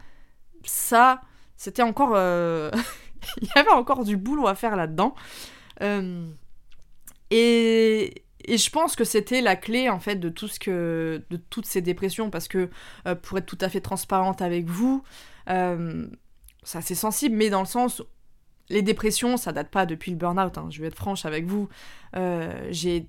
ça, 0.64 1.20
c'était 1.56 1.82
encore. 1.82 2.12
Euh, 2.14 2.70
il 3.40 3.48
y 3.48 3.58
avait 3.58 3.70
encore 3.70 4.04
du 4.04 4.16
boulot 4.16 4.46
à 4.46 4.54
faire 4.54 4.76
là-dedans. 4.76 5.14
Euh, 5.82 6.26
et, 7.30 8.24
et, 8.44 8.58
je 8.58 8.70
pense 8.70 8.96
que 8.96 9.04
c'était 9.04 9.40
la 9.40 9.56
clé 9.56 9.90
en 9.90 9.98
fait 9.98 10.16
de 10.16 10.28
tout 10.28 10.48
ce 10.48 10.60
que 10.60 11.22
de 11.28 11.36
toutes 11.36 11.66
ces 11.66 11.80
dépressions 11.80 12.30
parce 12.30 12.48
que 12.48 12.70
euh, 13.06 13.14
pour 13.14 13.38
être 13.38 13.46
tout 13.46 13.58
à 13.60 13.68
fait 13.68 13.80
transparente 13.80 14.42
avec 14.42 14.66
vous, 14.66 15.02
c'est 15.46 16.78
assez 16.78 16.94
sensible, 16.94 17.36
mais 17.36 17.50
dans 17.50 17.60
le 17.60 17.66
sens 17.66 18.02
les 18.68 18.82
dépressions, 18.82 19.36
ça 19.36 19.52
date 19.52 19.70
pas 19.70 19.86
depuis 19.86 20.10
le 20.10 20.16
burn-out. 20.16 20.58
Hein, 20.58 20.66
je 20.70 20.80
vais 20.80 20.88
être 20.88 20.96
franche 20.96 21.24
avec 21.24 21.46
vous. 21.46 21.68
j'ai 22.70 23.08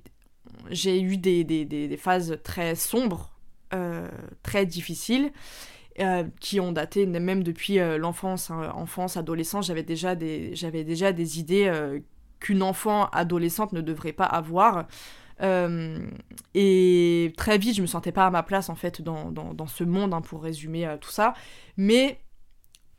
j'ai 0.70 1.01
eu 1.01 1.18
des, 1.18 1.44
des, 1.44 1.66
des, 1.66 1.98
phases 1.98 2.39
très 2.44 2.75
sombres, 2.75 3.32
très 4.44 4.66
difficiles. 4.66 5.32
Euh, 6.00 6.25
qui 6.39 6.60
ont 6.60 6.72
daté 6.72 7.08
même 7.08 7.42
depuis 7.42 7.79
euh, 7.79 7.98
l'enfance, 7.98 8.51
hein, 8.51 8.72
enfance, 8.75 9.18
adolescence. 9.18 9.66
J'avais 9.66 9.81
déjà 9.81 10.14
des, 10.14 10.55
j'avais 10.55 10.83
idées 10.83 11.66
euh, 11.66 12.00
qu'une 12.40 12.62
enfant 12.62 13.07
adolescente 13.07 13.74
ne 13.74 13.81
devrait 13.81 14.14
pas 14.14 14.25
avoir. 14.25 14.86
et 16.53 17.33
très 17.36 17.57
vite, 17.57 17.75
je 17.77 17.81
me 17.81 17.88
sentais 17.88 18.12
pas 18.12 18.27
à 18.27 18.29
ma 18.29 18.44
place 18.44 18.70
en 18.70 18.75
fait 18.75 19.01
dans, 19.01 19.31
dans, 19.31 19.68
ce 19.68 19.83
monde, 19.83 20.14
hein, 20.14 20.22
pour 20.22 20.44
résumer 20.44 20.88
tout 21.01 21.10
ça. 21.10 21.33
Mais 21.77 22.20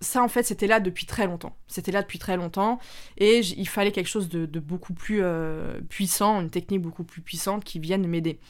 ça 0.01 0.23
en 0.23 0.29
fait 0.29 0.43
c'était 0.43 0.67
là 0.67 0.81
depuis 0.81 1.07
très 1.07 1.29
longtemps. 1.29 1.57
C'était 1.69 1.93
là 1.93 2.03
depuis 2.03 2.19
très 2.19 2.37
longtemps 2.37 2.81
et 3.17 3.39
il 3.39 3.69
fallait 3.69 3.93
quelque 3.93 4.09
chose 4.09 4.29
de 4.29 4.59
beaucoup 4.59 4.95
plus 4.95 5.23
puissant, 5.89 6.41
une 6.41 6.51
technique 6.51 6.83
beaucoup 6.83 7.05
plus 7.05 7.23
puissante 7.23 7.63
qui 7.63 7.79
vienne 7.79 8.05
m'aider. 8.09 8.41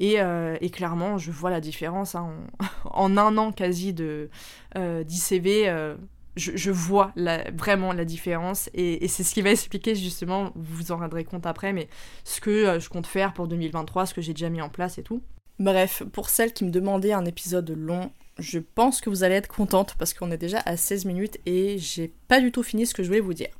Euh, 0.00 0.56
et, 0.60 0.70
clairement, 0.70 1.18
je 1.18 1.30
vois 1.30 1.50
la 1.50 1.60
différence. 1.60 2.14
Hein. 2.14 2.30
en, 2.84 3.16
un 3.16 3.36
an 3.36 3.52
quasi 3.52 3.92
de 3.92 4.30
euh, 4.76 5.04
d'ICV, 5.04 5.68
euh, 5.68 5.96
je, 6.36 6.70
vois 6.70 7.12
vraiment 7.54 7.92
la 7.92 8.04
différence. 8.04 8.70
Et, 8.74 9.06
c'est 9.08 9.24
ce 9.24 9.34
qui 9.34 9.42
va 9.42 9.50
expliquer 9.50 9.94
justement, 9.94 10.52
vous 10.54 10.76
vous 10.76 10.92
en 10.92 10.96
rendrez 10.96 11.24
compte 11.24 11.46
après, 11.46 11.72
mais 11.72 11.88
ce 12.24 12.40
que 12.40 12.78
je 12.78 12.88
compte 12.88 13.06
faire 13.06 13.32
pour 13.32 13.48
2023, 13.48 14.06
ce 14.06 14.14
que 14.14 14.22
j'ai 14.22 14.32
déjà 14.32 14.48
mis 14.48 14.62
en 14.62 14.68
place 14.68 14.98
et 14.98 15.02
tout. 15.02 15.22
Bref, 15.58 16.02
pour 16.12 16.30
celles 16.30 16.54
qui 16.54 16.64
me 16.64 16.70
demandaient 16.70 17.12
un 17.12 17.26
épisode 17.26 17.68
long, 17.70 18.10
je 18.38 18.58
pense 18.58 19.02
que 19.02 19.10
vous 19.10 19.24
allez 19.24 19.34
être 19.34 19.48
contente 19.48 19.94
parce 19.98 20.14
qu'on 20.14 20.30
est 20.30 20.38
déjà 20.38 20.62
à 20.64 20.78
16 20.78 21.04
minutes 21.04 21.38
et 21.44 21.76
j'ai 21.76 22.14
pas 22.28 22.40
du 22.40 22.50
tout 22.50 22.62
fini 22.62 22.86
ce 22.86 22.94
que 22.94 23.02
je 23.02 23.08
voulais 23.08 23.20
vous 23.20 23.34
dire. 23.34 23.59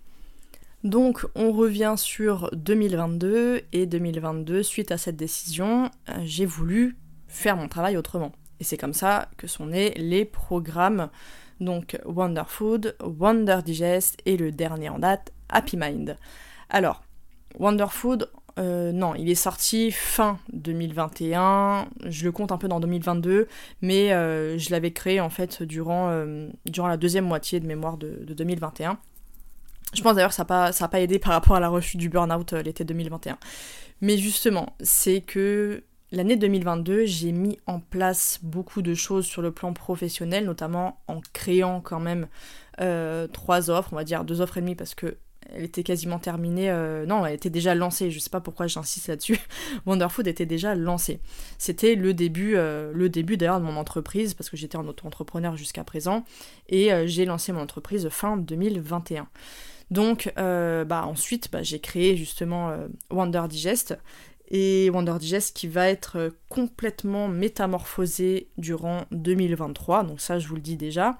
Donc 0.83 1.27
on 1.35 1.53
revient 1.53 1.95
sur 1.99 2.51
2022 2.55 3.62
et 3.73 3.85
2022, 3.85 4.62
suite 4.62 4.90
à 4.90 4.97
cette 4.97 5.16
décision, 5.16 5.90
euh, 6.09 6.14
j'ai 6.25 6.47
voulu 6.47 6.97
faire 7.29 7.57
mon 7.57 7.69
travail 7.69 7.99
autrement. 7.99 8.33
Et 8.61 8.64
c'est 8.64 8.79
comme 8.79 8.95
ça 8.95 9.29
que 9.37 9.47
sont 9.47 9.66
nés 9.66 9.93
les 9.97 10.25
programmes, 10.25 11.11
donc 11.61 11.99
Wonder 12.07 12.45
Food, 12.47 12.97
Wonder 13.03 13.59
Digest 13.62 14.16
et 14.25 14.38
le 14.38 14.53
dernier 14.53 14.88
en 14.88 14.99
date, 14.99 15.33
Happy 15.51 15.77
Mind. 15.77 16.16
Alors, 16.71 17.03
Wonder 17.59 17.87
Food, 17.90 18.31
euh, 18.59 18.90
non, 18.90 19.14
il 19.14 19.29
est 19.29 19.35
sorti 19.35 19.90
fin 19.90 20.38
2021, 20.55 21.88
je 22.07 22.25
le 22.25 22.33
compte 22.33 22.53
un 22.53 22.59
peu 22.59 22.69
dans 22.69 22.81
2022, 22.81 23.49
mais 23.83 24.14
euh, 24.14 24.57
je 24.57 24.71
l'avais 24.71 24.93
créé 24.93 25.21
en 25.21 25.31
fait 25.31 25.62
durant, 25.62 26.25
durant 26.64 26.88
la 26.88 26.97
deuxième 26.97 27.27
moitié 27.27 27.61
de 27.61 27.66
mémoire 27.66 27.99
de 27.99 28.25
2021. 28.33 28.99
Je 29.92 30.03
pense 30.03 30.14
d'ailleurs 30.14 30.31
que 30.31 30.37
ça 30.37 30.42
n'a 30.42 30.46
pas, 30.46 30.72
pas 30.72 31.00
aidé 31.00 31.18
par 31.18 31.33
rapport 31.33 31.57
à 31.57 31.61
la 31.61 31.68
rechute 31.68 31.98
du 31.98 32.09
burn-out 32.09 32.53
euh, 32.53 32.62
l'été 32.62 32.85
2021. 32.85 33.38
Mais 34.00 34.18
justement, 34.18 34.76
c'est 34.81 35.20
que 35.20 35.83
l'année 36.12 36.37
2022, 36.37 37.07
j'ai 37.07 37.33
mis 37.33 37.59
en 37.66 37.81
place 37.81 38.38
beaucoup 38.42 38.83
de 38.83 38.94
choses 38.94 39.26
sur 39.26 39.42
le 39.42 39.50
plan 39.50 39.72
professionnel, 39.72 40.44
notamment 40.44 41.00
en 41.09 41.20
créant 41.33 41.81
quand 41.81 42.00
même 42.00 42.29
euh, 42.81 43.26
trois 43.26 43.68
offres, 43.68 43.90
on 43.92 43.96
va 43.96 44.05
dire 44.05 44.24
deux 44.24 44.40
offres 44.40 44.59
et 44.59 44.61
demie 44.61 44.76
parce 44.76 44.94
que 44.94 45.16
elle 45.53 45.64
était 45.64 45.83
quasiment 45.83 46.20
terminée. 46.20 46.70
Euh, 46.70 47.07
non, 47.07 47.26
elle 47.26 47.35
était 47.35 47.50
déjà 47.50 47.74
lancée. 47.74 48.12
Je 48.12 48.20
sais 48.20 48.31
pas 48.31 48.40
pourquoi 48.40 48.68
j'insiste 48.68 49.09
là-dessus. 49.09 49.40
Wonderfood 49.87 50.29
était 50.29 50.46
déjà 50.46 50.76
lancée. 50.76 51.18
C'était 51.59 51.96
le 51.96 52.14
début, 52.14 52.53
le 52.55 53.09
début 53.09 53.37
d'ailleurs 53.37 53.59
de 53.59 53.64
mon 53.64 53.76
entreprise 53.76 54.35
parce 54.35 54.48
que 54.48 54.57
j'étais 54.57 54.76
en 54.76 54.87
auto-entrepreneur 54.87 55.57
jusqu'à 55.57 55.83
présent 55.83 56.24
et 56.68 56.90
j'ai 57.07 57.24
lancé 57.24 57.50
mon 57.50 57.62
entreprise 57.62 58.09
fin 58.11 58.37
2021. 58.37 59.26
Donc 59.90 60.33
euh, 60.38 60.85
bah, 60.85 61.05
ensuite 61.07 61.50
bah, 61.50 61.62
j'ai 61.62 61.81
créé 61.81 62.16
justement 62.16 62.70
euh, 62.70 62.88
Wonder 63.11 63.42
Digest 63.48 63.98
et 64.48 64.90
Wonder 64.90 65.14
Digest 65.18 65.57
qui 65.57 65.68
va 65.68 65.88
être 65.88 66.33
complètement 66.48 67.29
métamorphosé 67.29 68.48
durant 68.59 69.03
2023, 69.12 70.05
donc 70.05 70.20
ça 70.20 70.38
je 70.38 70.48
vous 70.48 70.57
le 70.57 70.61
dis 70.61 70.76
déjà. 70.76 71.18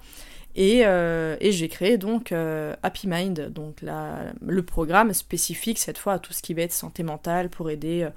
Et, 0.55 0.85
euh, 0.85 1.35
j'ai 1.41 1.69
créé 1.69 1.97
donc 1.97 2.31
Happy 2.31 3.07
Mind, 3.07 3.49
donc 3.49 3.77
le 3.81 4.61
programme 4.61 5.13
spécifique 5.13 5.79
cette 5.79 5.97
fois 5.97 6.13
à 6.13 6.19
tout 6.19 6.33
ce 6.33 6.41
qui 6.41 6.53
va 6.53 6.63
être 6.63 6.73
santé 6.73 7.03
mentale 7.03 7.49
pour 7.49 7.69
aider 7.69 8.09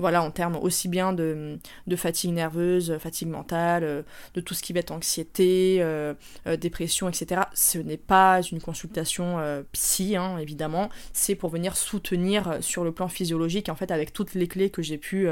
voilà, 0.00 0.22
en 0.22 0.30
termes 0.30 0.56
aussi 0.56 0.88
bien 0.88 1.12
de, 1.12 1.58
fatigue 1.96 2.32
nerveuse, 2.32 2.96
fatigue 2.98 3.28
mentale, 3.28 3.84
euh, 3.84 4.02
de 4.34 4.40
tout 4.40 4.54
ce 4.54 4.62
qui 4.62 4.72
va 4.72 4.80
être 4.80 4.92
anxiété, 4.92 5.76
euh, 5.80 6.14
euh, 6.46 6.56
dépression, 6.56 7.08
etc. 7.08 7.42
Ce 7.54 7.78
n'est 7.78 7.98
pas 7.98 8.40
une 8.40 8.60
consultation 8.60 9.36
psy, 9.72 10.16
hein, 10.16 10.38
évidemment, 10.38 10.88
c'est 11.12 11.34
pour 11.34 11.50
venir 11.50 11.76
soutenir 11.76 12.58
sur 12.62 12.82
le 12.82 12.92
plan 12.92 13.08
physiologique, 13.08 13.68
en 13.68 13.74
fait, 13.74 13.90
avec 13.90 14.12
toutes 14.12 14.34
les 14.34 14.48
clés 14.48 14.70
que 14.70 14.82
j'ai 14.82 14.98
pu... 14.98 15.28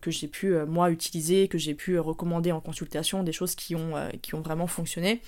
que 0.00 0.10
j'ai 0.10 0.28
pu 0.28 0.54
moi 0.66 0.90
utiliser, 0.90 1.48
que 1.48 1.58
j'ai 1.58 1.74
pu 1.74 1.98
recommander 1.98 2.52
en 2.52 2.60
consultation, 2.60 3.22
des 3.22 3.32
choses 3.32 3.54
qui 3.54 3.74
ont 3.74 4.40
vraiment 4.40 4.66
fonctionné, 4.66 5.20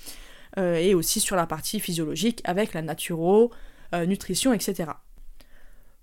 et 0.57 0.95
aussi 0.95 1.19
sur 1.19 1.35
la 1.35 1.45
partie 1.45 1.79
physiologique 1.79 2.41
avec 2.43 2.73
la 2.73 2.81
naturo, 2.81 3.51
nutrition, 3.93 4.53
etc. 4.53 4.91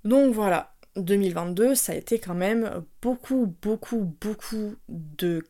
Donc 0.04 0.32
voilà, 0.32 0.74
2022, 0.96 1.74
ça 1.74 1.92
a 1.92 1.96
été 1.96 2.18
quand 2.18 2.34
même 2.34 2.84
beaucoup, 3.02 3.54
beaucoup, 3.62 4.14
beaucoup 4.20 4.76
de, 4.88 5.42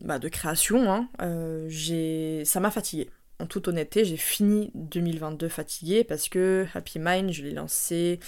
bah, 0.00 0.18
de 0.18 0.28
création. 0.28 0.90
Hein. 0.90 1.08
Euh, 1.20 2.44
ça 2.44 2.60
m'a 2.60 2.70
fatigué. 2.70 3.10
En 3.38 3.46
toute 3.46 3.68
honnêteté, 3.68 4.04
j'ai 4.04 4.16
fini 4.16 4.70
2022 4.74 5.48
fatigué 5.48 6.04
parce 6.04 6.28
que 6.28 6.66
Happy 6.74 6.98
Mind, 6.98 7.32
je 7.32 7.42
l'ai 7.42 7.52
lancé 7.52 8.20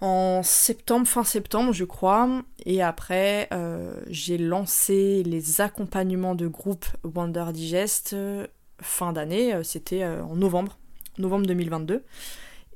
en 0.00 0.42
septembre, 0.42 1.06
fin 1.06 1.24
septembre, 1.24 1.72
je 1.72 1.84
crois. 1.84 2.42
Et 2.64 2.82
après, 2.82 3.48
euh, 3.52 3.94
j'ai 4.08 4.38
lancé 4.38 5.22
les 5.24 5.60
accompagnements 5.60 6.34
de 6.34 6.46
groupe 6.46 6.86
Wonder 7.02 7.46
Digest 7.52 8.12
euh, 8.12 8.46
fin 8.84 9.12
d'année. 9.12 9.62
C'était 9.62 10.04
en 10.04 10.36
novembre, 10.36 10.78
novembre 11.18 11.46
2022. 11.46 12.04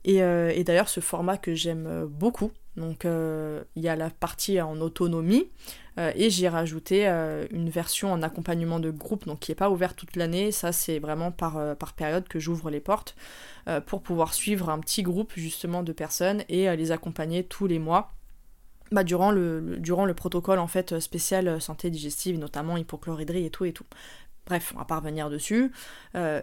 Et, 0.05 0.17
et 0.17 0.65
d'ailleurs, 0.65 0.89
ce 0.89 1.01
format 1.01 1.37
que 1.37 1.55
j'aime 1.55 2.07
beaucoup. 2.07 2.51
Donc, 2.77 3.05
il 3.05 3.83
y 3.83 3.89
a 3.89 3.97
la 3.97 4.11
partie 4.11 4.61
en 4.61 4.81
autonomie 4.81 5.49
euh, 5.99 6.13
et 6.15 6.31
j'ai 6.31 6.49
rajouté 6.49 7.09
euh, 7.09 7.47
une 7.51 7.71
version 7.71 8.13
en 8.13 8.23
accompagnement 8.23 8.79
de 8.79 8.91
groupe, 8.91 9.27
donc 9.27 9.41
qui 9.41 9.51
n'est 9.51 9.57
pas 9.57 9.71
ouverte 9.71 9.97
toute 9.97 10.17
l'année. 10.17 10.53
Ça, 10.53 10.73
c'est 10.73 10.99
vraiment 10.99 11.33
par, 11.33 11.57
euh, 11.57 11.75
par 11.75 11.95
période 11.95 12.29
que 12.29 12.39
j'ouvre 12.39 12.71
les 12.71 12.81
portes 12.81 13.17
pour 13.85 14.01
pouvoir 14.01 14.33
suivre 14.33 14.71
un 14.71 14.79
petit 14.79 15.03
groupe 15.03 15.35
justement 15.37 15.83
de 15.83 15.93
personnes 15.93 16.43
et 16.49 16.75
les 16.75 16.91
accompagner 16.91 17.45
tous 17.45 17.67
les 17.67 17.79
mois. 17.79 18.15
Bah, 18.91 19.05
durant, 19.05 19.31
le, 19.31 19.77
durant 19.79 20.07
le 20.07 20.15
protocole 20.15 20.59
en 20.59 20.67
fait 20.67 20.99
spécial 21.01 21.61
santé 21.61 21.91
digestive, 21.91 22.39
notamment 22.39 22.79
hypochloridrie 22.79 23.45
et 23.45 23.51
tout 23.51 23.67
et 23.67 23.75
tout. 23.75 23.85
Bref, 24.49 24.73
on 24.75 24.79
va 24.79 24.85
pas 24.85 24.97
revenir 24.97 25.31
dessus. 25.31 25.71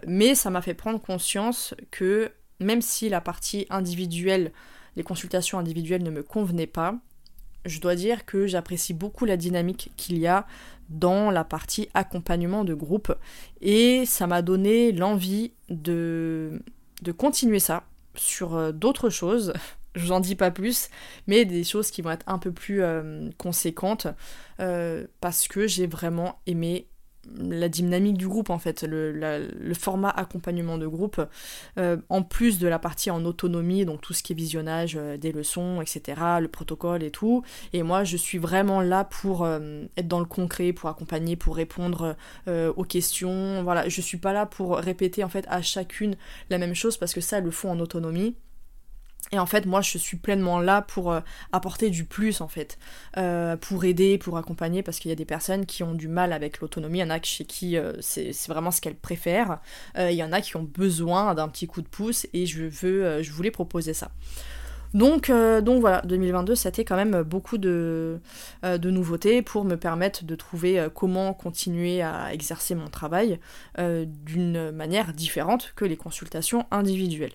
mais 0.06 0.34
ça 0.34 0.48
m'a 0.48 0.62
fait 0.62 0.74
prendre 0.74 1.00
conscience 1.00 1.74
que 1.90 2.32
même 2.60 2.80
si 2.80 3.08
la 3.08 3.20
partie 3.20 3.66
individuelle, 3.68 4.52
les 4.96 5.02
consultations 5.02 5.58
individuelles 5.58 6.02
ne 6.02 6.10
me 6.10 6.22
convenaient 6.22 6.66
pas, 6.66 6.98
je 7.66 7.80
dois 7.80 7.94
dire 7.94 8.24
que 8.24 8.46
j'apprécie 8.46 8.94
beaucoup 8.94 9.24
la 9.24 9.36
dynamique 9.36 9.90
qu'il 9.96 10.18
y 10.18 10.26
a 10.26 10.46
dans 10.88 11.30
la 11.30 11.44
partie 11.44 11.88
accompagnement 11.94 12.64
de 12.64 12.74
groupe 12.74 13.12
et 13.60 14.06
ça 14.06 14.26
m'a 14.26 14.42
donné 14.42 14.92
l'envie 14.92 15.52
de, 15.68 16.62
de 17.02 17.12
continuer 17.12 17.58
ça 17.58 17.84
sur 18.14 18.54
euh, 18.54 18.72
d'autres 18.72 19.10
choses. 19.10 19.52
Je 19.94 20.04
vous 20.04 20.12
en 20.12 20.20
dis 20.20 20.34
pas 20.34 20.50
plus, 20.50 20.90
mais 21.26 21.46
des 21.46 21.64
choses 21.64 21.90
qui 21.90 22.02
vont 22.02 22.10
être 22.10 22.28
un 22.28 22.38
peu 22.38 22.52
plus 22.52 22.82
euh, 22.82 23.30
conséquentes 23.38 24.06
euh, 24.60 25.06
parce 25.22 25.48
que 25.48 25.66
j'ai 25.66 25.86
vraiment 25.86 26.38
aimé 26.46 26.86
la 27.38 27.68
dynamique 27.68 28.16
du 28.16 28.28
groupe 28.28 28.50
en 28.50 28.58
fait, 28.58 28.82
le, 28.82 29.74
format 29.74 30.10
accompagnement 30.10 30.78
de 30.78 30.86
groupe, 30.86 31.20
euh, 31.78 31.96
en 32.08 32.22
plus 32.22 32.58
de 32.58 32.68
la 32.68 32.78
partie 32.78 33.10
en 33.10 33.24
autonomie, 33.24 33.84
donc 33.84 34.00
tout 34.00 34.12
ce 34.12 34.22
qui 34.22 34.32
est 34.32 34.36
visionnage 34.36 34.96
euh, 34.96 35.16
des 35.16 35.32
leçons, 35.32 35.80
etc., 35.80 36.20
le 36.40 36.48
protocole 36.48 37.02
et 37.02 37.10
tout. 37.10 37.42
Et 37.72 37.82
moi, 37.82 38.04
je 38.04 38.16
suis 38.16 38.38
vraiment 38.38 38.80
là 38.80 39.04
pour 39.04 39.44
euh, 39.44 39.84
être 39.96 40.08
dans 40.08 40.20
le 40.20 40.26
concret, 40.26 40.72
pour 40.72 40.88
accompagner, 40.88 41.36
pour 41.36 41.56
répondre 41.56 42.16
aux 42.46 42.84
questions. 42.84 43.62
Voilà, 43.62 43.88
je 43.88 44.00
suis 44.00 44.18
pas 44.18 44.32
là 44.32 44.46
pour 44.46 44.76
répéter 44.76 45.24
en 45.24 45.28
fait 45.28 45.44
à 45.48 45.62
chacune 45.62 46.16
la 46.50 46.58
même 46.58 46.74
chose 46.74 46.96
parce 46.96 47.12
que 47.12 47.20
ça, 47.20 47.40
le 47.40 47.50
font 47.50 47.70
en 47.70 47.80
autonomie. 47.80 48.36
Et 49.32 49.38
en 49.38 49.46
fait, 49.46 49.66
moi, 49.66 49.80
je 49.80 49.98
suis 49.98 50.16
pleinement 50.16 50.60
là 50.60 50.82
pour 50.82 51.10
euh, 51.10 51.20
apporter 51.50 51.90
du 51.90 52.04
plus, 52.04 52.40
en 52.40 52.48
fait, 52.48 52.78
euh, 53.16 53.56
pour 53.56 53.84
aider, 53.84 54.18
pour 54.18 54.38
accompagner, 54.38 54.82
parce 54.82 55.00
qu'il 55.00 55.08
y 55.08 55.12
a 55.12 55.16
des 55.16 55.24
personnes 55.24 55.66
qui 55.66 55.82
ont 55.82 55.94
du 55.94 56.06
mal 56.06 56.32
avec 56.32 56.60
l'autonomie, 56.60 56.98
il 56.98 57.02
y 57.02 57.04
en 57.04 57.10
a 57.10 57.20
chez 57.20 57.44
qui 57.44 57.76
euh, 57.76 57.92
c'est 58.00 58.32
vraiment 58.48 58.70
ce 58.70 58.80
qu'elles 58.80 58.94
préfèrent, 58.94 59.58
il 59.98 60.12
y 60.12 60.22
en 60.22 60.32
a 60.32 60.40
qui 60.40 60.56
ont 60.56 60.62
besoin 60.62 61.34
d'un 61.34 61.48
petit 61.48 61.66
coup 61.66 61.82
de 61.82 61.88
pouce, 61.88 62.26
et 62.32 62.46
je, 62.46 62.64
veux, 62.64 63.22
je 63.22 63.32
voulais 63.32 63.50
proposer 63.50 63.94
ça. 63.94 64.10
Donc, 64.94 65.30
donc 65.30 65.80
voilà, 65.80 66.00
2022, 66.02 66.54
c'était 66.54 66.84
quand 66.84 66.96
même 66.96 67.22
beaucoup 67.22 67.58
de, 67.58 68.20
de, 68.62 68.90
nouveautés 68.90 69.42
pour 69.42 69.64
me 69.64 69.76
permettre 69.76 70.24
de 70.24 70.34
trouver 70.34 70.86
comment 70.94 71.34
continuer 71.34 72.02
à 72.02 72.32
exercer 72.32 72.74
mon 72.74 72.88
travail 72.88 73.40
d'une 73.78 74.70
manière 74.70 75.12
différente 75.12 75.72
que 75.76 75.84
les 75.84 75.96
consultations 75.96 76.66
individuelles. 76.70 77.32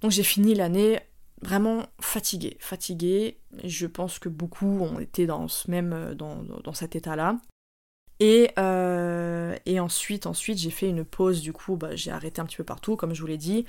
Donc 0.00 0.10
j'ai 0.10 0.22
fini 0.22 0.54
l'année 0.54 1.00
vraiment 1.42 1.86
fatiguée, 2.00 2.56
fatiguée. 2.60 3.38
Je 3.64 3.86
pense 3.86 4.18
que 4.18 4.28
beaucoup 4.28 4.80
ont 4.80 5.00
été 5.00 5.26
dans 5.26 5.48
ce 5.48 5.70
même 5.70 5.92
euh, 5.92 6.14
dans, 6.14 6.72
cet 6.74 6.96
état-là. 6.96 7.38
Et, 8.22 8.50
euh, 8.58 9.56
et, 9.64 9.80
ensuite, 9.80 10.26
ensuite 10.26 10.58
j'ai 10.58 10.70
fait 10.70 10.88
une 10.90 11.04
pause, 11.06 11.40
du 11.40 11.54
coup, 11.54 11.76
bah, 11.76 11.96
j'ai 11.96 12.10
arrêté 12.10 12.42
un 12.42 12.44
petit 12.44 12.58
peu 12.58 12.64
partout, 12.64 12.94
comme 12.94 13.14
je 13.14 13.20
vous 13.22 13.26
l'ai 13.26 13.38
dit, 13.38 13.64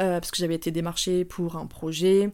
euh, 0.00 0.18
parce 0.18 0.32
que 0.32 0.38
j'avais 0.38 0.56
été 0.56 0.72
démarchée 0.72 1.24
pour 1.24 1.54
un 1.54 1.66
projet 1.66 2.32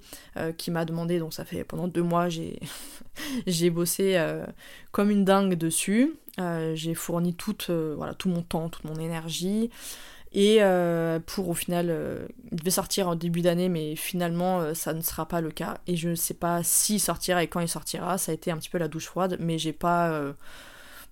qui 0.57 0.71
m'a 0.71 0.87
demandé, 0.87 1.19
donc 1.19 1.35
ça 1.35 1.45
fait 1.45 1.65
pendant 1.65 1.87
deux 1.87 2.03
mois, 2.03 2.31
j'ai, 2.31 2.59
j'ai 3.47 3.69
bossé 3.69 4.19
comme 4.93 5.11
une 5.11 5.27
dingue 5.27 5.57
dessus. 5.57 6.15
j'ai 6.73 6.95
fourni 6.95 7.35
toute, 7.35 7.69
voilà, 7.69 8.15
tout 8.15 8.31
mon 8.31 8.41
temps, 8.41 8.71
toute 8.71 8.85
mon 8.85 8.97
énergie. 8.97 9.69
Et 10.33 10.59
euh, 10.61 11.21
pour 11.21 11.49
au 11.49 11.55
final, 11.55 11.87
euh, 11.91 12.27
il 12.53 12.59
devait 12.59 12.71
sortir 12.71 13.09
en 13.09 13.15
début 13.15 13.41
d'année, 13.41 13.69
mais 13.69 13.97
finalement 13.97 14.61
euh, 14.61 14.75
ça 14.75 14.93
ne 14.93 15.01
sera 15.01 15.27
pas 15.27 15.41
le 15.41 15.51
cas. 15.51 15.79
Et 15.87 15.97
je 15.97 16.11
ne 16.11 16.15
sais 16.15 16.35
pas 16.35 16.63
s'il 16.63 17.01
sortira 17.01 17.43
et 17.43 17.49
quand 17.49 17.61
il 17.61 17.69
sortira. 17.69 18.19
Ça 18.19 18.33
a 18.33 18.35
été 18.35 18.51
un 18.51 18.59
petit 18.59 18.69
peu 18.69 18.79
la 18.79 18.89
douche 18.89 19.07
froide, 19.07 19.37
mais 19.41 19.59
j'ai 19.59 19.73
pas, 19.73 20.23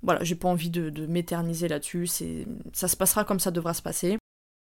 voilà, 0.03 0.23
j'ai 0.23 0.35
pas 0.35 0.49
envie 0.49 0.71
de, 0.71 0.91
de 0.91 1.07
m'éterniser 1.07 1.69
là-dessus. 1.69 2.07
C'est, 2.07 2.47
ça 2.73 2.89
se 2.89 2.97
passera 2.97 3.25
comme 3.25 3.41
ça 3.41 3.51
devra 3.51 3.75
se 3.75 3.83
passer, 3.83 4.19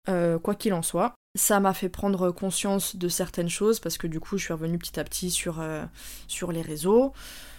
quoi 0.06 0.56
qu'il 0.56 0.74
en 0.74 0.82
soit. 0.82 1.14
Ça 1.38 1.60
m'a 1.60 1.74
fait 1.74 1.90
prendre 1.90 2.32
conscience 2.32 2.96
de 2.96 3.10
certaines 3.10 3.50
choses 3.50 3.80
parce 3.80 3.98
que 3.98 4.08
du 4.08 4.20
coup, 4.20 4.38
je 4.38 4.46
suis 4.46 4.54
revenue 4.54 4.78
petit 4.78 5.00
à 5.00 5.04
petit 5.04 5.30
sur, 5.30 5.64
sur 6.28 6.52
les 6.52 6.62
réseaux, 6.62 7.14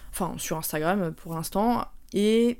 enfin 0.09 0.33
sur 0.37 0.57
Instagram 0.57 1.13
pour 1.13 1.35
l'instant, 1.35 1.85
et 2.13 2.59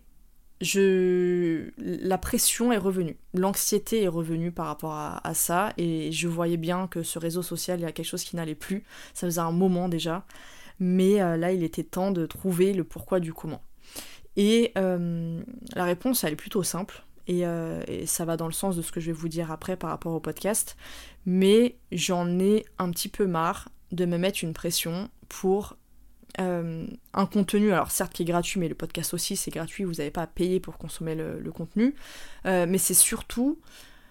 je 0.61 1.71
la 1.77 2.17
pression 2.17 2.71
est 2.71 2.77
revenue, 2.77 3.17
l'anxiété 3.33 4.03
est 4.03 4.07
revenue 4.07 4.51
par 4.51 4.65
rapport 4.65 4.93
à, 4.93 5.33
ça. 5.33 5.73
Et 5.77 6.11
je 6.11 6.27
voyais 6.27 6.57
bien 6.57 6.87
que 6.87 7.03
ce 7.03 7.19
réseau 7.19 7.41
social 7.41 7.79
il 7.79 7.83
y 7.83 7.85
a 7.85 7.91
quelque 7.91 8.05
chose 8.05 8.23
qui 8.23 8.35
n'allait 8.35 8.55
plus, 8.55 8.83
ça 9.13 9.27
faisait 9.27 9.39
un 9.39 9.51
moment 9.51 9.89
déjà, 9.89 10.25
mais 10.79 11.21
euh, 11.21 11.37
là 11.37 11.51
il 11.51 11.63
était 11.63 11.83
temps 11.83 12.11
de 12.11 12.25
trouver 12.25 12.73
le 12.73 12.83
pourquoi 12.83 13.19
du 13.19 13.33
comment. 13.33 13.61
Et 14.35 14.71
euh, 14.77 15.41
la 15.75 15.85
réponse 15.85 16.23
elle 16.23 16.33
est 16.33 16.37
plutôt 16.37 16.63
simple. 16.63 17.03
Euh, 17.29 17.83
et, 17.87 18.05
ça 18.05 18.25
va 18.25 18.37
dans 18.37 18.47
le 18.47 18.53
sens 18.53 18.75
de 18.75 18.81
ce 18.81 18.91
que 18.91 18.99
je 18.99 19.07
vais 19.07 19.11
vous 19.11 19.29
dire 19.29 19.51
après 19.51 19.77
par 19.77 19.91
rapport 19.91 20.13
au 20.13 20.19
podcast, 20.19 20.75
mais 21.25 21.77
j'en 21.91 22.39
ai 22.39 22.65
un 22.79 22.89
petit 22.89 23.09
peu 23.09 23.27
marre 23.27 23.69
de 23.91 24.05
me 24.05 24.17
mettre 24.17 24.43
une 24.43 24.53
pression 24.53 25.09
pour 25.27 25.77
euh, 26.39 26.85
un 27.13 27.25
contenu, 27.25 27.71
alors 27.71 27.91
certes 27.91 28.13
qui 28.13 28.23
est 28.23 28.25
gratuit, 28.25 28.59
mais 28.59 28.67
le 28.67 28.75
podcast 28.75 29.13
aussi 29.13 29.35
c'est 29.35 29.51
gratuit, 29.51 29.83
vous 29.83 29.95
n'avez 29.95 30.11
pas 30.11 30.23
à 30.23 30.27
payer 30.27 30.59
pour 30.59 30.77
consommer 30.77 31.15
le, 31.15 31.51
contenu, 31.51 31.95
euh, 32.45 32.65
mais 32.67 32.77
c'est 32.77 32.93
surtout 32.93 33.59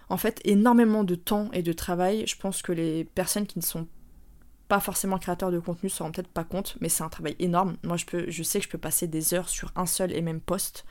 en 0.09 0.17
fait 0.17 0.41
énormément 0.43 1.03
de 1.03 1.15
temps 1.15 1.49
et 1.53 1.63
de 1.63 1.73
travail. 1.73 2.25
Je 2.27 2.35
pense 2.37 2.61
que 2.61 2.71
les 2.71 3.05
personnes 3.05 3.47
qui 3.47 3.59
ne 3.59 3.63
sont 3.63 3.87
pas 4.67 4.79
forcément 4.79 5.17
créateurs 5.17 5.51
de 5.51 5.59
contenu 5.59 5.89
se 5.89 6.03
rendent 6.03 6.13
peut-être 6.13 6.27
pas 6.27 6.43
compte, 6.43 6.77
mais 6.81 6.89
c'est 6.89 7.03
un 7.03 7.09
travail 7.09 7.35
énorme. 7.39 7.77
Moi 7.83 7.97
je, 7.97 8.05
peux, 8.05 8.29
je 8.29 8.43
sais 8.43 8.59
que 8.59 8.65
je 8.65 8.69
peux 8.69 8.77
passer 8.77 9.07
des 9.07 9.33
heures 9.33 9.49
sur 9.49 9.71
un 9.75 9.85
seul 9.85 10.11
et 10.11 10.21
même 10.21 10.41
post. 10.41 10.85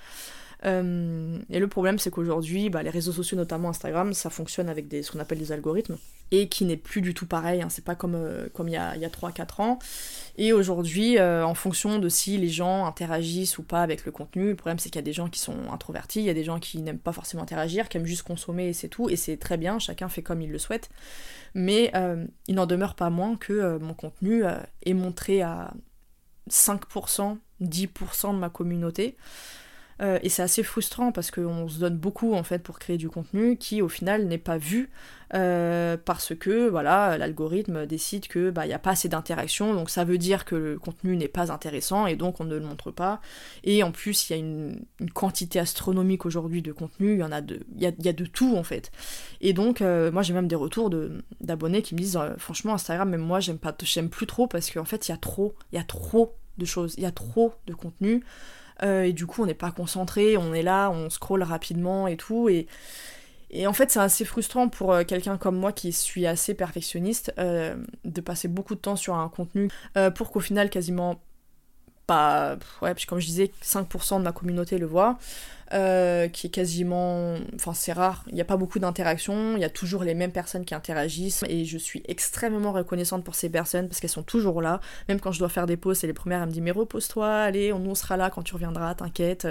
Euh, 0.65 1.39
et 1.51 1.59
le 1.59 1.69
problème, 1.69 1.99
c'est 1.99 2.11
qu'aujourd'hui, 2.11 2.71
bah, 2.71 2.83
les 2.83 2.91
réseaux 2.91 3.13
sociaux, 3.13 3.37
notamment 3.37 3.69
Instagram, 3.69 4.13
ça 4.13 4.31
fonctionne 4.31 4.69
avec 4.69 4.89
des, 4.89 5.03
ce 5.03 5.13
qu'on 5.13 5.21
appelle 5.21 5.39
des 5.39 5.53
algorithmes, 5.53 5.97
et 6.31 6.49
qui 6.49 6.65
n'est 6.65 6.77
plus 6.77 7.01
du 7.01 7.15
tout 7.15 7.27
pareil, 7.27 7.63
hein, 7.63 7.69
c'est 7.71 7.85
pas 7.85 7.95
comme, 7.95 8.15
euh, 8.15 8.49
comme 8.53 8.69
il 8.69 8.73
y 8.73 8.77
a, 8.77 8.91
a 8.91 9.09
3-4 9.09 9.61
ans. 9.63 9.79
Et 10.37 10.53
aujourd'hui, 10.53 11.19
euh, 11.19 11.45
en 11.45 11.55
fonction 11.55 11.99
de 11.99 12.09
si 12.09 12.37
les 12.39 12.49
gens 12.49 12.87
interagissent 12.87 13.59
ou 13.59 13.63
pas 13.63 13.83
avec 13.83 14.05
le 14.05 14.13
contenu, 14.13 14.49
le 14.49 14.57
problème 14.57 14.79
c'est 14.79 14.91
qu'il 14.91 14.99
y 14.99 14.99
a 14.99 15.03
des 15.03 15.13
gens 15.13 15.29
qui 15.29 15.41
sont 15.41 15.71
introvertis, 15.73 16.21
il 16.21 16.27
y 16.27 16.31
a 16.31 16.35
des 16.35 16.45
gens 16.45 16.59
qui 16.59 16.83
n'aiment 16.83 16.99
pas 16.99 17.13
forcément 17.13 17.43
interagir, 17.43 17.89
qui 17.89 17.97
aiment 17.97 18.07
juste 18.07 18.23
consommer 18.23 18.69
et 18.69 18.73
c'est 18.73 18.89
tout, 18.89 19.09
et 19.09 19.17
c'est 19.17 19.37
très 19.37 19.57
bien, 19.57 19.79
chacun 19.79 20.09
fait 20.09 20.23
comme 20.23 20.43
il 20.43 20.51
le 20.51 20.59
souhaite. 20.59 20.91
Mais 21.55 21.93
il 22.47 22.55
n'en 22.55 22.67
demeure 22.67 22.95
pas 22.95 23.09
moins 23.09 23.37
que 23.37 23.79
mon 23.79 23.95
contenu 23.95 24.45
est 24.85 24.93
montré 24.93 25.41
à 25.41 25.73
5%, 26.51 27.39
10% 27.63 28.35
de 28.35 28.39
ma 28.39 28.51
communauté. 28.51 29.17
Euh, 30.01 30.19
et 30.23 30.29
c'est 30.29 30.43
assez 30.43 30.63
frustrant 30.63 31.11
parce 31.11 31.31
qu'on 31.31 31.69
se 31.69 31.79
donne 31.79 31.97
beaucoup 31.97 32.35
en 32.35 32.45
fait 32.45 32.61
pour 32.63 32.79
créer 32.79 32.99
du 32.99 33.09
contenu 33.09 33.57
qui 33.57 33.83
au 33.83 33.89
final 33.89 34.27
n'est 34.27 34.39
pas 34.39 34.57
vu 34.57 34.91
euh, 35.35 35.97
parce 36.03 36.35
que 36.35 36.69
voilà 36.69 37.19
l'algorithme 37.19 37.85
décide 37.85 38.29
que 38.29 38.51
bah 38.51 38.65
il 38.65 38.71
y 38.71 38.75
a 38.75 38.79
pas 38.79 38.93
assez 38.93 39.09
d'interaction 39.09 39.75
donc 39.75 39.91
ça 39.91 40.05
veut 40.05 40.17
dire 40.17 40.45
que 40.45 40.55
le 40.55 40.79
contenu 40.79 41.17
n'est 41.17 41.29
pas 41.29 41.53
intéressant 41.53 42.07
et 42.07 42.17
donc 42.17 42.41
on 42.41 42.45
ne 42.45 42.55
le 42.55 42.61
montre 42.61 42.91
pas. 42.93 43.21
Et 43.65 43.83
en 43.83 43.91
plus 43.91 44.31
il 44.31 44.33
y 44.33 44.37
a 44.37 44.39
une, 44.39 44.85
quantité 45.15 45.59
astronomique 45.59 46.27
aujourd'hui 46.27 46.63
de 46.63 46.73
contenu. 46.73 47.15
Il 47.15 47.19
y 47.19 47.25
en 47.25 47.33
a 47.33 47.41
de 47.41 47.61
il 47.77 47.83
y 47.83 48.09
a, 48.09 48.13
de 48.13 48.25
tout 48.25 48.57
en 48.57 48.63
fait. 48.63 48.93
Et 49.41 49.53
donc 49.53 49.83
euh, 49.83 50.13
moi 50.13 50.23
j'ai 50.23 50.33
même 50.33 50.49
des 50.49 50.57
retours 50.57 50.91
d'abonnés 51.41 51.83
qui 51.83 51.95
me 51.95 52.01
disent 52.01 52.19
franchement 52.39 52.75
Instagram 52.75 53.11
même 53.11 53.21
moi 53.21 53.41
j'aime 53.41 53.59
pas 53.59 53.77
j'aime 53.83 54.11
plus 54.11 54.27
trop 54.27 54.47
parce 54.47 54.71
qu'en 54.71 54.85
fait 54.85 55.09
il 55.09 55.11
y 55.11 55.15
a 55.15 55.19
trop 55.19 55.55
il 55.73 55.77
y 55.77 55.79
a 55.79 55.85
trop 55.85 56.37
de 56.59 56.65
choses. 56.65 56.95
Il 56.97 57.03
y 57.03 57.07
a 57.07 57.13
trop 57.13 57.55
de 57.67 57.75
contenu 57.75 58.23
euh, 58.83 59.05
et 59.05 59.13
du 59.13 59.27
coup, 59.27 59.43
on 59.43 59.47
n'est 59.47 59.55
pas 59.55 59.71
concentré, 59.71 60.37
on 60.37 60.55
est 60.55 60.63
là, 60.63 60.91
on 60.91 61.11
scrolle 61.11 61.43
rapidement 61.43 62.07
et 62.07 62.17
tout. 62.17 62.49
Et, 62.49 62.67
en 63.67 63.73
fait, 63.73 63.91
c'est 63.91 64.01
assez 64.01 64.25
frustrant 64.25 64.69
pour 64.69 64.93
euh, 64.93 65.05
quelqu'un 65.05 65.39
comme 65.39 65.57
moi 65.57 65.73
qui 65.73 65.93
suis 65.93 66.27
assez 66.27 66.55
perfectionniste 66.55 67.33
euh, 67.39 67.77
de 68.05 68.21
passer 68.21 68.49
beaucoup 68.49 68.75
de 68.75 68.81
temps 68.81 68.97
sur 68.97 69.15
un 69.15 69.29
contenu 69.29 69.69
pour 70.15 70.31
qu'au 70.31 70.41
final, 70.41 70.71
quasiment 70.71 71.21
pas. 72.07 72.57
Ouais, 72.83 72.95
comme 73.07 73.21
je 73.21 73.27
disais, 73.27 73.51
5% 73.63 74.19
de 74.19 74.25
ma 74.25 74.33
communauté 74.33 74.79
le 74.79 74.87
voit. 74.87 75.19
Euh, 75.75 76.29
qui 76.29 76.47
est 76.47 76.51
quasiment... 76.51 77.35
Enfin 77.55 77.75
c'est 77.75 77.93
rare, 77.93 78.25
il 78.29 78.35
n'y 78.35 78.41
a 78.41 78.45
pas 78.45 78.57
beaucoup 78.57 78.79
d'interactions, 78.79 79.55
il 79.57 79.61
y 79.61 79.65
a 79.65 79.71
toujours 79.71 80.03
les 80.03 80.15
mêmes 80.15 80.33
personnes 80.33 80.65
qui 80.65 80.75
interagissent 80.75 81.45
et 81.49 81.65
je 81.65 81.77
suis 81.77 82.03
extrêmement 82.07 82.73
reconnaissante 82.73 83.25
pour 83.25 83.35
ces 83.35 83.51
personnes 83.51 83.89
parce 83.89 84.01
qu'elles 84.01 84.09
sont 84.09 84.23
toujours 84.23 84.63
là. 84.63 84.81
Même 85.09 85.21
quand 85.21 85.33
je 85.33 85.39
dois 85.39 85.49
faire 85.49 85.67
des 85.67 85.77
pauses, 85.77 85.99
c'est 85.99 86.07
les 86.07 86.15
premières 86.15 86.43
à 86.43 86.47
me 86.47 86.51
dire 86.51 86.63
mais 86.63 86.71
repose-toi, 86.71 87.29
allez, 87.29 87.73
on, 87.73 87.95
sera 87.95 88.17
là 88.17 88.31
quand 88.31 88.43
tu 88.43 88.55
reviendras, 88.55 88.95
t'inquiète. 88.95 89.47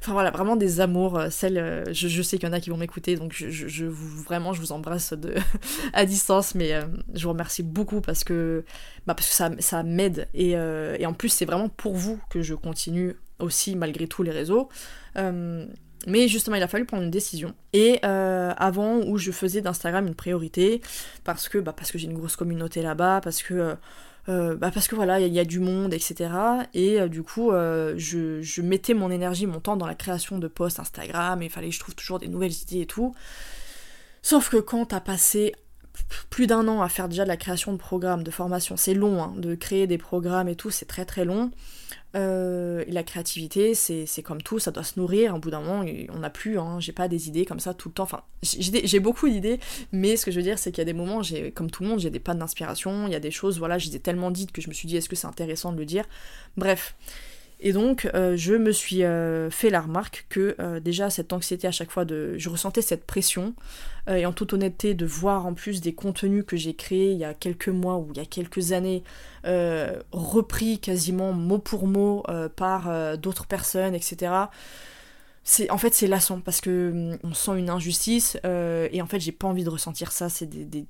Enfin 0.00 0.12
voilà, 0.12 0.30
vraiment 0.30 0.56
des 0.56 0.80
amours. 0.80 1.18
Euh, 1.18 1.30
celles, 1.30 1.58
euh, 1.58 1.84
je, 1.92 2.22
sais 2.22 2.38
qu'il 2.38 2.48
y 2.48 2.50
en 2.50 2.54
a 2.54 2.60
qui 2.60 2.70
vont 2.70 2.76
m'écouter, 2.76 3.16
donc 3.16 3.32
je, 3.34 3.84
vous, 3.84 4.22
vraiment 4.22 4.52
je 4.52 4.60
vous 4.60 4.72
embrasse 4.72 5.12
de, 5.12 5.34
à 5.92 6.06
distance, 6.06 6.54
mais 6.54 6.80
je 7.14 7.22
vous 7.24 7.32
remercie 7.32 7.62
beaucoup 7.62 8.00
parce 8.00 8.24
que, 8.24 8.64
bah, 9.06 9.14
parce 9.14 9.28
que 9.28 9.34
ça, 9.34 9.50
ça 9.58 9.82
m'aide 9.82 10.28
et, 10.34 10.52
et 10.52 11.06
en 11.06 11.12
plus 11.12 11.28
c'est 11.28 11.44
vraiment 11.44 11.68
pour 11.68 11.94
vous 11.94 12.18
que 12.30 12.42
je 12.42 12.54
continue 12.54 13.16
aussi 13.38 13.76
malgré 13.76 14.06
tout 14.06 14.22
les 14.22 14.30
réseaux. 14.30 14.68
Euh, 15.16 15.66
mais 16.06 16.28
justement, 16.28 16.56
il 16.56 16.62
a 16.62 16.68
fallu 16.68 16.84
prendre 16.84 17.02
une 17.02 17.10
décision. 17.10 17.54
Et 17.72 17.98
euh, 18.04 18.52
avant, 18.56 18.98
où 19.00 19.18
je 19.18 19.32
faisais 19.32 19.60
d'Instagram 19.60 20.06
une 20.06 20.14
priorité, 20.14 20.80
parce 21.24 21.48
que, 21.48 21.58
bah, 21.58 21.74
que 21.74 21.98
j'ai 21.98 22.06
une 22.06 22.16
grosse 22.16 22.36
communauté 22.36 22.82
là-bas, 22.82 23.20
parce 23.22 23.42
que, 23.42 23.76
euh, 24.28 24.54
bah, 24.56 24.70
parce 24.72 24.86
que 24.86 24.94
voilà, 24.94 25.20
il 25.20 25.32
y, 25.32 25.40
a 25.40 25.44
du 25.44 25.58
monde, 25.58 25.92
etc. 25.92 26.30
Et 26.72 27.00
du 27.08 27.22
coup, 27.22 27.50
je, 27.50 28.40
je, 28.40 28.62
mettais 28.62 28.94
mon 28.94 29.10
énergie, 29.10 29.46
mon 29.46 29.60
temps 29.60 29.76
dans 29.76 29.86
la 29.86 29.94
création 29.94 30.38
de 30.38 30.46
posts 30.46 30.78
Instagram, 30.78 31.42
et 31.42 31.46
il 31.46 31.50
fallait 31.50 31.68
que 31.68 31.74
je 31.74 31.80
trouve 31.80 31.96
toujours 31.96 32.18
des 32.20 32.28
nouvelles 32.28 32.52
idées 32.52 32.82
et 32.82 32.86
tout. 32.86 33.14
Sauf 34.22 34.50
que 34.50 34.58
quand 34.58 34.86
t'as 34.86 35.00
passé 35.00 35.54
plus 36.30 36.46
d'un 36.46 36.68
an 36.68 36.82
à 36.82 36.88
faire 36.88 37.08
déjà 37.08 37.24
de 37.24 37.28
la 37.28 37.36
création 37.36 37.72
de 37.72 37.78
programmes, 37.78 38.22
de 38.22 38.30
formation, 38.30 38.76
c'est 38.76 38.94
long, 38.94 39.22
hein, 39.22 39.34
de 39.36 39.54
créer 39.54 39.86
des 39.86 39.98
programmes 39.98 40.48
et 40.48 40.56
tout, 40.56 40.70
c'est 40.70 40.86
très 40.86 41.04
très 41.04 41.24
long. 41.24 41.50
Euh, 42.16 42.84
la 42.88 43.02
créativité, 43.02 43.74
c'est 43.74 44.22
comme 44.22 44.40
tout, 44.42 44.58
ça 44.58 44.70
doit 44.70 44.82
se 44.82 44.98
nourrir. 44.98 45.34
Au 45.34 45.38
bout 45.38 45.50
d'un 45.50 45.60
moment, 45.60 45.84
on 46.10 46.18
n'a 46.18 46.30
plus, 46.30 46.58
hein, 46.58 46.80
j'ai 46.80 46.92
pas 46.92 47.08
des 47.08 47.28
idées 47.28 47.44
comme 47.44 47.60
ça 47.60 47.74
tout 47.74 47.88
le 47.88 47.94
temps. 47.94 48.04
Enfin, 48.04 48.22
j'ai 48.42 49.00
beaucoup 49.00 49.28
d'idées, 49.28 49.60
mais 49.92 50.16
ce 50.16 50.24
que 50.24 50.30
je 50.30 50.36
veux 50.36 50.42
dire, 50.42 50.58
c'est 50.58 50.72
qu'il 50.72 50.78
y 50.78 50.82
a 50.82 50.86
des 50.86 50.92
moments, 50.92 51.22
comme 51.54 51.70
tout 51.70 51.82
le 51.82 51.88
monde, 51.88 52.00
j'ai 52.00 52.10
des 52.10 52.20
pannes 52.20 52.38
d'inspiration. 52.38 53.06
Il 53.06 53.12
y 53.12 53.16
a 53.16 53.20
des 53.20 53.30
choses, 53.30 53.58
voilà, 53.58 53.78
je 53.78 53.88
les 53.88 53.96
ai 53.96 54.00
tellement 54.00 54.30
dites 54.30 54.52
que 54.52 54.62
je 54.62 54.68
me 54.68 54.74
suis 54.74 54.88
dit, 54.88 54.96
est-ce 54.96 55.08
que 55.08 55.16
c'est 55.16 55.26
intéressant 55.26 55.72
de 55.72 55.78
le 55.78 55.84
dire? 55.84 56.04
Bref. 56.56 56.94
Et 57.60 57.72
donc, 57.72 58.08
euh, 58.14 58.36
je 58.36 58.54
me 58.54 58.70
suis 58.70 59.02
euh, 59.02 59.50
fait 59.50 59.70
la 59.70 59.80
remarque 59.80 60.26
que 60.28 60.54
euh, 60.60 60.78
déjà, 60.78 61.10
cette 61.10 61.32
anxiété 61.32 61.66
à 61.66 61.72
chaque 61.72 61.90
fois, 61.90 62.04
de, 62.04 62.38
je 62.38 62.48
ressentais 62.48 62.82
cette 62.82 63.04
pression, 63.04 63.54
et 64.10 64.24
en 64.24 64.32
toute 64.32 64.54
honnêteté, 64.54 64.94
de 64.94 65.04
voir 65.04 65.44
en 65.44 65.52
plus 65.52 65.82
des 65.82 65.92
contenus 65.92 66.42
que 66.46 66.56
j'ai 66.56 66.72
créés 66.72 67.12
il 67.12 67.18
y 67.18 67.26
a 67.26 67.34
quelques 67.34 67.68
mois 67.68 67.98
ou 67.98 68.08
il 68.12 68.16
y 68.16 68.20
a 68.20 68.24
quelques 68.24 68.72
années, 68.72 69.02
repris 69.44 70.78
quasiment 70.78 71.34
mot 71.34 71.58
pour 71.58 71.86
mot 71.86 72.24
par 72.56 73.18
d'autres 73.18 73.46
personnes, 73.46 73.94
etc. 73.94 74.32
C'est, 75.44 75.68
en 75.70 75.76
fait, 75.76 75.92
c'est 75.92 76.06
lassant 76.06 76.40
parce 76.40 76.62
que 76.62 76.90
hum, 76.90 77.18
on 77.22 77.34
sent 77.34 77.58
une 77.58 77.68
injustice, 77.68 78.38
et 78.44 79.02
en 79.02 79.06
fait, 79.06 79.20
j'ai 79.20 79.32
pas 79.32 79.46
envie 79.46 79.64
de 79.64 79.68
ressentir 79.68 80.10
ça. 80.10 80.30
C'est 80.30 80.46
des, 80.46 80.86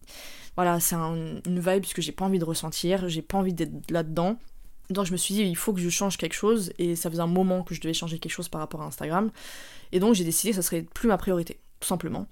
voilà, 0.55 0.79
c'est 0.79 0.95
une 0.95 1.41
vibe 1.59 1.87
que 1.87 2.01
j'ai 2.01 2.13
pas 2.13 2.25
envie 2.25 2.39
de 2.39 2.45
ressentir, 2.45 3.09
j'ai 3.09 3.23
pas 3.23 3.39
envie 3.39 3.53
d'être 3.53 3.91
là-dedans. 3.91 4.39
Donc 4.91 5.07
je 5.07 5.13
me 5.13 5.17
suis 5.17 5.35
dit, 5.35 5.43
il 5.43 5.57
faut 5.57 5.73
que 5.73 5.81
je 5.81 5.91
change 5.91 6.17
quelque 6.17 6.35
chose, 6.35 6.73
et 6.79 6.97
ça 6.97 7.11
faisait 7.11 7.23
un 7.23 7.27
moment 7.27 7.63
que 7.63 7.75
je 7.75 7.81
devais 7.81 7.95
changer 7.95 8.19
quelque 8.19 8.33
chose 8.33 8.49
par 8.49 8.61
rapport 8.61 8.83
à 8.83 8.87
Instagram. 8.87 9.31
Et 9.93 10.01
donc 10.01 10.15
j'ai 10.15 10.25
décidé 10.25 10.51
que 10.51 10.57
ça 10.57 10.63
serait 10.63 10.83
plus 10.83 11.09
ma 11.09 11.19
priorité, 11.19 11.59
tout 11.81 11.89
simplement. 11.89 12.27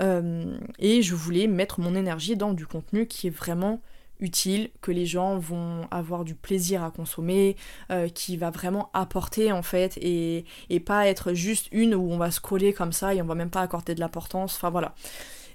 Euh, 0.00 0.58
et 0.78 1.02
je 1.02 1.14
voulais 1.14 1.46
mettre 1.46 1.80
mon 1.80 1.94
énergie 1.94 2.36
dans 2.36 2.52
du 2.52 2.66
contenu 2.66 3.06
qui 3.06 3.26
est 3.26 3.30
vraiment 3.30 3.80
utile, 4.20 4.70
que 4.80 4.90
les 4.90 5.06
gens 5.06 5.38
vont 5.38 5.88
avoir 5.90 6.24
du 6.24 6.34
plaisir 6.34 6.84
à 6.84 6.90
consommer, 6.90 7.56
euh, 7.90 8.08
qui 8.08 8.36
va 8.36 8.50
vraiment 8.50 8.90
apporter 8.92 9.50
en 9.52 9.62
fait, 9.62 9.98
et, 10.00 10.44
pas 10.84 11.06
être 11.06 11.34
juste 11.34 11.68
une 11.72 11.94
où 11.94 12.10
on 12.10 12.16
va 12.16 12.30
scroller 12.30 12.72
comme 12.72 12.92
ça 12.92 13.14
et 13.14 13.20
on 13.20 13.26
va 13.26 13.34
même 13.34 13.50
pas 13.50 13.60
accorder 13.60 13.94
de 13.94 14.00
l'importance, 14.00 14.56
enfin 14.56 14.70
voilà. 14.70 14.94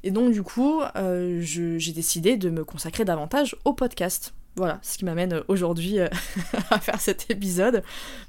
Et 0.04 0.12
donc 0.12 0.32
du 0.32 0.44
coup, 0.44 0.82
euh, 0.96 1.42
j'ai 1.42 1.92
décidé 1.94 2.38
de 2.38 2.50
me 2.50 2.64
consacrer 2.64 3.06
davantage 3.06 3.56
au 3.66 3.74
podcast. 3.74 4.34
Voilà, 4.56 4.80
ce 4.82 4.98
qui 4.98 5.04
m'amène 5.04 5.34
euh, 5.34 5.44
aujourd'hui 5.50 6.00
euh, 6.00 6.08
à 6.70 6.80
faire 6.80 7.02
cet 7.02 7.30
épisode. 7.30 7.84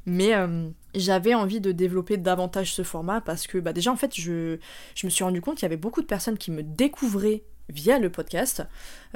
Mais 0.07 0.35
euh, 0.35 0.69
j'avais 0.95 1.35
envie 1.35 1.61
de 1.61 1.71
développer 1.71 2.17
davantage 2.17 2.75
ce 2.75 2.83
format 2.83 3.21
parce 3.21 3.47
que 3.47 3.59
bah, 3.59 3.73
déjà 3.73 3.93
en 3.93 3.97
fait 3.97 4.15
je, 4.15 4.59
me 5.05 5.09
suis 5.09 5.25
rendu 5.25 5.41
compte 5.41 5.57
qu'il 5.57 5.63
y 5.63 5.67
avait 5.67 5.77
beaucoup 5.77 6.03
de 6.03 6.07
personnes 6.07 6.37
qui 6.37 6.51
me 6.51 6.63
découvraient 6.63 7.45
via 7.69 7.99
le 7.99 8.11
podcast. 8.11 8.65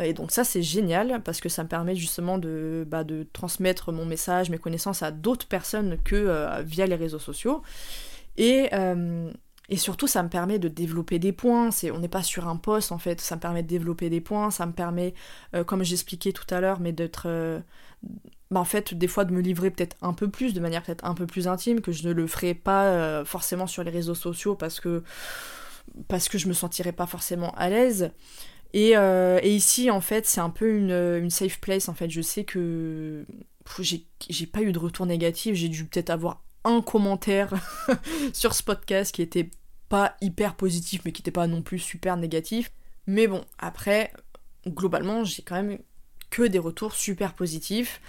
Et 0.01 0.13
donc 0.13 0.31
ça 0.31 0.45
c'est 0.45 0.63
génial 0.63 1.21
parce 1.25 1.41
que 1.41 1.49
ça 1.49 1.65
me 1.65 1.69
permet 1.69 1.97
justement 1.97 2.39
de, 2.39 2.87
bah, 2.89 3.03
de 3.03 3.27
transmettre 3.33 3.93
mon 3.93 4.07
message, 4.07 4.51
mes 4.51 4.59
connaissances 4.59 5.03
à 5.03 5.11
d'autres 5.11 5.49
personnes 5.49 5.99
que 6.05 6.63
via 6.63 6.87
les 6.87 6.97
réseaux 6.97 7.19
sociaux. 7.19 7.63
Et, 8.37 8.71
et 9.71 9.77
surtout, 9.77 10.09
ça 10.09 10.25
me 10.25 10.29
permet 10.29 10.59
de 10.59 10.67
développer 10.67 11.21
des 11.21 11.33
points. 11.33 11.71
C'est, 11.71 11.93
on 11.93 12.01
n'est 12.01 12.09
pas 12.09 12.25
sur 12.25 12.49
un 12.49 12.57
poste 12.57 12.91
en 12.91 12.99
fait. 12.99 13.21
Ça 13.21 13.37
me 13.37 13.41
permet 13.41 13.63
de 13.63 13.69
développer 13.69 14.11
des 14.11 14.21
points. 14.21 14.51
Ça 14.51 14.67
me 14.67 14.73
permet, 14.73 15.15
euh, 15.55 15.63
comme 15.63 15.85
j'expliquais 15.85 16.33
tout 16.33 16.53
à 16.53 16.61
l'heure, 16.61 16.81
mais 16.81 16.93
d'être, 16.93 17.25
euh, 17.27 17.61
bah, 18.51 18.59
en 18.59 18.65
fait, 18.65 18.95
des 18.95 19.07
fois 19.07 19.25
de 19.25 19.33
me 19.33 19.41
livrer 19.41 19.71
peut-être 19.71 19.97
un 20.03 20.13
peu 20.13 20.29
plus, 20.29 20.55
de 20.55 20.61
manière 20.61 20.83
peut-être 20.83 21.05
un 21.05 21.15
peu 21.15 21.25
plus 21.25 21.47
intime, 21.47 21.81
que 21.81 21.93
je 21.93 22.09
ne 22.09 22.13
le 22.13 22.27
ferai 22.27 22.53
pas 22.53 22.87
euh, 22.87 23.25
forcément 23.25 23.69
sur 23.69 23.85
les 23.85 23.93
réseaux 23.93 24.17
sociaux 24.17 24.57
parce 24.57 24.81
que 24.81 25.05
parce 26.09 26.29
que 26.29 26.39
je 26.39 26.49
me 26.49 26.53
sentirais 26.53 26.93
pas 26.93 27.07
forcément 27.07 27.53
à 27.53 27.69
l'aise. 27.69 28.11
Et, 28.73 28.95
ici, 29.45 29.91
en 29.91 30.01
fait, 30.01 30.27
c'est 30.27 30.41
un 30.41 30.51
peu 30.51 30.71
une, 30.71 30.93
une, 30.93 31.31
safe 31.31 31.61
place. 31.61 31.89
En 31.89 31.95
fait, 31.95 32.11
je 32.11 32.21
sais 32.21 32.45
que 32.45 33.25
j'ai 34.29 34.47
pas 34.47 34.63
eu 34.63 34.73
de 34.73 34.79
retour 34.79 35.07
négatif. 35.07 35.55
J'ai 35.55 35.69
dû 35.69 35.85
peut-être 35.85 36.11
avoir 36.11 36.43
un 36.65 36.81
commentaire 36.81 37.53
sur 38.33 38.55
ce 38.55 38.63
podcast 38.63 39.13
qui 39.15 39.23
était 39.23 39.51
pas 39.91 40.17
hyper 40.23 40.55
positif, 40.55 41.03
mais 41.05 41.13
qui 41.13 41.21
n'était 41.21 41.33
pas 41.33 41.47
non 41.47 41.61
plus 41.61 41.81
super 41.81 42.17
négatif. 42.17 42.73
Mais 43.07 43.27
bon, 43.27 43.45
après, 43.59 44.13
globalement, 44.67 45.25
j'ai 45.25 45.43
quand 45.43 45.57
même 45.57 45.79
que 46.31 46.45
des 46.45 46.61
retours 46.61 46.95
super 46.95 47.35
positifs. 47.35 48.01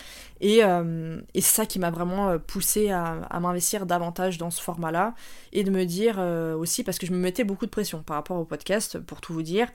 Et, 0.42 0.64
euh, 0.64 1.20
c'est 1.34 1.42
ça 1.42 1.66
qui 1.66 1.80
m'a 1.80 1.90
vraiment 1.90 2.30
euh, 2.30 2.38
poussé 2.38 2.92
à, 2.92 3.28
m'investir 3.42 3.88
davantage 3.88 4.38
dans 4.38 4.52
ce 4.52 4.62
format-là. 4.62 5.16
Et 5.54 5.64
de 5.64 5.72
me 5.72 5.86
dire 5.86 6.18
euh, 6.20 6.56
aussi, 6.56 6.84
parce 6.84 7.00
que 7.00 7.08
je 7.08 7.12
me 7.14 7.18
mettais 7.18 7.44
beaucoup 7.44 7.66
de 7.66 7.72
pression 7.72 8.04
par 8.04 8.16
rapport 8.16 8.38
au 8.38 8.46
podcast, 8.46 9.00
pour 9.00 9.20
tout 9.20 9.34
vous 9.34 9.42
dire. 9.42 9.68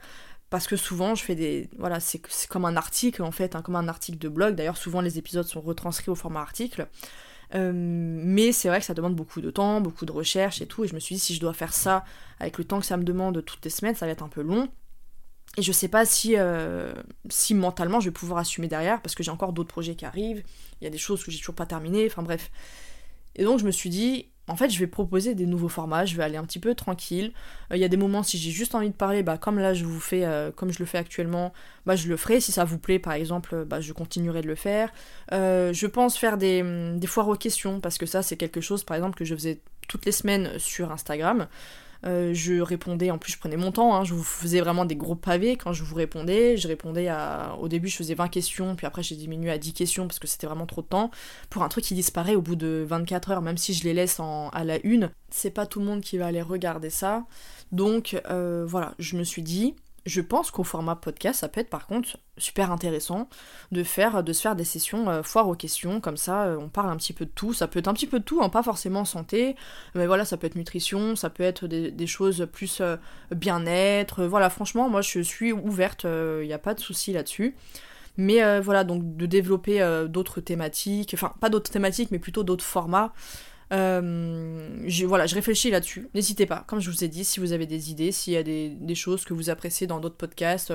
Parce 0.49 0.65
que 0.65 0.77
souvent, 0.77 1.13
je 1.13 1.25
fais 1.25 1.35
des. 1.35 1.69
Voilà, 1.77 1.99
c'est 1.99 2.21
comme 2.47 2.63
un 2.63 2.77
article 2.77 3.21
en 3.21 3.31
fait, 3.31 3.53
hein, 3.53 3.61
comme 3.61 3.75
un 3.75 3.89
article 3.89 4.17
de 4.17 4.29
blog. 4.29 4.55
D'ailleurs, 4.55 4.77
souvent, 4.77 5.01
les 5.01 5.17
épisodes 5.17 5.45
sont 5.45 5.59
retranscrits 5.59 6.09
au 6.09 6.15
format 6.15 6.39
article. 6.39 6.87
Euh, 7.55 7.71
mais 7.73 8.51
c'est 8.51 8.67
vrai 8.67 8.79
que 8.79 8.85
ça 8.85 8.93
demande 8.93 9.15
beaucoup 9.15 9.41
de 9.41 9.49
temps, 9.49 9.81
beaucoup 9.81 10.05
de 10.05 10.11
recherche 10.11 10.61
et 10.61 10.65
tout. 10.65 10.83
Et 10.83 10.87
je 10.87 10.95
me 10.95 10.99
suis 10.99 11.15
dit, 11.15 11.21
si 11.21 11.35
je 11.35 11.39
dois 11.39 11.53
faire 11.53 11.73
ça 11.73 12.03
avec 12.39 12.57
le 12.57 12.63
temps 12.63 12.79
que 12.79 12.85
ça 12.85 12.97
me 12.97 13.03
demande 13.03 13.43
toutes 13.45 13.63
les 13.63 13.71
semaines, 13.71 13.95
ça 13.95 14.05
va 14.05 14.11
être 14.11 14.23
un 14.23 14.29
peu 14.29 14.41
long. 14.41 14.69
Et 15.57 15.61
je 15.61 15.71
sais 15.71 15.87
pas 15.87 16.05
si, 16.05 16.35
euh, 16.37 16.93
si 17.29 17.55
mentalement 17.55 17.99
je 17.99 18.09
vais 18.09 18.13
pouvoir 18.13 18.39
assumer 18.39 18.67
derrière, 18.67 19.01
parce 19.01 19.15
que 19.15 19.23
j'ai 19.23 19.31
encore 19.31 19.53
d'autres 19.53 19.69
projets 19.69 19.95
qui 19.95 20.05
arrivent, 20.05 20.43
il 20.81 20.83
y 20.83 20.87
a 20.87 20.89
des 20.89 20.97
choses 20.97 21.23
que 21.23 21.31
j'ai 21.31 21.39
toujours 21.39 21.55
pas 21.55 21.65
terminées, 21.65 22.05
enfin 22.05 22.21
bref. 22.21 22.51
Et 23.35 23.43
donc 23.43 23.59
je 23.59 23.65
me 23.65 23.71
suis 23.71 23.89
dit, 23.89 24.29
en 24.47 24.55
fait, 24.55 24.69
je 24.69 24.79
vais 24.79 24.87
proposer 24.87 25.35
des 25.35 25.45
nouveaux 25.45 25.67
formats, 25.67 26.05
je 26.05 26.15
vais 26.15 26.23
aller 26.23 26.37
un 26.37 26.43
petit 26.45 26.59
peu 26.59 26.73
tranquille. 26.73 27.33
Euh, 27.71 27.75
il 27.75 27.81
y 27.81 27.83
a 27.83 27.89
des 27.89 27.97
moments, 27.97 28.23
si 28.23 28.37
j'ai 28.37 28.51
juste 28.51 28.75
envie 28.75 28.89
de 28.89 28.95
parler, 28.95 29.21
bah, 29.21 29.37
comme 29.37 29.59
là, 29.59 29.73
je 29.73 29.83
vous 29.83 29.99
fais, 29.99 30.25
euh, 30.25 30.51
comme 30.51 30.71
je 30.71 30.79
le 30.79 30.85
fais 30.85 30.97
actuellement, 30.97 31.53
bah, 31.85 31.95
je 31.95 32.07
le 32.07 32.15
ferai. 32.17 32.39
Si 32.39 32.51
ça 32.51 32.63
vous 32.63 32.79
plaît, 32.79 32.99
par 32.99 33.13
exemple, 33.13 33.65
bah, 33.65 33.81
je 33.81 33.91
continuerai 33.91 34.41
de 34.41 34.47
le 34.47 34.55
faire. 34.55 34.91
Euh, 35.33 35.73
je 35.73 35.87
pense 35.87 36.17
faire 36.17 36.37
des, 36.37 36.63
des 36.95 37.07
foires 37.07 37.27
aux 37.27 37.35
questions, 37.35 37.81
parce 37.81 37.97
que 37.97 38.05
ça, 38.05 38.23
c'est 38.23 38.37
quelque 38.37 38.61
chose, 38.61 38.83
par 38.83 38.95
exemple, 38.95 39.17
que 39.17 39.25
je 39.25 39.35
faisais 39.35 39.59
toutes 39.87 40.05
les 40.05 40.11
semaines 40.11 40.57
sur 40.59 40.91
Instagram. 40.91 41.47
Euh, 42.05 42.33
je 42.33 42.59
répondais, 42.59 43.11
en 43.11 43.17
plus 43.17 43.33
je 43.33 43.39
prenais 43.39 43.57
mon 43.57 43.71
temps, 43.71 43.95
hein, 43.95 44.03
je 44.03 44.13
vous 44.13 44.23
faisais 44.23 44.61
vraiment 44.61 44.85
des 44.85 44.95
gros 44.95 45.15
pavés 45.15 45.55
quand 45.55 45.73
je 45.73 45.83
vous 45.83 45.95
répondais. 45.95 46.57
Je 46.57 46.67
répondais 46.67 47.07
à. 47.07 47.57
Au 47.59 47.67
début, 47.67 47.87
je 47.87 47.97
faisais 47.97 48.13
20 48.13 48.27
questions, 48.27 48.75
puis 48.75 48.85
après 48.85 49.03
j'ai 49.03 49.15
diminué 49.15 49.51
à 49.51 49.57
10 49.57 49.73
questions 49.73 50.07
parce 50.07 50.19
que 50.19 50.27
c'était 50.27 50.47
vraiment 50.47 50.65
trop 50.65 50.81
de 50.81 50.87
temps. 50.87 51.11
Pour 51.49 51.63
un 51.63 51.69
truc 51.69 51.83
qui 51.83 51.95
disparaît 51.95 52.35
au 52.35 52.41
bout 52.41 52.55
de 52.55 52.85
24 52.87 53.31
heures, 53.31 53.41
même 53.41 53.57
si 53.57 53.73
je 53.73 53.83
les 53.83 53.93
laisse 53.93 54.19
à 54.19 54.63
la 54.63 54.79
une, 54.85 55.11
c'est 55.29 55.51
pas 55.51 55.65
tout 55.65 55.79
le 55.79 55.85
monde 55.85 56.01
qui 56.01 56.17
va 56.17 56.27
aller 56.27 56.41
regarder 56.41 56.89
ça. 56.89 57.25
Donc 57.71 58.21
euh, 58.29 58.65
voilà, 58.67 58.93
je 58.99 59.17
me 59.17 59.23
suis 59.23 59.43
dit, 59.43 59.75
je 60.07 60.21
pense 60.21 60.51
qu'au 60.51 60.63
format 60.63 60.95
podcast, 60.95 61.41
ça 61.41 61.49
peut 61.49 61.59
être 61.59 61.69
par 61.69 61.85
contre 61.85 62.17
super 62.37 62.71
intéressant 62.71 63.27
de 63.71 63.83
faire, 63.83 64.23
de 64.23 64.31
se 64.31 64.41
faire 64.41 64.55
des 64.55 64.63
sessions 64.63 65.09
euh, 65.09 65.21
foire 65.21 65.49
aux 65.49 65.55
questions, 65.55 65.99
comme 65.99 66.17
ça 66.17 66.45
euh, 66.45 66.57
on 66.57 66.69
parle 66.69 66.89
un 66.89 66.95
petit 66.95 67.13
peu 67.13 67.25
de 67.25 67.31
tout, 67.31 67.53
ça 67.53 67.67
peut 67.67 67.79
être 67.79 67.89
un 67.89 67.93
petit 67.93 68.07
peu 68.07 68.19
de 68.19 68.23
tout, 68.23 68.41
hein, 68.41 68.49
pas 68.49 68.63
forcément 68.63 69.03
santé, 69.03 69.55
mais 69.95 70.07
voilà, 70.07 70.23
ça 70.23 70.37
peut 70.37 70.47
être 70.47 70.55
nutrition, 70.55 71.15
ça 71.17 71.29
peut 71.29 71.43
être 71.43 71.67
des, 71.67 72.07
choses 72.07 72.47
plus 72.51 72.79
euh, 72.79 72.95
bien-être, 73.31 74.23
voilà, 74.23 74.49
franchement, 74.49 74.89
moi 74.89 75.01
je 75.01 75.19
suis 75.19 75.51
ouverte, 75.51 76.05
il 76.05 76.47
n'y 76.47 76.53
a 76.53 76.59
pas 76.59 76.73
de 76.73 76.79
souci 76.79 77.11
là-dessus. 77.11 77.55
Mais 78.19 78.59
voilà, 78.61 78.83
donc 78.83 79.15
de 79.15 79.27
développer 79.27 79.79
d'autres 80.09 80.41
thématiques, 80.41 81.11
enfin 81.13 81.33
pas 81.39 81.49
d'autres 81.49 81.69
thématiques, 81.69 82.09
mais 82.09 82.17
plutôt 82.17 82.41
d'autres 82.43 82.65
formats. 82.65 83.13
Euh, 83.73 84.79
je, 84.85 85.05
voilà, 85.05 85.25
je 85.25 85.35
réfléchis 85.35 85.71
là-dessus. 85.71 86.09
N'hésitez 86.13 86.45
pas, 86.45 86.63
comme 86.67 86.79
je 86.79 86.89
vous 86.89 87.03
ai 87.03 87.07
dit, 87.07 87.25
si 87.25 87.39
vous 87.39 87.51
avez 87.53 87.65
des 87.65 87.91
idées, 87.91 88.11
s'il 88.11 88.33
y 88.33 88.37
a 88.37 88.43
des, 88.43 88.95
choses 88.95 89.25
que 89.25 89.33
vous 89.33 89.49
appréciez 89.49 89.87
dans 89.87 89.99
d'autres 89.99 90.15
podcasts, 90.15 90.73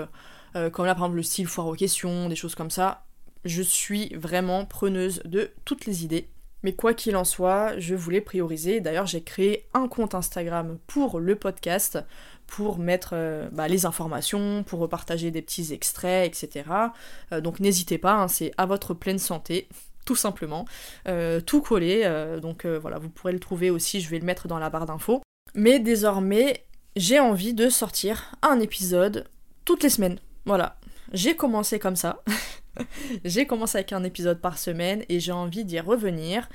euh, 0.56 0.70
comme 0.70 0.86
là 0.86 0.94
par 0.94 1.04
exemple 1.04 1.16
le 1.16 1.22
style 1.22 1.46
foire 1.46 1.66
aux 1.66 1.74
questions, 1.74 2.28
des 2.28 2.36
choses 2.36 2.54
comme 2.54 2.70
ça, 2.70 3.04
je 3.44 3.62
suis 3.62 4.14
vraiment 4.14 4.64
preneuse 4.64 5.22
de 5.24 5.50
toutes 5.64 5.86
les 5.86 6.04
idées. 6.04 6.28
Mais 6.62 6.74
quoi 6.74 6.94
qu'il 6.94 7.16
en 7.16 7.24
soit, 7.24 7.76
je 7.78 7.94
voulais 7.94 8.20
prioriser. 8.20 8.80
D'ailleurs, 8.80 9.06
j'ai 9.06 9.22
créé 9.22 9.66
un 9.74 9.88
compte 9.88 10.14
Instagram 10.14 10.78
pour 10.86 11.18
le 11.18 11.34
podcast, 11.34 11.98
pour 12.46 12.78
mettre 12.78 13.10
euh, 13.14 13.48
bah, 13.50 13.66
les 13.66 13.84
informations, 13.86 14.62
pour 14.62 14.78
repartager 14.78 15.30
des 15.30 15.42
petits 15.42 15.72
extraits, 15.72 16.26
etc. 16.26 16.68
Euh, 17.32 17.40
donc 17.40 17.58
n'hésitez 17.58 17.98
pas, 17.98 18.14
hein, 18.14 18.28
c'est 18.28 18.52
à 18.58 18.66
votre 18.66 18.94
pleine 18.94 19.18
santé 19.18 19.68
tout 20.04 20.16
simplement, 20.16 20.66
euh, 21.08 21.40
tout 21.40 21.62
collé, 21.62 22.08
donc 22.40 22.66
voilà, 22.66 22.98
vous 22.98 23.08
pourrez 23.08 23.32
le 23.32 23.40
trouver 23.40 23.70
aussi, 23.70 24.00
je 24.00 24.08
vais 24.08 24.18
le 24.18 24.24
mettre 24.24 24.48
dans 24.48 24.58
la 24.58 24.70
barre 24.70 24.86
d'infos. 24.86 25.22
Mais 25.54 25.78
désormais, 25.78 26.64
j'ai 26.96 27.20
envie 27.20 27.54
de 27.54 27.68
sortir 27.68 28.34
un 28.42 28.60
épisode 28.60 29.26
toutes 29.64 29.82
les 29.82 29.90
semaines. 29.90 30.18
Voilà, 30.44 30.76
j'ai 31.12 31.36
commencé 31.36 31.78
comme 31.78 31.96
ça. 31.96 32.22
j'ai 33.24 33.46
commencé 33.46 33.78
avec 33.78 33.92
un 33.92 34.04
épisode 34.04 34.40
par 34.40 34.58
semaine 34.58 35.04
et 35.08 35.20
j'ai 35.20 35.32
envie 35.32 35.64
d'y 35.64 35.80
revenir 35.80 36.48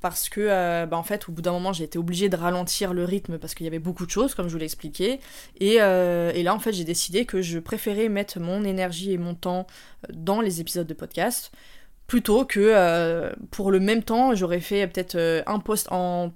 parce 0.00 0.28
que 0.28 0.40
euh, 0.40 0.86
bah, 0.86 0.96
en 0.96 1.02
fait 1.02 1.28
au 1.28 1.32
bout 1.32 1.42
d'un 1.42 1.52
moment 1.52 1.72
j'ai 1.72 1.84
été 1.84 1.98
obligée 1.98 2.28
de 2.28 2.36
ralentir 2.36 2.94
le 2.94 3.04
rythme 3.04 3.38
parce 3.38 3.54
qu'il 3.54 3.64
y 3.64 3.66
avait 3.66 3.80
beaucoup 3.80 4.06
de 4.06 4.10
choses 4.10 4.34
comme 4.34 4.46
je 4.46 4.52
vous 4.52 4.58
l'ai 4.58 4.64
expliqué 4.64 5.18
euh, 5.62 6.32
et, 6.32 6.42
là 6.42 6.54
en 6.54 6.60
fait 6.60 6.72
j'ai 6.72 6.84
décidé 6.84 7.24
que 7.26 7.42
je 7.42 7.58
préférais 7.58 8.08
mettre 8.08 8.38
mon 8.38 8.64
énergie 8.64 9.12
et 9.12 9.18
mon 9.18 9.34
temps 9.34 9.66
dans 10.12 10.40
les 10.40 10.60
épisodes 10.60 10.86
de 10.86 10.94
podcast 10.94 11.50
plutôt 12.06 12.44
que 12.44 12.60
euh, 12.60 13.32
pour 13.50 13.70
le 13.70 13.80
même 13.80 14.02
temps 14.02 14.34
j'aurais 14.34 14.60
fait 14.60 14.86
peut-être 14.86 15.42
un 15.46 15.58
post 15.58 15.88
en 15.90 16.32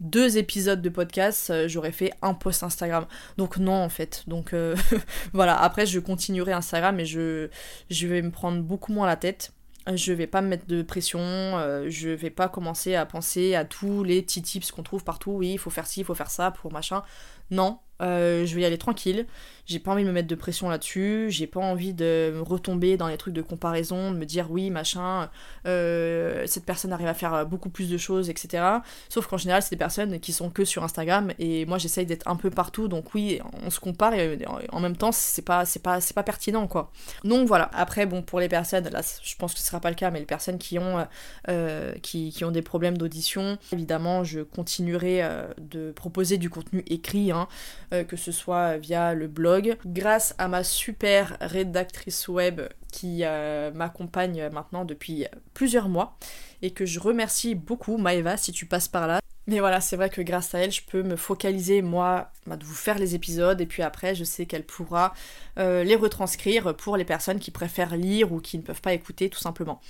deux 0.00 0.38
épisodes 0.38 0.80
de 0.80 0.88
podcast, 0.88 1.50
euh, 1.50 1.68
j'aurais 1.68 1.92
fait 1.92 2.12
un 2.22 2.34
post 2.34 2.62
Instagram. 2.62 3.06
Donc 3.36 3.58
non 3.58 3.74
en 3.74 3.88
fait. 3.88 4.24
Donc 4.26 4.52
euh, 4.52 4.74
voilà, 5.32 5.60
après 5.60 5.86
je 5.86 6.00
continuerai 6.00 6.52
Instagram 6.52 6.98
et 6.98 7.04
je, 7.04 7.48
je 7.90 8.06
vais 8.06 8.22
me 8.22 8.30
prendre 8.30 8.62
beaucoup 8.62 8.92
moins 8.92 9.06
la 9.06 9.16
tête. 9.16 9.52
Je 9.96 10.12
vais 10.12 10.26
pas 10.26 10.42
me 10.42 10.48
mettre 10.48 10.66
de 10.66 10.82
pression, 10.82 11.20
euh, 11.20 11.86
je 11.88 12.10
vais 12.10 12.30
pas 12.30 12.48
commencer 12.48 12.94
à 12.94 13.06
penser 13.06 13.54
à 13.54 13.64
tous 13.64 14.04
les 14.04 14.20
petits 14.22 14.42
tips 14.42 14.70
qu'on 14.72 14.82
trouve 14.82 15.04
partout. 15.04 15.32
Oui, 15.32 15.52
il 15.52 15.58
faut 15.58 15.70
faire 15.70 15.86
ci, 15.86 16.00
il 16.00 16.04
faut 16.04 16.14
faire 16.14 16.30
ça 16.30 16.50
pour 16.50 16.70
machin. 16.70 17.02
Non, 17.50 17.78
euh, 18.02 18.44
je 18.44 18.54
vais 18.54 18.60
y 18.62 18.64
aller 18.64 18.78
tranquille. 18.78 19.26
J'ai 19.70 19.78
pas 19.78 19.92
envie 19.92 20.02
de 20.02 20.08
me 20.08 20.12
mettre 20.12 20.26
de 20.26 20.34
pression 20.34 20.68
là-dessus. 20.68 21.26
J'ai 21.28 21.46
pas 21.46 21.60
envie 21.60 21.94
de 21.94 22.32
me 22.34 22.42
retomber 22.42 22.96
dans 22.96 23.06
les 23.06 23.16
trucs 23.16 23.34
de 23.34 23.40
comparaison, 23.40 24.10
de 24.10 24.16
me 24.16 24.26
dire 24.26 24.50
oui, 24.50 24.68
machin, 24.68 25.30
euh, 25.64 26.42
cette 26.48 26.64
personne 26.64 26.92
arrive 26.92 27.06
à 27.06 27.14
faire 27.14 27.46
beaucoup 27.46 27.70
plus 27.70 27.88
de 27.88 27.96
choses, 27.96 28.30
etc. 28.30 28.64
Sauf 29.08 29.28
qu'en 29.28 29.36
général, 29.36 29.62
c'est 29.62 29.70
des 29.70 29.76
personnes 29.76 30.18
qui 30.18 30.32
sont 30.32 30.50
que 30.50 30.64
sur 30.64 30.82
Instagram 30.82 31.32
et 31.38 31.66
moi 31.66 31.78
j'essaye 31.78 32.04
d'être 32.04 32.26
un 32.26 32.34
peu 32.34 32.50
partout. 32.50 32.88
Donc 32.88 33.14
oui, 33.14 33.38
on 33.64 33.70
se 33.70 33.78
compare 33.78 34.14
et 34.14 34.38
en 34.72 34.80
même 34.80 34.96
temps, 34.96 35.12
c'est 35.12 35.42
pas, 35.42 35.64
c'est 35.64 35.82
pas, 35.82 36.00
c'est 36.00 36.14
pas 36.14 36.24
pertinent 36.24 36.66
quoi. 36.66 36.90
Donc 37.22 37.46
voilà. 37.46 37.70
Après, 37.72 38.06
bon, 38.06 38.22
pour 38.22 38.40
les 38.40 38.48
personnes, 38.48 38.88
là, 38.88 39.02
je 39.22 39.36
pense 39.36 39.54
que 39.54 39.60
ce 39.60 39.66
sera 39.66 39.78
pas 39.78 39.90
le 39.90 39.94
cas, 39.94 40.10
mais 40.10 40.18
les 40.18 40.26
personnes 40.26 40.58
qui 40.58 40.80
ont, 40.80 41.06
euh, 41.48 41.92
qui, 42.02 42.32
qui, 42.32 42.44
ont 42.44 42.50
des 42.50 42.62
problèmes 42.62 42.98
d'audition, 42.98 43.56
évidemment, 43.72 44.24
je 44.24 44.40
continuerai 44.40 45.22
de 45.58 45.92
proposer 45.92 46.38
du 46.38 46.50
contenu 46.50 46.82
écrit. 46.88 47.30
Hein, 47.30 47.46
euh, 47.92 48.04
que 48.04 48.16
ce 48.16 48.30
soit 48.30 48.76
via 48.76 49.14
le 49.14 49.26
blog, 49.26 49.59
grâce 49.86 50.34
à 50.38 50.48
ma 50.48 50.64
super 50.64 51.36
rédactrice 51.40 52.28
web 52.28 52.60
qui 52.92 53.20
euh, 53.22 53.70
m'accompagne 53.72 54.48
maintenant 54.50 54.84
depuis 54.84 55.26
plusieurs 55.54 55.88
mois 55.88 56.16
et 56.62 56.72
que 56.72 56.86
je 56.86 57.00
remercie 57.00 57.54
beaucoup, 57.54 57.96
Maeva, 57.96 58.36
si 58.36 58.52
tu 58.52 58.66
passes 58.66 58.88
par 58.88 59.06
là. 59.06 59.20
Mais 59.46 59.58
voilà, 59.58 59.80
c'est 59.80 59.96
vrai 59.96 60.10
que 60.10 60.20
grâce 60.20 60.54
à 60.54 60.60
elle, 60.60 60.70
je 60.70 60.82
peux 60.82 61.02
me 61.02 61.16
focaliser, 61.16 61.82
moi, 61.82 62.30
bah, 62.46 62.56
de 62.56 62.64
vous 62.64 62.74
faire 62.74 62.98
les 62.98 63.14
épisodes, 63.14 63.60
et 63.60 63.66
puis 63.66 63.82
après, 63.82 64.14
je 64.14 64.22
sais 64.22 64.46
qu'elle 64.46 64.64
pourra 64.64 65.12
euh, 65.58 65.82
les 65.82 65.96
retranscrire 65.96 66.76
pour 66.76 66.96
les 66.96 67.04
personnes 67.04 67.40
qui 67.40 67.50
préfèrent 67.50 67.96
lire 67.96 68.32
ou 68.32 68.40
qui 68.40 68.58
ne 68.58 68.62
peuvent 68.62 68.82
pas 68.82 68.92
écouter, 68.92 69.28
tout 69.28 69.40
simplement. 69.40 69.80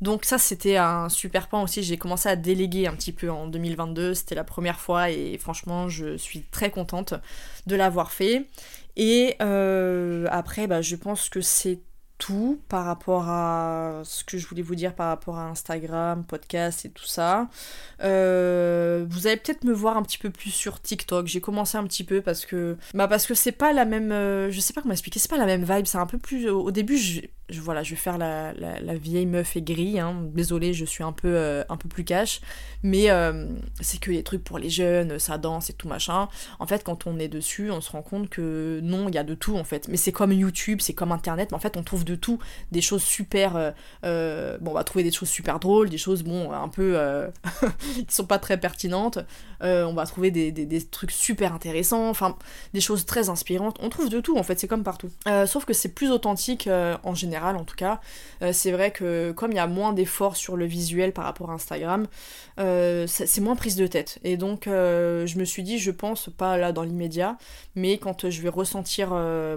Donc 0.00 0.24
ça 0.24 0.38
c'était 0.38 0.76
un 0.76 1.08
super 1.08 1.48
point 1.48 1.60
aussi, 1.60 1.82
j'ai 1.82 1.96
commencé 1.96 2.28
à 2.28 2.36
déléguer 2.36 2.86
un 2.86 2.94
petit 2.94 3.10
peu 3.10 3.30
en 3.30 3.48
2022, 3.48 4.14
c'était 4.14 4.36
la 4.36 4.44
première 4.44 4.78
fois 4.78 5.10
et 5.10 5.36
franchement 5.38 5.88
je 5.88 6.16
suis 6.16 6.42
très 6.42 6.70
contente 6.70 7.14
de 7.66 7.74
l'avoir 7.74 8.12
fait. 8.12 8.46
Et 8.98 9.36
euh, 9.40 10.26
après 10.30 10.66
bah, 10.66 10.82
je 10.82 10.96
pense 10.96 11.30
que 11.30 11.40
c'est 11.40 11.80
tout 12.18 12.60
par 12.68 12.84
rapport 12.84 13.28
à 13.28 14.02
ce 14.04 14.24
que 14.24 14.38
je 14.38 14.46
voulais 14.46 14.62
vous 14.62 14.74
dire 14.74 14.94
par 14.94 15.08
rapport 15.08 15.38
à 15.38 15.48
Instagram, 15.48 16.24
podcast 16.24 16.84
et 16.84 16.90
tout 16.90 17.06
ça. 17.06 17.48
Euh, 18.02 19.06
vous 19.08 19.26
allez 19.26 19.36
peut-être 19.36 19.64
me 19.64 19.72
voir 19.72 19.96
un 19.96 20.02
petit 20.02 20.18
peu 20.18 20.30
plus 20.30 20.50
sur 20.50 20.82
TikTok. 20.82 21.26
J'ai 21.26 21.40
commencé 21.40 21.78
un 21.78 21.84
petit 21.84 22.04
peu 22.04 22.20
parce 22.20 22.44
que 22.44 22.76
bah 22.94 23.08
parce 23.08 23.26
que 23.26 23.34
c'est 23.34 23.52
pas 23.52 23.72
la 23.72 23.84
même 23.84 24.12
euh, 24.12 24.50
je 24.50 24.60
sais 24.60 24.72
pas 24.72 24.82
comment 24.82 24.92
expliquer, 24.92 25.20
c'est 25.20 25.30
pas 25.30 25.38
la 25.38 25.46
même 25.46 25.64
vibe, 25.64 25.86
c'est 25.86 25.98
un 25.98 26.06
peu 26.06 26.18
plus 26.18 26.48
au 26.50 26.70
début 26.70 26.98
je, 26.98 27.20
voilà, 27.60 27.82
je 27.82 27.90
vais 27.90 27.96
faire 27.96 28.18
la, 28.18 28.52
la, 28.52 28.94
vieille 28.96 29.24
meuf 29.24 29.56
aigrie 29.56 29.98
hein. 29.98 30.22
Désolée, 30.34 30.74
je 30.74 30.84
suis 30.84 31.02
un 31.02 31.12
peu 31.12 31.28
euh, 31.28 31.64
un 31.68 31.76
peu 31.76 31.88
plus 31.88 32.04
cash, 32.04 32.40
mais 32.82 33.08
c'est 33.80 34.00
que 34.00 34.10
les 34.10 34.22
trucs 34.22 34.44
pour 34.44 34.58
les 34.58 34.70
jeunes, 34.70 35.18
ça 35.18 35.38
danse 35.38 35.70
et 35.70 35.72
tout 35.72 35.88
machin. 35.88 36.28
En 36.58 36.66
fait, 36.66 36.84
quand 36.84 37.06
on 37.06 37.18
est 37.18 37.28
dessus, 37.28 37.70
on 37.70 37.80
se 37.80 37.90
rend 37.90 38.02
compte 38.02 38.28
que 38.28 38.80
non, 38.82 39.08
il 39.08 39.14
y 39.14 39.18
a 39.18 39.24
de 39.24 39.34
tout 39.34 39.56
en 39.56 39.64
fait. 39.64 39.88
Mais 39.88 39.96
c'est 39.96 40.12
comme 40.12 40.32
YouTube, 40.32 40.80
c'est 40.82 40.94
comme 40.94 41.12
internet, 41.12 41.50
mais 41.50 41.56
en 41.56 41.60
fait, 41.60 41.76
on 41.76 41.82
trouve 41.82 42.04
de 42.08 42.14
tout, 42.14 42.38
des 42.72 42.80
choses 42.80 43.02
super. 43.02 43.56
Euh, 43.56 43.70
euh, 44.04 44.58
bon, 44.60 44.72
on 44.72 44.74
va 44.74 44.84
trouver 44.84 45.04
des 45.04 45.12
choses 45.12 45.28
super 45.28 45.60
drôles, 45.60 45.90
des 45.90 45.98
choses, 45.98 46.22
bon, 46.22 46.52
un 46.52 46.68
peu. 46.68 46.94
Euh, 46.96 47.28
qui 47.94 48.14
sont 48.14 48.26
pas 48.26 48.38
très 48.38 48.58
pertinentes. 48.58 49.18
on 49.60 49.94
va 49.94 50.06
trouver 50.06 50.30
des, 50.30 50.86
trucs 50.90 51.10
super 51.10 51.52
intéressants, 51.52 52.08
enfin, 52.08 52.36
des 52.74 52.80
choses 52.80 53.04
très 53.04 53.28
inspirantes. 53.28 53.76
On 53.80 53.88
trouve 53.88 54.08
de 54.08 54.20
tout, 54.20 54.38
en 54.38 54.42
fait, 54.42 54.58
c'est 54.58 54.68
comme 54.68 54.84
partout. 54.84 55.10
sauf 55.46 55.64
que 55.64 55.72
c'est 55.72 55.90
plus 55.90 56.10
authentique, 56.10 56.68
en 57.02 57.14
général, 57.14 57.56
en 57.56 57.64
tout 57.64 57.76
cas. 57.76 58.00
c'est 58.52 58.72
vrai 58.72 58.90
que, 58.90 59.32
comme 59.32 59.52
il 59.52 59.56
y 59.56 59.60
a 59.60 59.66
moins 59.66 59.92
d'efforts 59.92 60.36
sur 60.36 60.56
le 60.56 60.64
visuel 60.64 61.12
par 61.12 61.24
rapport 61.24 61.50
à 61.50 61.54
Instagram, 61.54 62.06
c'est 62.56 63.40
moins 63.40 63.56
prise 63.56 63.76
de 63.76 63.86
tête. 63.86 64.18
Et 64.24 64.36
donc, 64.36 64.62
je 64.66 65.38
me 65.38 65.44
suis 65.44 65.62
dit, 65.62 65.78
je 65.78 65.90
pense, 65.90 66.30
pas 66.36 66.56
là 66.56 66.72
dans 66.72 66.82
l'immédiat, 66.82 67.36
mais 67.74 67.98
quand 67.98 68.30
je 68.30 68.42
vais 68.42 68.48
ressentir, 68.48 69.08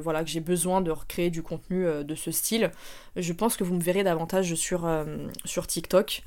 voilà, 0.01 0.23
que 0.23 0.29
j'ai 0.29 0.41
besoin 0.41 0.81
de 0.81 0.91
recréer 0.91 1.29
du 1.29 1.43
contenu 1.43 1.85
de 2.03 2.15
ce 2.15 2.31
style. 2.41 2.71
Je 3.15 3.33
pense 3.33 3.55
que 3.55 3.63
vous 3.63 3.75
me 3.75 3.81
verrez 3.81 4.03
davantage 4.03 4.55
sur, 4.55 4.85
euh, 4.85 5.27
sur 5.45 5.67
TikTok. 5.67 6.23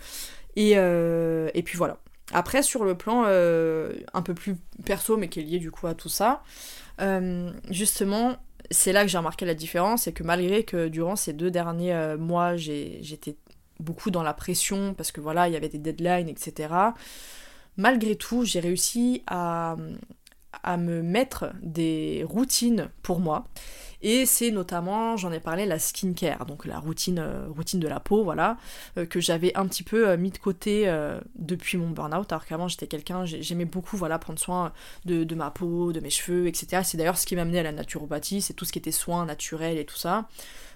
Et, 0.57 0.73
euh, 0.77 1.51
et, 1.55 1.63
puis 1.63 1.77
voilà. 1.77 1.99
Après, 2.33 2.63
sur 2.63 2.85
le 2.85 2.97
plan 2.97 3.25
euh, 3.27 3.93
un 4.15 4.23
peu 4.23 4.35
plus 4.35 4.57
perso, 4.85 5.17
mais 5.17 5.29
qui 5.29 5.41
est 5.41 5.43
lié 5.43 5.59
du 5.59 5.71
coup 5.71 5.87
à 5.87 5.95
tout 5.95 6.09
ça, 6.09 6.43
justement, 7.71 8.37
c'est 8.71 8.93
là 8.93 9.03
que 9.03 9.09
j'ai 9.09 9.19
remarqué 9.19 9.45
la 9.45 9.55
différence, 9.55 10.07
et 10.07 10.13
que 10.13 10.23
malgré 10.23 10.63
que 10.63 10.89
durant 10.89 11.17
ces 11.17 11.33
deux 11.33 11.51
derniers 11.51 12.17
mois, 12.17 12.57
j'étais 12.57 13.37
beaucoup 13.81 14.11
dans 14.11 14.23
la 14.23 14.33
pression, 14.33 14.95
parce 14.95 15.11
que 15.13 15.21
voilà, 15.21 15.49
il 15.49 15.53
y 15.53 15.57
avait 15.57 15.69
des 15.69 15.79
deadlines, 15.79 16.29
etc. 16.29 16.73
Malgré 17.77 18.15
tout, 18.15 18.45
j'ai 18.45 18.61
réussi 18.61 19.23
à, 19.27 19.77
à 20.63 20.77
me 20.77 21.03
mettre 21.03 21.53
des 21.63 22.25
routines 22.27 22.91
pour 23.03 23.21
moi. 23.21 23.47
Et 24.07 24.27
c'est 24.27 24.51
notamment, 24.51 25.17
j'en 25.17 25.33
ai 25.33 25.41
parlé, 25.41 25.65
la 25.65 25.79
skincare, 25.79 26.45
donc 26.45 26.67
la 26.67 26.79
routine, 26.79 27.19
euh, 27.19 27.47
routine 27.49 27.81
de 27.81 27.89
la 27.89 28.01
peau, 28.01 28.23
voilà, 28.23 28.59
euh, 28.99 29.07
que 29.07 29.19
j'avais 29.19 29.57
un 29.57 29.67
petit 29.67 29.83
peu 29.83 30.11
euh, 30.11 30.19
mis 30.19 30.31
de 30.31 30.37
côté 30.37 30.85
depuis 31.37 31.79
mon 31.79 31.89
burn-out, 31.89 32.31
alors 32.31 32.45
qu'avant 32.45 32.69
j'étais 32.69 32.87
quelqu'un, 32.87 33.25
j'aimais 33.25 33.65
beaucoup 33.65 33.97
voilà, 33.97 34.19
prendre 34.19 34.39
soin 34.39 34.75
de, 35.07 35.25
de, 35.25 35.35
ma 35.35 35.51
peau, 35.51 35.91
de 35.93 36.01
mes 36.01 36.11
cheveux, 36.11 36.47
etc. 36.47 36.83
C'est 36.85 36.99
d'ailleurs 36.99 37.17
ce 37.17 37.25
qui 37.25 37.35
m'a 37.35 37.43
amené 37.43 37.61
à 37.61 37.63
la 37.63 37.73
naturopathie, 37.73 38.43
c'est 38.43 38.53
tout 38.53 38.67
ce 38.67 38.73
qui 38.73 38.79
était 38.79 38.93
soins 38.93 39.25
naturels 39.25 39.79
et 39.79 39.87
tout 39.87 39.97
ça. 39.97 40.29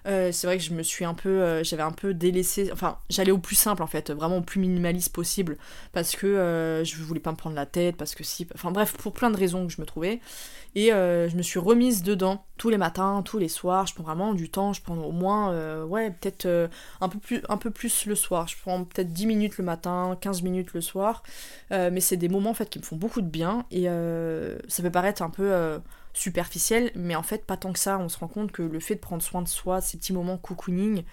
Euh, 0.06 0.30
c'est 0.32 0.46
vrai 0.46 0.58
que 0.58 0.64
je 0.64 0.72
me 0.72 0.82
suis 0.82 1.04
un 1.04 1.14
peu, 1.14 1.28
euh, 1.28 1.64
j'avais 1.64 1.82
un 1.82 1.92
peu 1.92 2.14
délaissé, 2.14 2.70
enfin 2.72 2.98
j'allais 3.10 3.30
au 3.30 3.38
plus 3.38 3.56
simple 3.56 3.82
en 3.82 3.86
fait, 3.86 4.10
vraiment 4.10 4.38
au 4.38 4.42
plus 4.42 4.60
minimaliste 4.60 5.12
possible, 5.12 5.58
parce 5.92 6.16
que 6.16 6.26
euh, 6.26 6.84
je 6.84 6.96
voulais 7.02 7.20
pas 7.20 7.32
me 7.32 7.36
prendre 7.36 7.56
la 7.56 7.66
tête, 7.66 7.96
parce 7.96 8.14
que 8.14 8.24
si, 8.24 8.46
enfin 8.54 8.70
bref, 8.70 8.92
pour 8.96 9.12
plein 9.12 9.30
de 9.30 9.36
raisons 9.36 9.66
que 9.66 9.72
je 9.72 9.80
me 9.80 9.86
trouvais, 9.86 10.20
et 10.74 10.90
je 10.90 11.36
me 11.36 11.42
suis 11.42 11.58
remise 11.58 12.02
dedans 12.02 12.44
tous 12.56 12.68
les 12.68 12.78
matins, 12.78 13.22
tous 13.24 13.38
les 13.38 13.48
soirs, 13.48 13.86
je 13.86 13.94
prends 13.94 14.04
vraiment 14.04 14.32
du 14.32 14.48
temps, 14.48 14.72
je 14.72 14.80
prends 14.80 14.96
au 14.96 15.10
moins, 15.10 15.84
ouais, 15.84 16.10
peut-être 16.10 16.46
un, 17.00 17.08
peu 17.08 17.18
plus, 17.18 17.42
un 17.48 17.56
peu 17.56 17.70
plus 17.70 18.06
le 18.06 18.14
soir, 18.14 18.46
je 18.46 18.56
prends 18.60 18.84
peut-être 18.84 19.12
10 19.12 19.26
minutes 19.26 19.58
le 19.58 19.64
matin, 19.64 20.16
15 20.20 20.42
minutes 20.42 20.74
le 20.74 20.80
soir, 20.80 21.24
mais 21.70 22.00
c'est 22.00 22.16
des 22.16 22.28
moments 22.28 22.50
en 22.50 22.54
fait 22.54 22.70
qui 22.70 22.78
me 22.78 22.84
font 22.84 22.96
beaucoup 22.96 23.22
de 23.22 23.28
bien, 23.28 23.64
et 23.72 23.86
ça 24.68 24.82
peut 24.82 24.90
paraître 24.90 25.22
un 25.22 25.30
peu 25.30 25.80
superficielle, 26.12 26.90
mais 26.94 27.14
en 27.14 27.22
fait 27.22 27.44
pas 27.44 27.56
tant 27.56 27.72
que 27.72 27.78
ça. 27.78 27.98
On 27.98 28.08
se 28.08 28.18
rend 28.18 28.28
compte 28.28 28.52
que 28.52 28.62
le 28.62 28.80
fait 28.80 28.94
de 28.94 29.00
prendre 29.00 29.22
soin 29.22 29.42
de 29.42 29.48
soi, 29.48 29.80
ces 29.80 29.98
petits 29.98 30.12
moments 30.12 30.38
cocooning, 30.38 31.04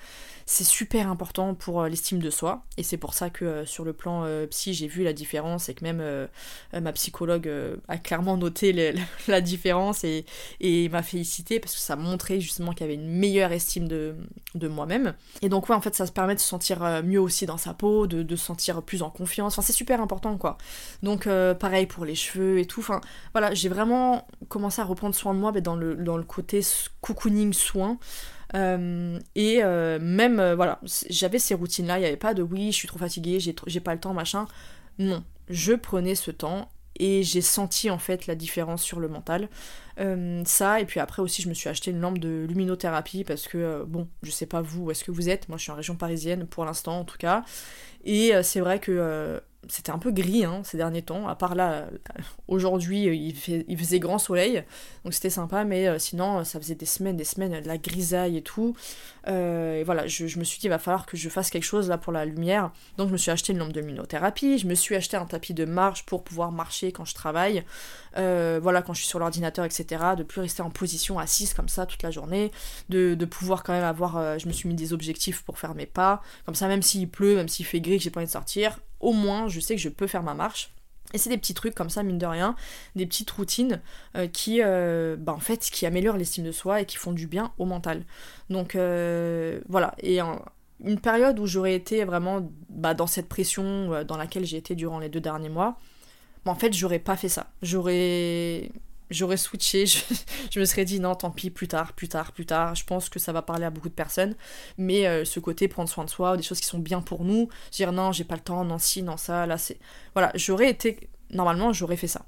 c'est 0.47 0.63
super 0.63 1.09
important 1.09 1.55
pour 1.55 1.81
euh, 1.81 1.89
l'estime 1.89 2.19
de 2.19 2.29
soi. 2.29 2.65
Et 2.77 2.83
c'est 2.83 2.97
pour 2.97 3.15
ça 3.15 3.31
que 3.31 3.45
euh, 3.45 3.65
sur 3.65 3.83
le 3.83 3.93
plan 3.93 4.23
euh, 4.25 4.45
psy, 4.45 4.75
j'ai 4.75 4.87
vu 4.87 5.03
la 5.03 5.11
différence 5.11 5.69
et 5.69 5.73
que 5.73 5.83
même 5.83 6.03
ma 6.73 6.93
psychologue 6.93 7.51
a 7.87 7.97
clairement 7.97 8.37
noté 8.37 8.93
la 9.27 9.41
différence 9.41 10.03
et, 10.03 10.25
m'a 10.89 11.01
félicité 11.01 11.59
parce 11.59 11.73
que 11.73 11.79
ça 11.79 11.95
montrait 11.95 12.39
justement 12.39 12.71
qu'il 12.71 12.81
y 12.81 12.83
avait 12.83 12.93
une 12.93 13.09
meilleure 13.09 13.51
estime 13.51 13.87
de, 13.87 14.15
moi-même. 14.67 15.13
Et 15.41 15.49
donc 15.49 15.69
ouais, 15.69 15.75
en 15.75 15.81
fait, 15.81 15.95
ça 15.95 16.05
se 16.05 16.11
permet 16.11 16.35
de 16.35 16.39
se 16.39 16.47
sentir 16.47 16.79
mieux 17.03 17.19
aussi 17.19 17.45
dans 17.45 17.57
sa 17.57 17.73
peau, 17.73 18.07
de, 18.07 18.23
de 18.23 18.35
se 18.35 18.45
sentir 18.45 18.81
plus 18.81 19.01
en 19.01 19.09
confiance. 19.09 19.53
Enfin, 19.53 19.61
c'est 19.61 19.73
super 19.73 20.01
important 20.01 20.37
quoi. 20.37 20.57
Donc 21.01 21.27
pareil 21.59 21.85
pour 21.87 22.05
les 22.05 22.15
cheveux 22.15 22.59
et 22.59 22.65
tout. 22.65 22.81
Enfin, 22.81 23.01
voilà, 23.33 23.53
j'ai 23.53 23.69
vraiment 23.69 24.27
commencé 24.49 24.81
à 24.81 24.85
reprendre 24.85 25.15
soin 25.15 25.33
de 25.33 25.39
moi 25.39 25.51
mais 25.51 25.61
dans, 25.61 25.75
le, 25.75 25.95
dans 25.95 26.17
le 26.17 26.23
côté 26.23 26.61
cocooning 27.01 27.53
soin. 27.53 27.97
Et 28.55 29.63
même, 29.99 30.53
voilà, 30.53 30.79
j'avais 31.09 31.39
ces 31.39 31.53
routines-là, 31.53 31.97
il 31.97 32.01
n'y 32.01 32.07
avait 32.07 32.17
pas 32.17 32.33
de 32.33 32.41
oui, 32.41 32.71
je 32.71 32.77
suis 32.77 32.87
trop 32.87 32.99
fatiguée, 32.99 33.39
j'ai 33.39 33.79
pas 33.79 33.93
le 33.93 33.99
temps, 33.99 34.13
machin. 34.13 34.47
Non, 34.97 35.23
je 35.49 35.73
prenais 35.73 36.15
ce 36.15 36.31
temps 36.31 36.69
et 36.97 37.23
j'ai 37.23 37.41
senti 37.41 37.89
en 37.89 37.97
fait 37.97 38.27
la 38.27 38.35
différence 38.35 38.81
sur 38.81 38.99
le 38.99 39.07
mental. 39.07 39.49
Euh, 39.99 40.41
ça, 40.45 40.79
et 40.79 40.85
puis 40.85 40.99
après 40.99 41.21
aussi, 41.21 41.41
je 41.41 41.49
me 41.49 41.53
suis 41.53 41.69
acheté 41.69 41.91
une 41.91 41.99
lampe 41.99 42.19
de 42.19 42.45
luminothérapie 42.47 43.23
parce 43.23 43.47
que, 43.47 43.57
euh, 43.57 43.83
bon, 43.85 44.07
je 44.23 44.31
sais 44.31 44.45
pas 44.45 44.61
vous 44.61 44.85
où 44.85 44.91
est-ce 44.91 45.03
que 45.03 45.11
vous 45.11 45.29
êtes, 45.29 45.47
moi 45.49 45.57
je 45.57 45.63
suis 45.63 45.71
en 45.71 45.75
région 45.75 45.95
parisienne 45.95 46.47
pour 46.47 46.65
l'instant 46.65 46.99
en 46.99 47.05
tout 47.05 47.17
cas, 47.17 47.43
et 48.03 48.33
euh, 48.35 48.43
c'est 48.43 48.59
vrai 48.59 48.79
que 48.79 49.41
c'était 49.69 49.91
un 49.91 49.99
peu 49.99 50.11
gris 50.11 50.45
hein, 50.45 50.61
ces 50.63 50.77
derniers 50.77 51.01
temps, 51.01 51.27
à 51.27 51.35
part 51.35 51.55
là, 51.55 51.87
aujourd'hui 52.47 53.03
il, 53.03 53.63
il, 53.67 53.77
faisait 53.77 53.99
grand 53.99 54.17
soleil, 54.17 54.63
donc 55.03 55.13
c'était 55.13 55.29
sympa, 55.29 55.63
mais 55.63 55.99
sinon 55.99 56.43
ça 56.43 56.59
faisait 56.59 56.75
des 56.75 56.85
semaines, 56.85 57.17
des 57.17 57.23
semaines, 57.23 57.61
de 57.61 57.67
la 57.67 57.77
grisaille 57.77 58.37
et 58.37 58.41
tout. 58.41 58.75
et 59.27 59.83
voilà, 59.83 60.07
je, 60.07 60.23
me 60.39 60.43
suis 60.43 60.59
dit, 60.59 60.67
il 60.67 60.69
va 60.69 60.79
falloir 60.79 61.05
que 61.05 61.17
je 61.17 61.29
fasse 61.29 61.49
quelque 61.49 61.63
chose 61.63 61.89
là 61.89 61.97
pour 61.97 62.13
la 62.13 62.25
lumière, 62.25 62.71
donc 62.97 63.07
je 63.07 63.13
me 63.13 63.17
suis 63.17 63.31
acheté 63.31 63.53
une 63.53 63.59
lampe 63.59 63.73
de 63.73 63.79
luminothérapie, 63.79 64.57
je 64.57 64.67
me 64.67 64.75
suis 64.75 64.95
acheté 64.95 65.17
un 65.17 65.25
tapis 65.25 65.53
de 65.53 65.65
marche 65.65 66.05
pour 66.05 66.23
pouvoir 66.23 66.51
marcher 66.51 66.91
quand 66.91 67.05
je 67.05 67.13
travaille, 67.15 67.63
voilà, 68.15 68.81
quand 68.81 68.93
je 68.93 68.99
suis 68.99 69.09
sur 69.09 69.19
l'ordinateur, 69.19 69.65
etc 69.65 70.05
de 70.15 70.23
plus 70.23 70.41
rester 70.41 70.61
en 70.61 70.69
position 70.69 71.17
assise 71.17 71.53
comme 71.53 71.69
ça 71.69 71.85
toute 71.85 72.03
la 72.03 72.11
journée, 72.11 72.51
de, 72.89 73.25
pouvoir 73.25 73.63
quand 73.63 73.73
même 73.73 73.83
avoir, 73.83 74.17
euh, 74.17 74.37
je 74.37 74.47
me 74.47 74.53
suis 74.53 74.69
mis 74.69 74.75
des 74.75 74.93
objectifs 74.93 75.43
pour 75.43 75.57
faire 75.57 75.73
mes 75.73 75.87
pas, 75.87 76.21
comme 76.45 76.53
ça 76.53 76.67
même 76.67 76.83
s'il 76.83 77.09
pleut, 77.09 77.35
même 77.35 77.47
s'il 77.47 77.65
fait 77.65 77.81
gris, 77.81 77.97
que 77.97 78.03
j'ai 78.03 78.11
pas 78.11 78.19
envie 78.19 78.27
de 78.27 78.31
sortir, 78.31 78.79
au 79.05 79.13
moins 79.13 79.47
je 79.47 79.59
sais 79.59 79.75
que 79.75 79.81
je 79.81 79.89
peux 79.89 80.07
faire 80.07 80.23
ma 80.23 80.33
marche. 80.33 80.71
Et 81.13 81.17
c'est 81.17 81.29
des 81.29 81.37
petits 81.37 81.53
trucs 81.53 81.75
comme 81.75 81.89
ça, 81.89 82.03
mine 82.03 82.17
de 82.17 82.25
rien, 82.25 82.55
des 82.95 83.05
petites 83.05 83.29
routines 83.29 83.79
euh, 84.17 84.27
qui, 84.27 84.61
euh, 84.61 85.15
bah, 85.17 85.33
en 85.33 85.39
fait, 85.39 85.59
qui 85.59 85.85
améliorent 85.85 86.17
l'estime 86.17 86.43
de 86.43 86.51
soi 86.51 86.81
et 86.81 86.85
qui 86.85 86.97
font 86.97 87.13
du 87.13 87.27
bien 87.27 87.53
au 87.59 87.65
mental. 87.65 88.03
Donc 88.49 88.75
voilà, 88.75 89.93
et 90.01 90.19
une 90.19 90.99
période 90.99 91.39
où 91.39 91.45
j'aurais 91.45 91.75
été 91.75 92.03
vraiment 92.03 92.51
bah, 92.69 92.95
dans 92.95 93.07
cette 93.07 93.29
pression 93.29 94.03
dans 94.03 94.17
laquelle 94.17 94.45
j'ai 94.45 94.57
été 94.57 94.75
durant 94.75 94.99
les 94.99 95.09
deux 95.09 95.21
derniers 95.21 95.49
mois, 95.49 95.77
bah, 96.43 96.51
en 96.51 96.55
fait, 96.55 96.73
j'aurais 96.73 96.99
pas 96.99 97.15
fait 97.15 97.29
ça. 97.29 97.47
J'aurais 97.61 98.71
j'aurais 99.09 99.37
switché, 99.37 99.85
je, 100.51 100.59
me 100.59 100.65
serais 100.65 100.85
dit 100.85 100.99
non, 100.99 101.15
tant 101.15 101.31
pis, 101.31 101.49
plus 101.49 101.67
tard, 101.67 101.93
plus 101.93 102.07
tard, 102.07 102.31
plus 102.31 102.45
tard. 102.45 102.75
Je 102.75 102.83
pense 102.85 103.09
que 103.09 103.19
ça 103.19 103.31
va 103.31 103.41
parler 103.41 103.65
à 103.65 103.69
beaucoup 103.69 103.89
de 103.89 103.93
personnes, 103.93 104.35
mais 104.77 105.07
euh, 105.07 105.25
ce 105.25 105.39
côté 105.39 105.67
prendre 105.67 105.89
soin 105.89 106.05
de 106.05 106.09
soi, 106.09 106.37
des 106.37 106.43
choses 106.43 106.59
qui 106.59 106.67
sont 106.67 106.79
bien 106.79 107.01
pour 107.01 107.23
nous, 107.23 107.49
dire 107.71 107.91
non, 107.91 108.11
j'ai 108.11 108.23
pas 108.23 108.35
le 108.35 108.41
temps, 108.41 108.63
non, 108.65 108.77
si, 108.77 109.03
non, 109.03 109.17
ça, 109.17 109.45
là, 109.45 109.57
c'est. 109.57 109.79
Voilà, 110.13 110.31
j'aurais 110.35 110.69
été. 110.69 111.09
Normalement, 111.31 111.73
j'aurais 111.73 111.97
fait 111.97 112.07
ça. 112.07 112.25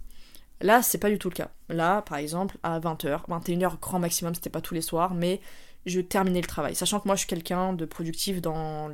Là, 0.62 0.82
c'est 0.82 0.98
pas 0.98 1.10
du 1.10 1.20
tout 1.20 1.30
le 1.30 1.36
cas. 1.36 1.50
Là, 1.70 2.02
par 2.02 2.18
exemple, 2.18 2.58
à 2.64 2.80
20h, 2.80 3.28
21h 3.28 3.80
grand 3.80 4.00
maximum, 4.00 4.34
c'était 4.34 4.50
pas 4.50 4.62
tous 4.62 4.74
les 4.74 4.82
soirs, 4.82 5.14
mais 5.14 5.40
je 5.86 6.02
terminais 6.02 6.42
le 6.42 6.48
travail. 6.48 6.76
Sachant 6.76 7.00
que 7.00 7.08
moi, 7.08 7.16
je 7.16 7.20
suis 7.20 7.28
quelqu'un 7.28 7.74
de 7.74 7.86
productif 7.86 8.42
dans 8.42 8.90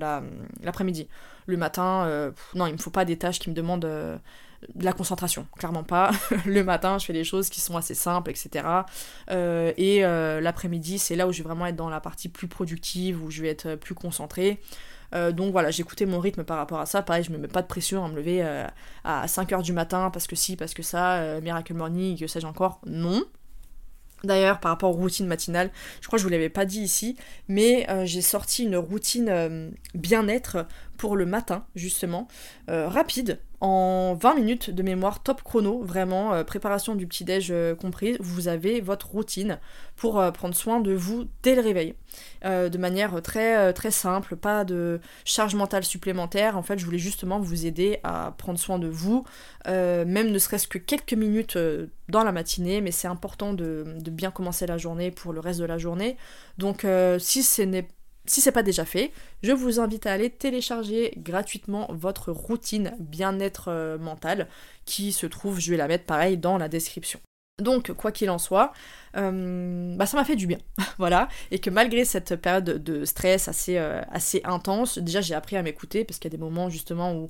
l'après-midi. 0.61 1.07
le 1.45 1.57
matin, 1.57 2.05
euh, 2.05 2.31
non, 2.55 2.67
il 2.67 2.73
me 2.73 2.77
faut 2.77 2.91
pas 2.91 3.05
des 3.05 3.17
tâches 3.17 3.39
qui 3.39 3.49
me 3.49 3.55
demandent. 3.55 3.86
Euh, 3.86 4.17
la 4.80 4.93
concentration, 4.93 5.47
clairement 5.57 5.84
pas. 5.84 6.11
le 6.45 6.64
matin, 6.64 6.97
je 6.97 7.05
fais 7.05 7.14
des 7.14 7.24
choses 7.24 7.49
qui 7.49 7.61
sont 7.61 7.78
assez 7.78 7.95
simples, 7.95 8.32
etc. 8.32 8.66
Euh, 9.32 9.74
et 9.78 10.05
euh, 10.05 10.41
l'après-midi, 10.41 10.99
c'est 10.99 11.16
là 11.16 11.28
où 11.28 11.32
je 11.32 11.39
vais 11.39 11.47
vraiment 11.47 11.66
être 11.66 11.76
dans 11.76 11.89
la 11.89 11.99
partie 11.99 12.30
plus 12.30 12.47
productive, 12.47 13.24
où 13.24 13.32
je 13.32 13.41
vais 13.41 13.49
être 13.49 13.76
plus 13.76 13.95
concentrée. 13.95 14.61
Euh, 15.14 15.32
donc 15.32 15.51
voilà, 15.51 15.70
j'écoutais 15.70 16.05
mon 16.05 16.20
rythme 16.20 16.43
par 16.43 16.57
rapport 16.57 16.80
à 16.80 16.86
ça. 16.86 17.01
Pareil, 17.01 17.24
je 17.24 17.32
me 17.32 17.38
mets 17.38 17.47
pas 17.47 17.61
de 17.61 17.68
pression 17.68 18.03
à 18.03 18.07
me 18.07 18.16
lever 18.16 18.41
à 19.03 19.26
5h 19.26 19.61
du 19.61 19.74
matin 19.74 20.09
parce 20.11 20.28
que 20.28 20.36
si, 20.36 20.55
parce 20.55 20.74
que 20.74 20.84
ça, 20.84 21.39
Miracle 21.41 21.74
Morning, 21.74 22.18
que 22.18 22.28
sais-je 22.28 22.47
encore. 22.47 22.82
Non. 22.86 23.24
D'ailleurs, 24.24 24.61
par 24.61 24.72
rapport 24.72 24.91
aux 24.91 24.97
routines 24.97 25.28
matinales, 25.28 25.70
je 25.99 26.07
crois 26.07 26.18
que 26.18 26.22
je 26.22 26.26
vous 26.26 26.32
l'avais 26.32 26.49
pas 26.49 26.66
dit 26.66 26.80
ici, 26.80 27.18
mais 27.47 27.86
j'ai 28.05 28.22
sorti 28.22 28.64
une 28.64 28.78
routine 28.78 29.72
bien-être 29.93 30.66
pour 30.97 31.15
le 31.15 31.25
matin, 31.25 31.65
justement, 31.75 32.27
rapide, 32.67 33.39
en 33.63 34.13
20 34.15 34.35
minutes 34.35 34.69
de 34.71 34.83
mémoire 34.83 35.23
top 35.23 35.41
chrono, 35.41 35.81
vraiment, 35.83 36.33
euh, 36.33 36.43
préparation 36.43 36.95
du 36.95 37.07
petit-déj 37.07 37.47
euh, 37.49 37.75
compris, 37.75 38.17
vous 38.19 38.49
avez 38.49 38.81
votre 38.81 39.11
routine 39.11 39.57
pour 39.95 40.19
euh, 40.19 40.31
prendre 40.31 40.53
soin 40.53 40.81
de 40.81 40.91
vous 40.91 41.29
dès 41.43 41.55
le 41.55 41.61
réveil. 41.61 41.95
de 42.43 42.77
manière 42.77 43.21
très, 43.21 43.71
très 43.71 43.89
simple, 43.89 44.35
pas 44.35 44.65
de 44.65 44.99
charge 45.23 45.55
mentale 45.55 45.85
supplémentaire. 45.85 46.57
En 46.57 46.61
fait, 46.61 46.77
je 46.77 46.83
voulais 46.83 46.97
justement 46.97 47.39
vous 47.39 47.65
aider 47.65 47.99
à 48.03 48.35
prendre 48.37 48.59
soin 48.59 48.79
de 48.79 48.87
vous, 48.87 49.23
même 49.65 50.29
ne 50.29 50.39
serait-ce 50.39 50.67
que 50.67 50.77
quelques 50.77 51.13
minutes 51.13 51.57
dans 52.09 52.23
la 52.23 52.33
matinée, 52.33 52.81
mais 52.81 52.91
c'est 52.91 53.07
important 53.07 53.53
de, 53.53 53.85
bien 54.11 54.29
commencer 54.29 54.67
la 54.67 54.77
journée 54.77 55.09
pour 55.09 55.31
le 55.31 55.39
reste 55.39 55.61
de 55.61 55.65
la 55.65 55.77
journée. 55.77 56.17
Donc, 56.57 56.85
si 57.17 57.43
ce 57.43 57.61
n'est 57.61 57.87
si 58.26 58.41
c'est 58.41 58.51
pas 58.51 58.63
déjà 58.63 58.86
fait, 58.86 59.11
je 59.41 59.51
vous 59.51 59.80
invite 59.80 60.05
à 60.05 60.13
aller 60.13 60.30
télécharger 60.30 61.13
gratuitement 61.17 61.88
votre 61.91 62.32
routine 62.32 62.95
bien-être 62.99 63.69
euh, 63.69 63.97
mental 63.97 64.47
qui 64.86 65.11
se 65.11 65.26
trouve, 65.26 65.59
je 65.59 65.71
vais 65.71 65.78
la 65.78 65.88
mettre 65.88 66.05
pareil 66.05 66.38
dans 66.38 66.57
la 66.57 66.69
description. 66.69 67.19
Donc, 67.61 67.91
quoi 67.93 68.11
qu'il 68.11 68.32
en 68.32 68.39
soit, 68.39 68.74
euh, 69.15 69.95
bah 69.95 70.07
ça 70.07 70.17
m'a 70.17 70.26
fait 70.26 70.36
du 70.36 70.47
bien, 70.47 70.57
voilà, 70.97 71.28
et 71.51 71.59
que 71.59 71.69
malgré 71.69 72.03
cette 72.03 72.36
période 72.36 72.84
de 72.84 73.05
stress 73.05 73.47
assez, 73.47 73.78
euh, 73.78 74.01
assez 74.09 74.41
intense, 74.43 74.97
déjà 74.97 75.21
j'ai 75.21 75.36
appris 75.36 75.55
à 75.55 75.61
m'écouter 75.61 76.03
parce 76.03 76.17
qu'il 76.17 76.32
y 76.32 76.34
a 76.34 76.38
des 76.38 76.43
moments 76.43 76.69
justement 76.69 77.13
où 77.13 77.30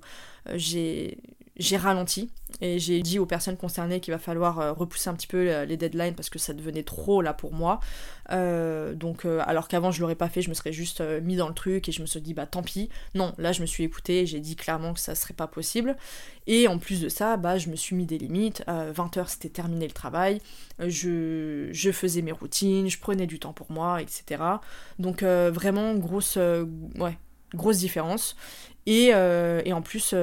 j'ai 0.56 1.18
j'ai 1.58 1.78
ralenti 1.78 2.32
et 2.62 2.80
j'ai 2.80 3.02
dit 3.02 3.20
aux 3.20 3.26
personnes 3.26 3.58
concernées 3.58 4.00
qu'il 4.00 4.12
va 4.12 4.18
falloir 4.18 4.60
euh, 4.60 4.74
repousser 4.74 5.10
un 5.10 5.14
petit 5.14 5.28
peu 5.28 5.50
euh, 5.50 5.66
les 5.66 5.78
deadlines 5.78 6.16
parce 6.16 6.30
que 6.30 6.40
ça 6.40 6.54
devenait 6.54 6.84
trop 6.84 7.22
là 7.22 7.34
pour 7.34 7.54
moi. 7.54 7.80
Euh, 8.32 8.94
donc 8.96 9.26
alors 9.26 9.68
qu'avant 9.68 9.92
je 9.92 10.02
l'aurais 10.02 10.16
pas 10.16 10.30
fait, 10.30 10.42
je 10.42 10.50
me 10.50 10.56
serais 10.56 10.74
juste 10.74 11.02
mis 11.22 11.36
dans 11.36 11.48
le 11.48 11.54
truc 11.54 11.88
et 11.90 11.92
je 11.92 12.02
me 12.02 12.08
suis 12.08 12.22
dit 12.22 12.34
bah 12.34 12.48
tant 12.48 12.64
pis. 12.64 12.90
Non, 13.14 13.34
là 13.38 13.52
je 13.52 13.62
me 13.62 13.68
suis 13.68 13.84
écoutée 13.84 14.22
et 14.22 14.26
j'ai 14.26 14.40
dit 14.40 14.56
clairement 14.56 14.94
que 14.94 15.00
ça 15.00 15.14
serait 15.14 15.34
pas 15.34 15.48
possible. 15.48 15.96
Et 16.48 16.68
en 16.68 16.80
plus 16.80 17.02
de 17.02 17.10
ça, 17.10 17.38
bah 17.38 17.58
je 17.58 17.70
me 17.70 17.76
suis 17.76 17.96
mis 17.96 18.06
des 18.06 18.18
limites. 18.18 18.64
20h 18.68 19.28
c'était 19.28 19.50
terminé 19.50 19.86
le 19.86 19.94
travail. 19.94 20.42
Je, 20.80 21.70
je, 21.72 21.92
faisais 21.92 22.22
mes 22.22 22.32
routines, 22.32 22.90
je 22.90 23.00
prenais 23.00 23.28
du 23.28 23.40
temps 23.40 23.54
pour 23.54 23.72
moi, 23.72 24.02
etc. 24.02 24.44
Donc 25.00 25.24
vraiment 25.24 25.94
grosse 25.96 26.38
ouais, 26.38 27.18
grosse 27.54 27.78
différence. 27.78 28.36
Et, 28.86 29.08
et 29.08 29.74
en 29.74 29.82
plus 29.82 30.14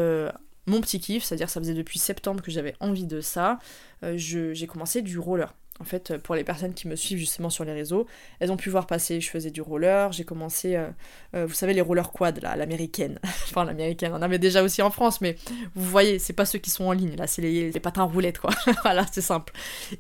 mon 0.71 0.81
petit 0.81 1.01
kiff, 1.01 1.25
c'est-à-dire 1.25 1.51
ça 1.51 1.61
faisait 1.61 1.75
depuis 1.75 1.99
septembre 1.99 2.43
que 2.43 2.51
j'avais 2.51 2.75
envie 2.81 3.07
de 3.07 3.21
ça, 3.21 3.59
euh, 4.05 4.15
j'ai 4.17 4.67
commencé 4.67 5.03
du 5.03 5.19
roller. 5.19 5.55
En 5.81 5.85
fait, 5.85 6.19
pour 6.19 6.35
les 6.35 6.45
personnes 6.45 6.75
qui 6.75 6.89
me 6.89 6.95
suivent 6.95 7.19
justement 7.19 7.49
sur 7.49 7.65
les 7.65 7.73
réseaux, 7.73 8.07
elles 8.39 8.53
ont 8.53 8.59
pu 8.59 8.69
voir 8.69 8.87
passer, 8.87 9.19
je 9.23 9.31
faisais 9.31 9.51
du 9.51 9.63
roller, 9.63 10.13
j'ai 10.13 10.25
commencé, 10.25 10.77
euh, 10.77 10.89
euh, 11.35 11.47
vous 11.47 11.55
savez, 11.55 11.73
les 11.73 11.81
rollers 11.81 12.13
quad, 12.13 12.39
là, 12.43 12.55
l'américaine. 12.55 13.19
enfin, 13.25 13.65
l'américaine, 13.65 14.13
on 14.13 14.17
en 14.17 14.23
avait 14.23 14.39
déjà 14.39 14.63
aussi 14.63 14.83
en 14.83 14.91
France, 14.91 15.23
mais 15.23 15.37
vous 15.75 15.85
voyez, 15.85 16.19
c'est 16.19 16.35
pas 16.35 16.45
ceux 16.45 16.59
qui 16.59 16.69
sont 16.69 16.85
en 16.85 16.93
ligne, 16.93 17.17
là, 17.17 17.27
c'est 17.27 17.41
les, 17.41 17.71
patins 17.81 18.03
roulettes, 18.03 18.39
quoi. 18.39 18.51
voilà, 18.83 19.07
c'est 19.11 19.23
simple. 19.23 19.55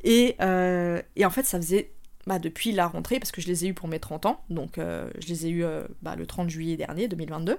Et, 0.05 0.37
et 1.17 1.25
en 1.25 1.31
fait, 1.31 1.45
ça 1.45 1.59
faisait 1.59 1.93
bah, 2.31 2.39
depuis 2.39 2.70
la 2.70 2.87
rentrée, 2.87 3.18
parce 3.18 3.33
que 3.33 3.41
je 3.41 3.49
les 3.49 3.64
ai 3.64 3.68
eus 3.68 3.74
pour 3.74 3.89
mes 3.89 3.99
30 3.99 4.26
ans, 4.26 4.41
donc 4.51 4.78
je 4.78 5.28
les 5.28 5.47
ai 5.47 5.51
eus 5.51 5.64
bah, 6.01 6.14
le 6.16 6.26
30 6.26 6.49
juillet 6.49 6.76
dernier, 6.76 7.09
2022 7.09 7.59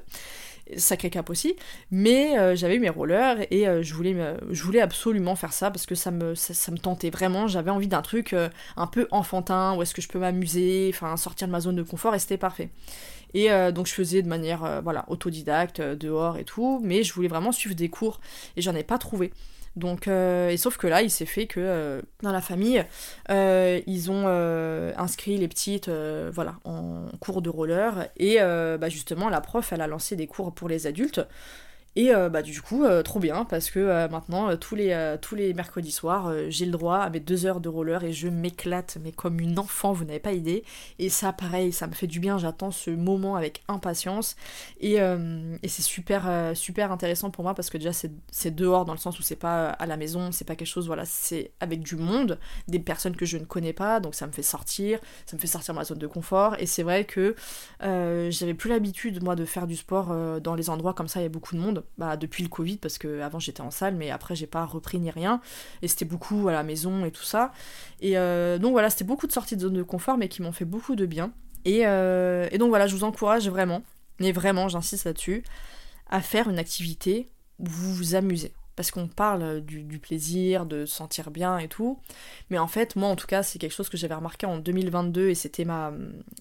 sacré 0.78 1.10
cap 1.10 1.30
aussi, 1.30 1.56
mais 1.92 2.38
euh, 2.38 2.56
j'avais 2.56 2.76
eu 2.76 2.80
mes 2.80 2.90
rollers 2.90 3.46
et 3.52 3.68
euh, 3.68 3.84
je, 3.84 3.94
voulais, 3.94 4.82
absolument 4.82 5.36
faire 5.36 5.54
ça 5.54 5.72
parce 5.72 5.86
que 5.86 5.96
ça 5.96 6.12
me, 6.12 6.36
ça, 6.36 6.54
tentait 6.82 7.10
vraiment, 7.10 7.48
j'avais 7.48 7.72
envie 7.72 7.88
d'un 7.88 8.02
truc 8.02 8.34
euh, 8.34 8.50
un 8.78 8.88
peu 8.88 9.08
enfantin, 9.12 9.76
où 9.76 9.82
est-ce 9.82 9.94
que 9.94 10.02
je 10.02 10.08
peux 10.08 10.20
m'amuser, 10.20 10.90
enfin 10.94 11.18
sortir 11.18 11.48
de 11.48 11.52
ma 11.52 11.60
zone 11.60 11.76
de 11.76 11.84
confort 11.84 12.16
et 12.16 12.20
c'était 12.20 12.38
parfait. 12.38 12.70
Et 13.34 13.48
donc 13.72 13.88
je 13.88 13.94
faisais 13.94 14.22
de 14.22 14.28
manière 14.28 14.82
voilà 14.84 15.06
autodidacte, 15.08 15.80
dehors 15.80 16.38
et 16.38 16.44
tout, 16.44 16.82
mais 16.84 17.02
je 17.04 17.14
voulais 17.14 17.30
vraiment 17.30 17.54
suivre 17.54 17.76
des 17.76 17.88
cours 17.88 18.20
et 18.58 18.62
j'en 18.62 18.76
ai 18.76 18.84
pas 18.84 18.98
trouvé. 18.98 19.32
Donc, 19.76 20.08
euh, 20.08 20.50
et 20.50 20.58
sauf 20.58 20.78
que 20.78 20.88
là, 20.88 21.02
il 21.02 21.10
s'est 21.10 21.26
fait 21.26 21.48
que 21.48 21.60
euh, 21.60 22.02
dans 22.22 22.32
la 22.32 22.42
famille, 22.42 22.84
euh, 23.30 23.80
ils 23.88 24.12
ont 24.12 24.28
inscrit 24.98 25.38
les 25.38 25.48
petites 25.48 25.90
voilà, 25.90 26.56
en 26.66 27.06
cours 27.20 27.42
de 27.42 27.50
roller. 27.50 28.10
Et 28.18 28.38
bah, 28.40 28.90
justement, 28.90 29.30
la 29.30 29.42
prof, 29.42 29.72
elle 29.74 29.82
a 29.82 29.88
lancé 29.88 30.16
des 30.16 30.28
cours 30.28 30.54
pour 30.54 30.68
les 30.68 30.88
adultes. 30.88 31.22
Et 31.98 32.16
euh, 32.16 32.30
bah 32.30 32.42
du 32.42 32.62
coup, 32.62 32.86
euh, 32.86 33.04
trop 33.04 33.20
bien, 33.20 33.44
parce 33.44 33.70
que 33.70 33.80
euh, 33.80 34.08
maintenant, 34.08 34.56
tous, 34.56 34.76
les, 34.76 35.18
tous 35.22 35.36
les 35.36 35.54
mercredis 35.54 35.92
soirs, 35.92 36.32
j'ai 36.48 36.66
le 36.66 36.72
droit 36.72 37.00
à 37.00 37.10
mes 37.10 37.20
deux 37.20 37.46
heures 37.46 37.60
de 37.60 37.68
roller 37.68 38.06
et 38.06 38.14
je 38.14 38.30
m'éclate, 38.30 38.98
mais 39.04 39.12
comme 39.12 39.42
une 39.42 39.60
enfant, 39.60 39.92
vous 39.92 40.06
n'avez 40.06 40.20
pas 40.20 40.32
idée. 40.32 40.64
Et 41.00 41.10
ça, 41.10 41.34
pareil, 41.34 41.74
ça 41.74 41.88
me 41.88 41.94
fait 41.94 42.08
du 42.08 42.22
bien, 42.22 42.38
j'attends 42.38 42.72
ce 42.72 42.92
moment 42.92 43.36
avec 43.36 43.62
impatience. 43.68 44.38
Et, 44.80 44.96
et 44.96 45.68
c'est 45.68 45.82
super, 45.82 46.52
super 46.56 46.92
intéressant 46.94 47.30
pour 47.30 47.44
moi, 47.44 47.54
parce 47.54 47.70
que 47.70 47.78
déjà, 47.78 47.92
c'est 47.94 48.56
dehors, 48.56 48.86
dans 48.86 48.94
le 48.94 49.00
sens 49.00 49.20
où 49.20 49.22
c'est 49.22 49.36
pas 49.36 49.70
à 49.70 49.86
la 49.86 49.98
maison, 49.98 50.32
c'est 50.32 50.46
pas 50.46 50.56
quelque 50.56 50.68
chose, 50.68 50.88
voilà, 50.88 51.04
c'est 51.06 51.52
avec 51.60 51.82
du 51.82 51.96
monde, 51.98 52.40
des 52.68 52.80
personnes 52.80 53.16
que 53.16 53.26
je 53.26 53.38
ne 53.38 53.46
connais 53.46 53.74
pas, 53.74 54.00
donc 54.00 54.16
ça 54.16 54.28
me 54.28 54.32
fait 54.32 54.44
sortir, 54.44 55.00
ça 55.26 55.36
me 55.36 55.42
fait 55.42 55.48
sortir 55.48 55.74
ma 55.74 55.84
zone 55.84 55.98
de 56.00 56.08
confort. 56.08 56.56
Et 56.60 56.66
c'est 56.68 56.84
vrai 56.84 57.04
que 57.06 57.36
j'avais 57.82 58.54
plus 58.54 58.70
l'habitude, 58.70 59.22
moi, 59.24 59.36
de 59.36 59.44
faire 59.46 59.68
du 59.68 59.76
sport 59.76 60.16
dans 60.42 60.56
les 60.56 60.70
endroits 60.70 60.94
comme 60.94 61.10
ça, 61.10 61.20
il 61.20 61.24
y 61.24 61.26
a 61.26 61.30
beaucoup 61.30 61.56
de 61.56 61.60
monde. 61.62 61.81
Bah, 61.98 62.18
depuis 62.18 62.44
le 62.44 62.50
Covid 62.50 62.78
parce 62.78 62.98
que 62.98 63.22
avant 63.22 63.40
j'étais 63.40 63.62
en 63.62 63.72
salle 63.72 63.96
mais 63.96 64.12
après 64.12 64.36
j'ai 64.36 64.48
pas 64.48 64.66
repris 64.66 65.00
ni 65.00 65.10
rien. 65.12 65.42
Et 65.82 65.88
c'était 65.88 66.06
beaucoup 66.06 66.48
à 66.48 66.52
la 66.52 66.64
maison 66.64 67.06
et 67.06 67.12
tout 67.12 67.24
ça. 67.24 67.52
Et 68.00 68.18
euh, 68.18 68.58
donc 68.58 68.72
voilà 68.72 68.90
c'était 68.90 69.04
beaucoup 69.04 69.28
de 69.28 69.32
sorties 69.32 69.56
de 69.56 69.62
zone 69.62 69.74
de 69.74 69.84
confort 69.84 70.18
mais 70.18 70.28
qui 70.28 70.42
m'ont 70.42 70.52
fait 70.52 70.66
beaucoup 70.66 70.96
de 70.96 71.06
bien. 71.06 71.32
Et, 71.66 71.86
euh, 71.86 72.48
et 72.52 72.58
donc 72.58 72.70
voilà 72.70 72.88
je 72.88 72.96
vous 72.96 73.04
encourage 73.04 73.48
vraiment 73.50 73.84
mais 74.20 74.32
vraiment 74.32 74.68
j'insiste 74.68 75.06
là-dessus 75.06 75.44
à 76.10 76.22
faire 76.22 76.50
une 76.50 76.60
activité 76.60 77.28
où 77.60 77.66
vous 77.66 77.94
vous 77.94 78.16
amusez 78.16 78.54
parce 78.76 78.92
qu'on 78.92 79.08
parle 79.08 79.62
du, 79.62 80.00
plaisir, 80.00 80.66
de 80.66 80.86
se 80.86 80.96
sentir 80.96 81.32
bien 81.32 81.58
et 81.58 81.68
tout. 81.68 82.00
Mais 82.50 82.58
en 82.58 82.68
fait, 82.68 82.96
moi 82.96 83.10
en 83.10 83.16
tout 83.16 83.28
cas, 83.28 83.44
c'est 83.44 83.60
quelque 83.60 83.74
chose 83.74 83.90
que 83.90 83.98
j'avais 83.98 84.16
remarqué 84.16 84.46
en 84.46 84.58
2022 84.58 85.30
et 85.30 85.36
c'était 85.36 85.66
ma, 85.66 85.94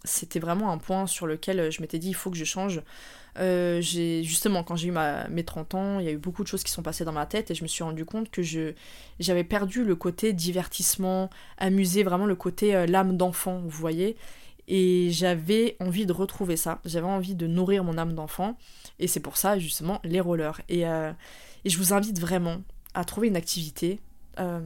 c'était 0.05 0.39
vraiment 0.39 0.70
un 0.70 0.78
point 0.78 1.07
sur 1.07 1.26
lequel 1.26 1.70
je 1.70 1.81
m'étais 1.81 1.99
dit 1.99 2.09
il 2.09 2.14
faut 2.14 2.31
que 2.31 2.37
je 2.37 2.45
change. 2.45 2.83
Euh, 3.39 3.81
j'ai 3.81 4.24
justement 4.24 4.64
quand 4.64 4.74
j'ai 4.76 4.89
eu 4.89 4.93
ma, 4.93 5.28
mes 5.28 5.45
30 5.45 5.74
ans, 5.74 5.99
il 6.01 6.07
y 6.07 6.09
a 6.09 6.12
eu 6.12 6.18
beaucoup 6.18 6.43
de 6.43 6.49
choses 6.49 6.64
qui 6.64 6.72
sont 6.72 6.83
passées 6.83 7.05
dans 7.05 7.12
ma 7.12 7.26
tête 7.26 7.51
et 7.51 7.55
je 7.55 7.62
me 7.62 7.68
suis 7.68 7.85
rendu 7.85 8.05
compte 8.05 8.31
que 8.31 8.43
je 8.43 8.72
j'avais 9.20 9.45
perdu 9.45 9.85
le 9.85 9.95
côté 9.95 10.33
divertissement, 10.33 11.31
amusé, 11.59 12.03
vraiment 12.03 12.26
le 12.26 12.35
côté 12.35 12.74
euh, 12.74 12.87
l'âme 12.87 13.16
d'enfant, 13.16 13.61
vous 13.61 13.70
voyez. 13.70 14.16
Et 14.72 15.09
j'avais 15.11 15.76
envie 15.81 16.07
de 16.07 16.12
retrouver 16.12 16.57
ça. 16.57 16.81
J'avais 16.85 17.07
envie 17.07 17.35
de 17.35 17.49
nourrir 17.49 17.83
mon 17.83 17.99
âme 17.99 18.14
d'enfant. 18.14 18.57
Et 19.01 19.09
c'est 19.09 19.18
pour 19.18 19.37
ça, 19.37 19.59
justement, 19.59 20.01
les 20.05 20.20
rollers. 20.20 20.61
Et, 20.68 20.87
euh, 20.87 21.11
et, 21.65 21.71
je 21.71 21.79
vous 21.79 21.93
invite 21.93 22.19
vraiment 22.19 22.59
à 22.95 23.05
trouver 23.05 23.29
une 23.29 23.37
activité. 23.37 24.01
Euh, 24.39 24.61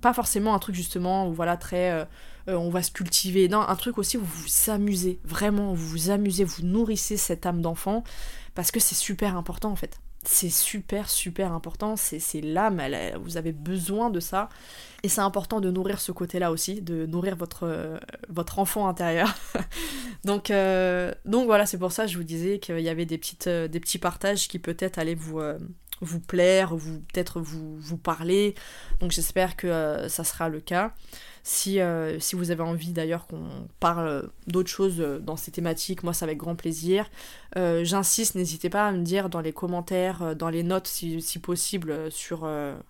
pas 0.00 0.12
forcément 0.12 0.54
un 0.54 0.58
truc, 0.58 0.74
justement, 0.74 1.28
où 1.28 1.32
voilà, 1.32 1.56
très. 1.56 1.90
Euh, 1.90 2.04
euh, 2.48 2.56
on 2.56 2.68
va 2.68 2.82
se 2.82 2.90
cultiver. 2.90 3.48
Non, 3.48 3.60
un 3.60 3.76
truc 3.76 3.98
aussi 3.98 4.18
où 4.18 4.20
vous 4.20 4.42
vous 4.42 4.70
amusez. 4.70 5.18
Vraiment, 5.24 5.72
vous 5.72 5.86
vous 5.86 6.10
amusez, 6.10 6.44
vous 6.44 6.62
nourrissez 6.62 7.16
cette 7.16 7.46
âme 7.46 7.62
d'enfant. 7.62 8.04
Parce 8.54 8.70
que 8.70 8.80
c'est 8.80 8.94
super 8.94 9.36
important, 9.36 9.72
en 9.72 9.76
fait 9.76 9.98
c'est 10.26 10.48
super 10.48 11.10
super 11.10 11.52
important, 11.52 11.96
c'est 11.96 12.40
l'âme, 12.40 12.80
vous 13.20 13.36
avez 13.36 13.52
besoin 13.52 14.10
de 14.10 14.20
ça. 14.20 14.48
Et 15.02 15.08
c'est 15.08 15.20
important 15.20 15.60
de 15.60 15.70
nourrir 15.70 16.00
ce 16.00 16.12
côté-là 16.12 16.50
aussi, 16.50 16.80
de 16.80 17.04
nourrir 17.04 17.36
votre, 17.36 18.00
votre 18.30 18.58
enfant 18.58 18.88
intérieur. 18.88 19.34
donc, 20.24 20.50
donc 21.26 21.46
voilà, 21.46 21.66
c'est 21.66 21.76
pour 21.76 21.92
ça 21.92 22.06
que 22.06 22.10
je 22.10 22.16
vous 22.16 22.24
disais 22.24 22.58
qu'il 22.58 22.80
y 22.80 22.88
avait 22.88 23.04
des, 23.04 23.18
petites, 23.18 23.48
des 23.48 23.80
petits 23.80 23.98
partages 23.98 24.48
qui 24.48 24.58
peut-être 24.58 24.98
allaient 24.98 25.14
vous, 25.14 25.40
vous 26.04 26.20
plaire, 26.20 26.76
vous 26.76 27.00
peut-être 27.00 27.40
vous, 27.40 27.76
vous 27.78 27.96
parler. 27.96 28.54
Donc 29.00 29.10
j'espère 29.10 29.56
que 29.56 30.06
ça 30.08 30.24
sera 30.24 30.48
le 30.48 30.60
cas. 30.60 30.94
Si, 31.46 31.78
euh, 31.78 32.18
si 32.20 32.36
vous 32.36 32.50
avez 32.50 32.62
envie 32.62 32.92
d'ailleurs 32.92 33.26
qu'on 33.26 33.68
parle 33.78 34.30
d'autres 34.46 34.70
choses 34.70 34.96
euh, 34.98 35.18
dans 35.18 35.36
ces 35.36 35.50
thématiques, 35.50 36.02
moi 36.02 36.14
c'est 36.14 36.24
avec 36.24 36.38
grand 36.38 36.56
plaisir. 36.56 37.10
Euh, 37.58 37.84
j'insiste, 37.84 38.34
n'hésitez 38.34 38.70
pas 38.70 38.88
à 38.88 38.92
me 38.92 39.02
dire 39.02 39.28
dans 39.28 39.42
les 39.42 39.52
commentaires, 39.52 40.34
dans 40.34 40.48
les 40.48 40.62
notes 40.62 40.86
si, 40.86 41.38
possible, 41.38 42.10
sur, 42.10 42.48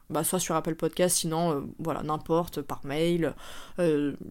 bah, 0.08 0.22
soit 0.22 0.38
sur 0.38 0.54
Apple 0.54 0.76
Podcast, 0.76 1.16
sinon 1.16 1.68
voilà, 1.80 2.04
n'importe, 2.04 2.62
par 2.62 2.80
mail, 2.86 3.34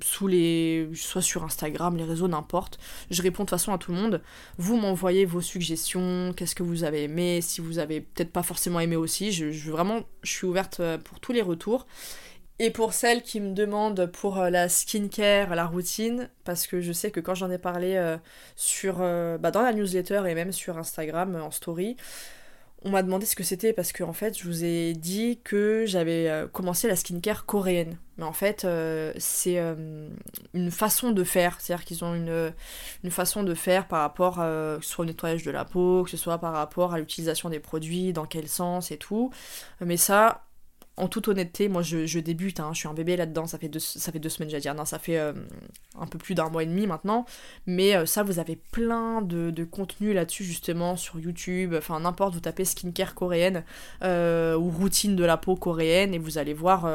sous 0.01 0.28
les, 0.28 0.89
soit 0.95 1.21
sur 1.21 1.43
Instagram, 1.43 1.97
les 1.97 2.05
réseaux, 2.05 2.30
n'importe. 2.30 2.80
Je 3.11 3.21
réponds 3.21 3.43
de 3.43 3.49
toute 3.49 3.59
façon 3.59 3.74
à 3.74 3.78
tout 3.78 3.91
le 3.91 3.97
monde. 3.97 4.21
Vous 4.57 4.78
m'envoyez 4.78 5.26
vos 5.26 5.41
suggestions, 5.41 6.34
qu'est-ce 6.36 6.55
que 6.55 6.63
vous 6.63 6.86
avez 6.86 7.03
aimé, 7.03 7.41
si 7.41 7.59
vous 7.59 7.78
avez 7.78 7.99
peut-être 7.99 8.32
pas 8.32 8.43
forcément 8.43 8.80
aimé 8.80 8.95
aussi. 8.95 9.32
Vraiment, 9.69 9.99
je 10.24 10.32
suis 10.32 10.47
ouverte 10.47 10.82
pour 11.03 11.19
tous 11.19 11.34
les 11.34 11.41
retours. 11.41 11.86
Et 12.64 12.72
pour 12.72 12.93
celles 12.93 13.24
qui 13.24 13.41
me 13.41 13.51
demandent 13.51 14.05
pour 14.05 14.39
euh, 14.39 14.49
la 14.49 14.70
skincare, 14.70 15.53
la 15.53 15.66
routine, 15.66 16.30
parce 16.45 16.66
que 16.66 16.80
je 16.80 16.93
sais 16.93 17.11
que 17.11 17.20
quand 17.20 17.36
j'en 17.36 17.51
ai 17.51 17.57
parlé 17.57 17.95
euh, 17.97 18.16
sur, 18.55 18.99
euh, 19.01 19.38
bah, 19.38 19.51
dans 19.51 19.61
la 19.61 19.74
newsletter 19.74 20.24
et 20.30 20.34
même 20.34 20.53
sur 20.53 20.78
Instagram 20.78 21.36
en 21.36 21.51
story, 21.51 21.97
on 22.84 22.91
m'a 22.91 23.03
demandé 23.03 23.26
ce 23.26 23.36
que 23.36 23.43
c'était 23.43 23.74
parce 23.74 23.91
que 23.91 24.01
en 24.01 24.14
fait 24.14 24.38
je 24.38 24.45
vous 24.45 24.64
ai 24.64 24.93
dit 24.93 25.41
que 25.43 25.84
j'avais 25.86 26.47
commencé 26.53 26.88
la 26.88 26.95
skincare 26.95 27.45
coréenne. 27.45 27.97
Mais 28.18 28.24
en 28.24 28.34
fait 28.34 28.68
c'est 29.18 29.57
une 30.53 30.72
façon 30.72 31.11
de 31.11 31.24
faire, 31.24 31.59
c'est-à-dire 31.61 31.86
qu'ils 31.86 32.03
ont 32.03 32.14
une, 32.14 32.53
une, 33.05 33.11
façon 33.11 33.43
de 33.43 33.53
faire 33.53 33.88
par 33.88 34.01
rapport 34.01 34.36
soit 34.82 35.03
au 35.03 35.05
nettoyage 35.05 35.43
de 35.43 35.51
la 35.51 35.64
peau, 35.64 36.03
que 36.03 36.09
ce 36.09 36.18
soit 36.18 36.39
par 36.39 36.51
rapport 36.51 36.93
à 36.93 36.99
l'utilisation 36.99 37.49
des 37.49 37.61
produits, 37.61 38.11
dans 38.11 38.26
quel 38.26 38.49
sens 38.49 38.91
et 38.91 38.97
tout. 38.97 39.32
Mais 39.80 39.95
ça, 39.95 40.43
en 40.95 41.07
toute 41.07 41.27
honnêteté, 41.27 41.69
moi 41.69 41.81
je, 41.81 42.19
débute, 42.19 42.59
hein, 42.59 42.69
je 42.73 42.79
suis 42.79 42.87
un 42.87 42.93
bébé 42.93 43.17
là-dedans, 43.17 43.47
ça 43.47 43.57
fait 43.57 43.67
deux, 43.67 43.79
ça 43.79 44.11
fait 44.11 44.19
deux 44.19 44.29
semaines, 44.29 44.49
j'allais 44.49 44.61
dire, 44.61 44.75
non, 44.75 44.85
ça 44.85 44.99
fait 44.99 45.17
euh, 45.17 45.33
un 45.99 46.05
peu 46.05 46.19
plus 46.19 46.35
d'un 46.35 46.49
mois 46.49 46.61
et 46.61 46.67
demi 46.67 46.85
maintenant, 46.85 47.25
mais 47.65 47.95
euh, 47.95 48.05
ça, 48.05 48.21
vous 48.21 48.37
avez 48.37 48.55
plein 48.55 49.21
de, 49.23 49.49
de 49.49 49.63
contenu 49.63 50.13
là-dessus, 50.13 50.43
justement, 50.43 50.95
sur 50.95 51.19
YouTube, 51.19 51.73
enfin 51.75 51.99
n'importe, 51.99 52.35
vous 52.35 52.41
tapez 52.41 52.65
skincare 52.65 53.15
coréenne 53.15 53.63
euh, 54.03 54.55
ou 54.55 54.69
routine 54.69 55.15
de 55.15 55.23
la 55.23 55.37
peau 55.37 55.55
coréenne 55.55 56.13
et 56.13 56.19
vous 56.19 56.37
allez 56.37 56.53
voir 56.53 56.87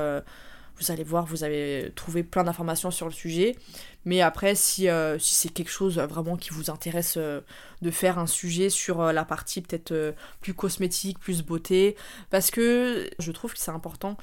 vous 0.81 0.91
allez 0.91 1.05
voir, 1.05 1.27
vous 1.27 1.45
avez 1.45 1.93
trouvé 1.95 2.23
plein 2.23 2.45
d'informations 2.45 2.91
sur 2.91 3.07
le 3.07 3.13
sujet. 3.13 3.57
Mais 4.05 4.21
après, 4.21 4.55
si, 4.55 4.89
euh, 4.89 5.19
c'est 5.19 5.51
quelque 5.51 5.71
chose 5.71 5.99
vraiment 5.99 6.37
qui 6.37 6.51
vous 6.51 6.71
intéresse 6.71 7.17
euh, 7.19 7.41
de 7.83 7.91
faire 7.91 8.19
un 8.19 8.27
sujet 8.27 8.71
sur 8.71 9.01
euh, 9.01 9.13
la 9.13 9.25
partie 9.25 9.61
peut-être 9.61 10.15
plus 10.41 10.55
cosmétique, 10.55 11.19
plus 11.19 11.43
beauté, 11.43 11.97
parce 12.31 12.51
que 12.51 13.11
je 13.19 13.33
trouve 13.33 13.53
que 13.53 13.59
c'est 13.59 13.71
important 13.71 14.17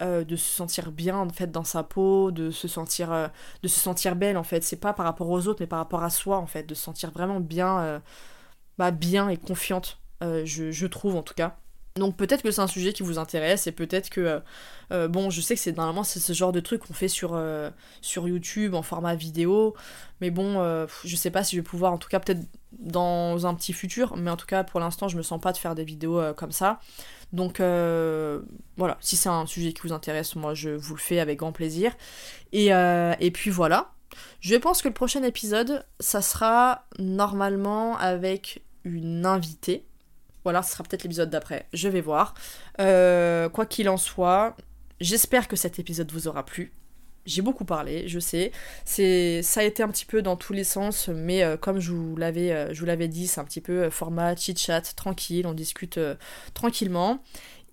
de 0.00 0.36
se 0.36 0.50
sentir 0.50 0.90
bien 0.90 1.16
en 1.16 1.28
fait 1.28 1.50
dans 1.50 1.64
sa 1.64 1.84
peau, 1.84 2.32
de 2.32 2.50
se 2.50 2.66
sentir, 2.66 3.30
de 3.62 3.68
se 3.68 3.78
sentir 3.78 4.16
belle 4.16 4.36
en 4.36 4.42
fait. 4.42 4.64
C'est 4.64 4.76
pas 4.76 4.92
par 4.92 5.06
rapport 5.06 5.28
aux 5.28 5.46
autres, 5.46 5.60
mais 5.60 5.66
par 5.66 5.78
rapport 5.78 6.02
à 6.02 6.10
soi 6.10 6.38
en 6.38 6.46
fait, 6.46 6.64
de 6.64 6.74
se 6.74 6.82
sentir 6.82 7.12
vraiment 7.12 7.38
bien, 7.38 8.02
bah, 8.78 8.90
bien 8.90 9.28
et 9.28 9.36
confiante. 9.36 10.00
Je 10.20 10.86
trouve 10.86 11.14
en 11.16 11.22
tout 11.22 11.34
cas. 11.34 11.61
Donc 11.96 12.16
peut-être 12.16 12.42
que 12.42 12.50
c'est 12.50 12.60
un 12.60 12.66
sujet 12.66 12.92
qui 12.92 13.02
vous 13.02 13.18
intéresse 13.18 13.66
et 13.66 13.72
peut-être 13.72 14.08
que 14.08 14.20
euh, 14.20 14.40
euh, 14.92 15.08
bon 15.08 15.28
je 15.28 15.42
sais 15.42 15.54
que 15.54 15.60
c'est 15.60 15.76
normalement 15.76 16.04
c'est 16.04 16.20
ce 16.20 16.32
genre 16.32 16.52
de 16.52 16.60
truc 16.60 16.82
qu'on 16.86 16.94
fait 16.94 17.08
sur, 17.08 17.34
euh, 17.34 17.70
YouTube 18.16 18.74
en 18.74 18.82
format 18.82 19.14
vidéo. 19.14 19.74
Mais 20.20 20.30
bon 20.30 20.86
je 21.04 21.16
sais 21.16 21.30
pas 21.30 21.44
si 21.44 21.56
je 21.56 21.60
vais 21.60 21.64
pouvoir 21.64 21.92
en 21.92 21.98
tout 21.98 22.08
cas 22.08 22.20
peut-être 22.20 22.46
dans 22.78 23.46
un 23.46 23.54
petit 23.54 23.72
futur. 23.72 24.16
Mais 24.16 24.30
en 24.30 24.36
tout 24.36 24.46
cas 24.46 24.64
pour 24.64 24.80
l'instant 24.80 25.08
je 25.08 25.16
me 25.16 25.22
sens 25.22 25.40
pas 25.40 25.52
de 25.52 25.58
faire 25.58 25.74
des 25.74 25.84
vidéos 25.84 26.20
comme 26.34 26.52
ça. 26.52 26.80
Donc 27.32 27.58
voilà. 27.58 28.96
Si 29.00 29.16
c'est 29.16 29.28
un 29.28 29.46
sujet 29.46 29.72
qui 29.72 29.82
vous 29.82 29.92
intéresse 29.92 30.34
moi 30.34 30.54
je 30.54 30.70
vous 30.70 30.94
le 30.94 31.00
fais 31.00 31.20
avec 31.20 31.40
grand 31.40 31.52
plaisir. 31.52 31.92
Et, 32.52 32.68
et 32.68 33.30
puis 33.32 33.50
voilà. 33.50 33.92
Je 34.40 34.54
pense 34.56 34.80
que 34.82 34.88
le 34.88 34.94
prochain 34.94 35.22
épisode 35.24 35.84
ça 36.00 36.22
sera 36.22 36.86
normalement 36.98 37.98
avec 37.98 38.62
une 38.84 39.26
invitée 39.26 39.84
voilà, 40.44 40.62
ce 40.62 40.72
sera 40.72 40.84
peut-être 40.84 41.02
l'épisode 41.04 41.30
d'après, 41.30 41.66
je 41.72 41.88
vais 41.88 42.00
voir. 42.00 42.34
Euh, 42.80 43.48
quoi 43.48 43.66
qu'il 43.66 43.88
en 43.88 43.96
soit, 43.96 44.56
j'espère 45.00 45.48
que 45.48 45.56
cet 45.56 45.78
épisode 45.78 46.10
vous 46.12 46.28
aura 46.28 46.44
plu. 46.44 46.72
J'ai 47.24 47.42
beaucoup 47.42 47.64
parlé, 47.64 48.08
je 48.08 48.18
sais. 48.18 48.50
C'est, 48.84 49.42
ça 49.42 49.60
a 49.60 49.62
été 49.62 49.82
un 49.84 49.88
petit 49.88 50.04
peu 50.04 50.22
dans 50.22 50.36
tous 50.36 50.52
les 50.52 50.64
sens, 50.64 51.08
mais 51.08 51.44
euh, 51.44 51.56
comme 51.56 51.78
je 51.78 51.92
vous 51.92 52.16
l'avais, 52.16 52.50
euh, 52.50 52.74
je 52.74 52.80
vous 52.80 52.86
l'avais 52.86 53.06
dit, 53.06 53.28
c'est 53.28 53.40
un 53.40 53.44
petit 53.44 53.60
peu 53.60 53.90
format 53.90 54.34
chit 54.34 54.58
chat, 54.58 54.82
tranquille, 54.96 55.46
on 55.46 55.54
discute 55.54 56.00
tranquillement. 56.54 57.22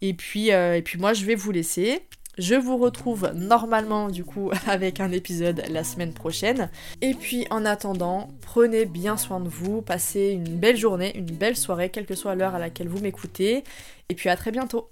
Et 0.02 0.14
puis 0.14 0.52
moi, 0.98 1.14
je 1.14 1.26
vais 1.26 1.36
vous 1.36 1.52
laisser. 1.52 2.08
Je 2.40 2.56
vous 2.56 2.78
retrouve 2.78 3.34
normalement 3.36 4.08
du 4.08 4.24
coup 4.24 4.50
avec 4.66 5.02
un 5.02 5.12
épisode 5.12 5.62
la 5.70 5.84
semaine 5.84 6.14
prochaine. 6.14 6.70
Et 7.02 7.14
puis 7.14 7.46
en 7.50 7.66
attendant, 7.66 8.30
prenez 8.40 8.86
bien 8.86 9.18
soin 9.18 9.42
de 9.42 9.50
vous, 9.50 9.82
passez 9.82 10.30
une 10.30 10.58
belle 10.58 10.78
journée, 10.78 11.12
une 11.18 11.26
belle 11.26 11.58
soirée, 11.58 11.90
quelle 11.90 12.06
que 12.06 12.16
soit 12.16 12.36
l'heure 12.36 12.56
à 12.56 12.60
laquelle 12.60 12.88
vous 12.88 13.00
m'écoutez. 13.00 13.66
Et 14.08 14.16
puis 14.16 14.30
à 14.30 14.38
très 14.38 14.52
bientôt. 14.52 14.90